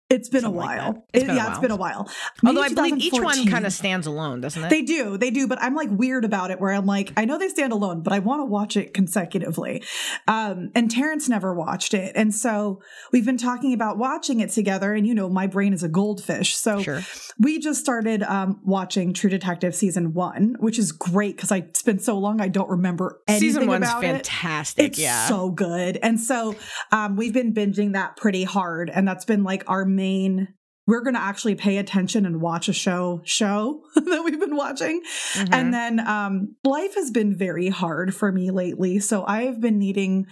It's 0.07 0.29
been 0.29 0.41
Something 0.41 0.61
a 0.61 0.63
while. 0.63 0.87
Like 0.93 1.03
it's 1.13 1.23
it, 1.23 1.27
yeah, 1.29 1.35
while. 1.37 1.49
it's 1.49 1.59
been 1.59 1.71
a 1.71 1.75
while. 1.75 2.09
Maybe 2.43 2.57
Although 2.57 2.69
I 2.69 2.73
believe 2.75 2.97
each 2.99 3.19
one 3.19 3.47
kind 3.47 3.65
of 3.65 3.73
stands 3.73 4.05
alone, 4.05 4.39
doesn't 4.39 4.63
it? 4.63 4.69
They 4.69 4.83
do, 4.83 5.17
they 5.17 5.31
do. 5.31 5.47
But 5.47 5.59
I'm 5.63 5.73
like 5.73 5.89
weird 5.89 6.23
about 6.23 6.51
it, 6.51 6.61
where 6.61 6.71
I'm 6.71 6.85
like, 6.85 7.11
I 7.17 7.25
know 7.25 7.39
they 7.39 7.49
stand 7.49 7.73
alone, 7.73 8.01
but 8.01 8.13
I 8.13 8.19
want 8.19 8.41
to 8.41 8.45
watch 8.45 8.77
it 8.77 8.93
consecutively. 8.93 9.81
Um, 10.27 10.69
and 10.75 10.91
Terrence 10.91 11.27
never 11.27 11.55
watched 11.55 11.95
it, 11.95 12.11
and 12.15 12.35
so 12.35 12.83
we've 13.11 13.25
been 13.25 13.39
talking 13.39 13.73
about 13.73 13.97
watching 13.97 14.41
it 14.41 14.51
together. 14.51 14.93
And 14.93 15.07
you 15.07 15.15
know, 15.15 15.27
my 15.27 15.47
brain 15.47 15.73
is 15.73 15.81
a 15.81 15.89
goldfish, 15.89 16.55
so 16.55 16.83
sure. 16.83 17.01
we 17.39 17.57
just 17.57 17.79
started 17.79 18.21
um, 18.21 18.59
watching 18.63 19.11
True 19.11 19.31
Detective 19.31 19.73
season 19.73 20.13
one, 20.13 20.55
which 20.59 20.77
is 20.77 20.91
great 20.91 21.35
because 21.35 21.51
I 21.51 21.65
spent 21.73 22.03
so 22.03 22.19
long 22.19 22.41
I 22.41 22.47
don't 22.47 22.69
remember 22.69 23.21
anything 23.27 23.49
season 23.49 23.65
one's 23.65 23.85
about 23.85 24.03
fantastic. 24.03 24.83
It. 24.83 24.87
It's 24.87 24.99
yeah, 24.99 25.25
so 25.25 25.49
good, 25.49 25.97
and 26.03 26.19
so 26.19 26.55
um, 26.91 27.15
we've 27.15 27.33
been 27.33 27.55
binging 27.55 27.93
that 27.93 28.17
pretty 28.17 28.43
hard, 28.43 28.91
and 28.91 29.07
that's 29.07 29.25
been 29.25 29.43
like 29.43 29.63
our 29.65 29.94
main 29.95 30.49
we're 30.87 31.01
going 31.01 31.15
to 31.15 31.21
actually 31.21 31.55
pay 31.55 31.77
attention 31.77 32.27
and 32.27 32.41
watch 32.41 32.69
a 32.69 32.73
show 32.73 33.21
show 33.23 33.81
that 33.95 34.21
we've 34.23 34.39
been 34.39 34.55
watching. 34.55 35.01
Mm-hmm. 35.33 35.53
and 35.53 35.73
then 35.73 35.99
um, 35.99 36.55
life 36.63 36.93
has 36.95 37.09
been 37.09 37.35
very 37.35 37.69
hard 37.69 38.13
for 38.13 38.31
me 38.31 38.51
lately 38.51 38.99
so 38.99 39.25
i've 39.25 39.59
been 39.59 39.79
needing 39.79 40.27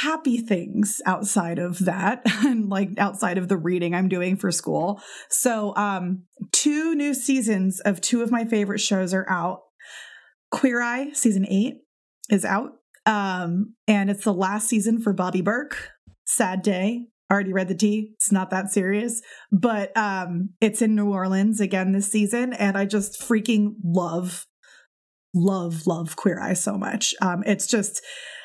happy 0.00 0.38
things 0.38 1.02
outside 1.04 1.58
of 1.58 1.78
that 1.80 2.22
and 2.44 2.68
like 2.70 2.90
outside 2.98 3.36
of 3.36 3.48
the 3.48 3.56
reading 3.56 3.94
i'm 3.94 4.08
doing 4.08 4.36
for 4.36 4.50
school. 4.50 5.00
So 5.28 5.74
um 5.76 6.24
two 6.50 6.94
new 6.94 7.14
seasons 7.14 7.80
of 7.80 8.00
two 8.00 8.22
of 8.22 8.30
my 8.30 8.44
favorite 8.44 8.80
shows 8.80 9.12
are 9.12 9.28
out. 9.28 9.60
Queer 10.50 10.82
eye 10.82 11.12
season 11.12 11.46
8 11.48 11.74
is 12.30 12.44
out 12.44 12.72
um 13.06 13.74
and 13.86 14.10
it's 14.10 14.24
the 14.24 14.32
last 14.34 14.68
season 14.68 15.00
for 15.00 15.12
Bobby 15.12 15.42
Berk 15.42 15.90
sad 16.24 16.62
day 16.62 17.06
already 17.32 17.52
read 17.52 17.68
the 17.68 17.74
tea. 17.74 18.12
It's 18.14 18.30
not 18.30 18.50
that 18.50 18.70
serious, 18.70 19.22
but 19.50 19.96
um, 19.96 20.50
it's 20.60 20.82
in 20.82 20.94
New 20.94 21.10
Orleans 21.10 21.60
again 21.60 21.92
this 21.92 22.10
season, 22.10 22.52
and 22.52 22.76
I 22.76 22.84
just 22.84 23.20
freaking 23.20 23.74
love, 23.82 24.46
love, 25.34 25.86
love 25.86 26.14
Queer 26.16 26.40
Eye 26.40 26.54
so 26.54 26.76
much. 26.76 27.14
Um, 27.20 27.42
it's 27.46 27.66
just. 27.66 28.02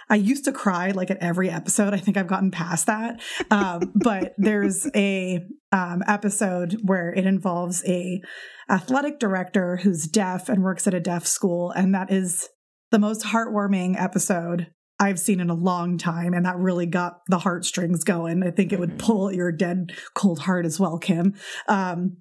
I 0.09 0.15
used 0.15 0.45
to 0.45 0.53
cry 0.53 0.91
like 0.91 1.11
at 1.11 1.17
every 1.17 1.49
episode. 1.49 1.93
I 1.93 1.97
think 1.97 2.15
I've 2.15 2.27
gotten 2.27 2.49
past 2.49 2.85
that. 2.85 3.19
Um, 3.51 3.91
but 4.01 4.35
there's 4.37 4.87
a 4.95 5.41
um, 5.73 6.01
episode 6.07 6.79
where 6.81 7.11
it 7.11 7.25
involves 7.25 7.83
a 7.85 8.21
athletic 8.69 9.19
director 9.19 9.75
who's 9.83 10.07
deaf 10.07 10.47
and 10.47 10.63
works 10.63 10.87
at 10.87 10.93
a 10.93 11.01
deaf 11.01 11.27
school, 11.27 11.71
and 11.71 11.93
that 11.93 12.09
is 12.09 12.47
the 12.89 12.99
most 12.99 13.25
heartwarming 13.25 14.01
episode 14.01 14.67
I've 14.99 15.19
seen 15.19 15.39
in 15.39 15.49
a 15.49 15.55
long 15.55 15.97
time, 15.97 16.33
and 16.33 16.45
that 16.45 16.57
really 16.57 16.85
got 16.85 17.21
the 17.27 17.37
heartstrings 17.37 18.03
going. 18.03 18.43
I 18.43 18.51
think 18.51 18.73
it 18.73 18.79
would 18.79 18.97
mm-hmm. 18.97 19.05
pull 19.05 19.31
your 19.31 19.51
dead 19.51 19.91
cold 20.13 20.39
heart 20.39 20.65
as 20.65 20.79
well, 20.79 20.97
Kim. 20.97 21.35
Um, 21.67 22.17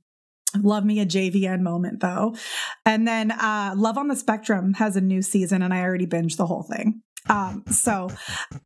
love 0.62 0.84
me 0.84 1.00
a 1.00 1.06
JVN 1.06 1.60
moment 1.60 2.00
though. 2.00 2.34
And 2.84 3.06
then 3.06 3.30
uh, 3.30 3.74
Love 3.76 3.98
on 3.98 4.08
the 4.08 4.16
Spectrum 4.16 4.74
has 4.74 4.96
a 4.96 5.00
new 5.00 5.22
season, 5.22 5.62
and 5.62 5.72
I 5.72 5.80
already 5.82 6.06
binged 6.06 6.36
the 6.36 6.46
whole 6.46 6.62
thing. 6.62 7.02
Um, 7.28 7.64
so 7.70 8.10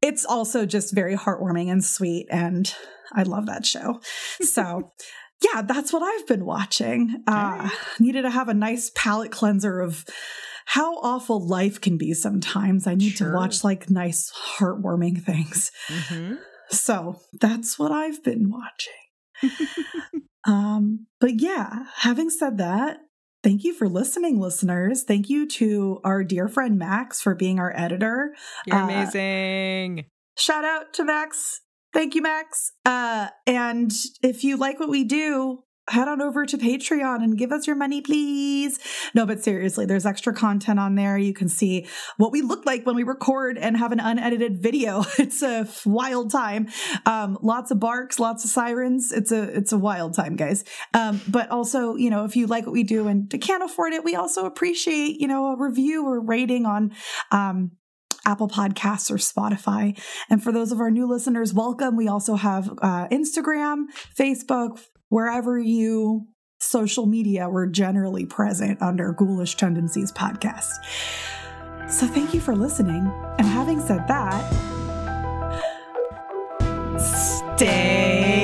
it's 0.03 0.25
also 0.25 0.67
just 0.67 0.95
very 0.95 1.17
heartwarming 1.17 1.71
and 1.71 1.85
sweet, 1.85 2.27
and 2.31 2.73
I 3.13 3.23
love 3.23 3.47
that 3.47 3.65
show. 3.65 4.01
So. 4.43 4.93
yeah, 5.55 5.63
that's 5.63 5.91
what 5.91 6.03
I've 6.03 6.27
been 6.27 6.45
watching. 6.45 7.23
Uh, 7.27 7.71
needed 7.99 8.23
to 8.23 8.31
have 8.31 8.51
a 8.51 8.55
nice 8.55 8.91
palate 8.95 9.33
cleanser 9.33 9.81
of 9.81 10.05
how 10.71 10.95
awful 10.99 11.45
life 11.45 11.81
can 11.81 11.99
be 11.99 12.15
sometimes. 12.15 12.87
I 12.87 12.95
need 12.95 13.15
sure. 13.15 13.33
to 13.33 13.37
watch 13.37 13.65
like 13.65 13.91
nice, 13.91 14.33
heartwarming 14.57 15.21
things. 15.21 15.73
Mm-hmm. 15.89 16.35
So 16.69 17.21
that's 17.41 17.77
what 17.77 17.91
I've 17.91 18.23
been 18.23 18.53
watching. 18.53 19.67
um, 20.47 21.09
but 21.19 21.41
yeah, 21.41 21.87
having 21.97 22.31
said 22.31 22.59
that, 22.59 22.99
thank 23.43 23.65
you 23.65 23.75
for 23.75 23.89
listening, 23.89 24.39
listeners. 24.39 25.03
Thank 25.03 25.29
you 25.29 25.49
to 25.49 25.99
our 26.05 26.23
dear 26.23 26.47
friend 26.47 26.79
Max 26.79 27.21
for 27.21 27.35
being 27.35 27.59
our 27.59 27.77
editor. 27.77 28.37
You're 28.65 28.77
uh, 28.77 28.85
amazing. 28.85 30.05
Shout 30.37 30.65
out 30.65 30.93
to 30.95 31.05
Max. 31.05 31.63
Thank 31.93 32.15
you, 32.15 32.23
Max. 32.23 32.71
Uh, 32.85 33.31
and 33.45 33.91
if 34.23 34.45
you 34.45 34.57
like 34.57 34.79
what 34.79 34.89
we 34.89 35.03
do, 35.03 35.65
head 35.89 36.09
on 36.09 36.21
over 36.21 36.47
to 36.47 36.57
Patreon 36.57 37.23
and 37.23 37.37
give 37.37 37.53
us 37.53 37.67
your 37.67 37.77
money, 37.77 38.01
please. 38.01 38.79
No, 39.15 39.27
but 39.27 39.43
seriously, 39.43 39.87
there's 39.87 40.07
extra 40.07 40.33
content 40.33 40.79
on 40.79 40.95
there. 40.95 41.19
You 41.19 41.33
can 41.33 41.49
see 41.49 41.87
what 42.17 42.33
we 42.33 42.43
look 42.43 42.65
like 42.65 42.87
when 42.87 42.97
we 42.97 43.03
record 43.03 43.59
and 43.59 43.77
have 43.77 43.93
an 43.93 44.01
unedited 44.01 44.63
video. 44.63 45.05
It's 45.21 45.43
a 45.43 45.69
wild 45.85 46.31
time. 46.31 46.69
Um, 47.05 47.39
lots 47.43 47.71
of 47.71 47.79
barks, 47.79 48.19
lots 48.19 48.43
of 48.43 48.51
sirens. 48.51 49.13
It's 49.13 49.31
a 49.31 49.43
it's 49.43 49.73
a 49.73 49.79
wild 49.79 50.15
time, 50.15 50.35
guys. 50.35 50.65
Um, 50.95 51.21
but 51.29 51.51
also, 51.51 51.95
you 51.95 52.11
know, 52.11 52.25
if 52.25 52.37
you 52.37 52.47
like 52.47 52.65
what 52.65 52.73
we 52.73 52.83
do 52.83 53.07
and 53.07 53.31
can't 53.41 53.63
afford 53.63 53.93
it, 53.93 54.03
we 54.03 54.17
also 54.17 54.47
appreciate 54.47 55.21
you 55.21 55.29
know 55.29 55.53
a 55.53 55.57
review 55.57 56.07
or 56.07 56.21
rating 56.21 56.67
on. 56.67 56.93
Um, 57.31 57.73
Apple 58.27 58.49
Podcasts 58.49 59.11
or 59.11 59.17
Spotify. 59.17 59.99
And 60.29 60.43
for 60.43 60.53
those 60.53 60.73
of 60.73 60.81
our 60.81 60.91
new 60.91 61.07
listeners, 61.07 61.55
welcome. 61.55 61.97
We 61.97 62.07
also 62.07 62.35
have 62.35 62.69
uh, 62.83 63.09
Instagram, 63.09 63.85
Facebook, 64.19 64.81
wherever 65.11 65.59
you 65.59 66.27
social 66.59 67.07
media 67.07 67.49
we're 67.49 67.67
generally 67.67 68.25
present 68.25 68.81
under 68.81 69.13
Ghoulish 69.13 69.57
Tendencies 69.57 70.13
podcast. 70.13 70.73
So 71.89 72.07
thank 72.07 72.33
you 72.33 72.41
for 72.41 72.55
listening. 72.55 73.11
And 73.39 73.47
having 73.47 73.81
said 73.81 74.07
that, 74.09 74.41
stay 76.99 78.40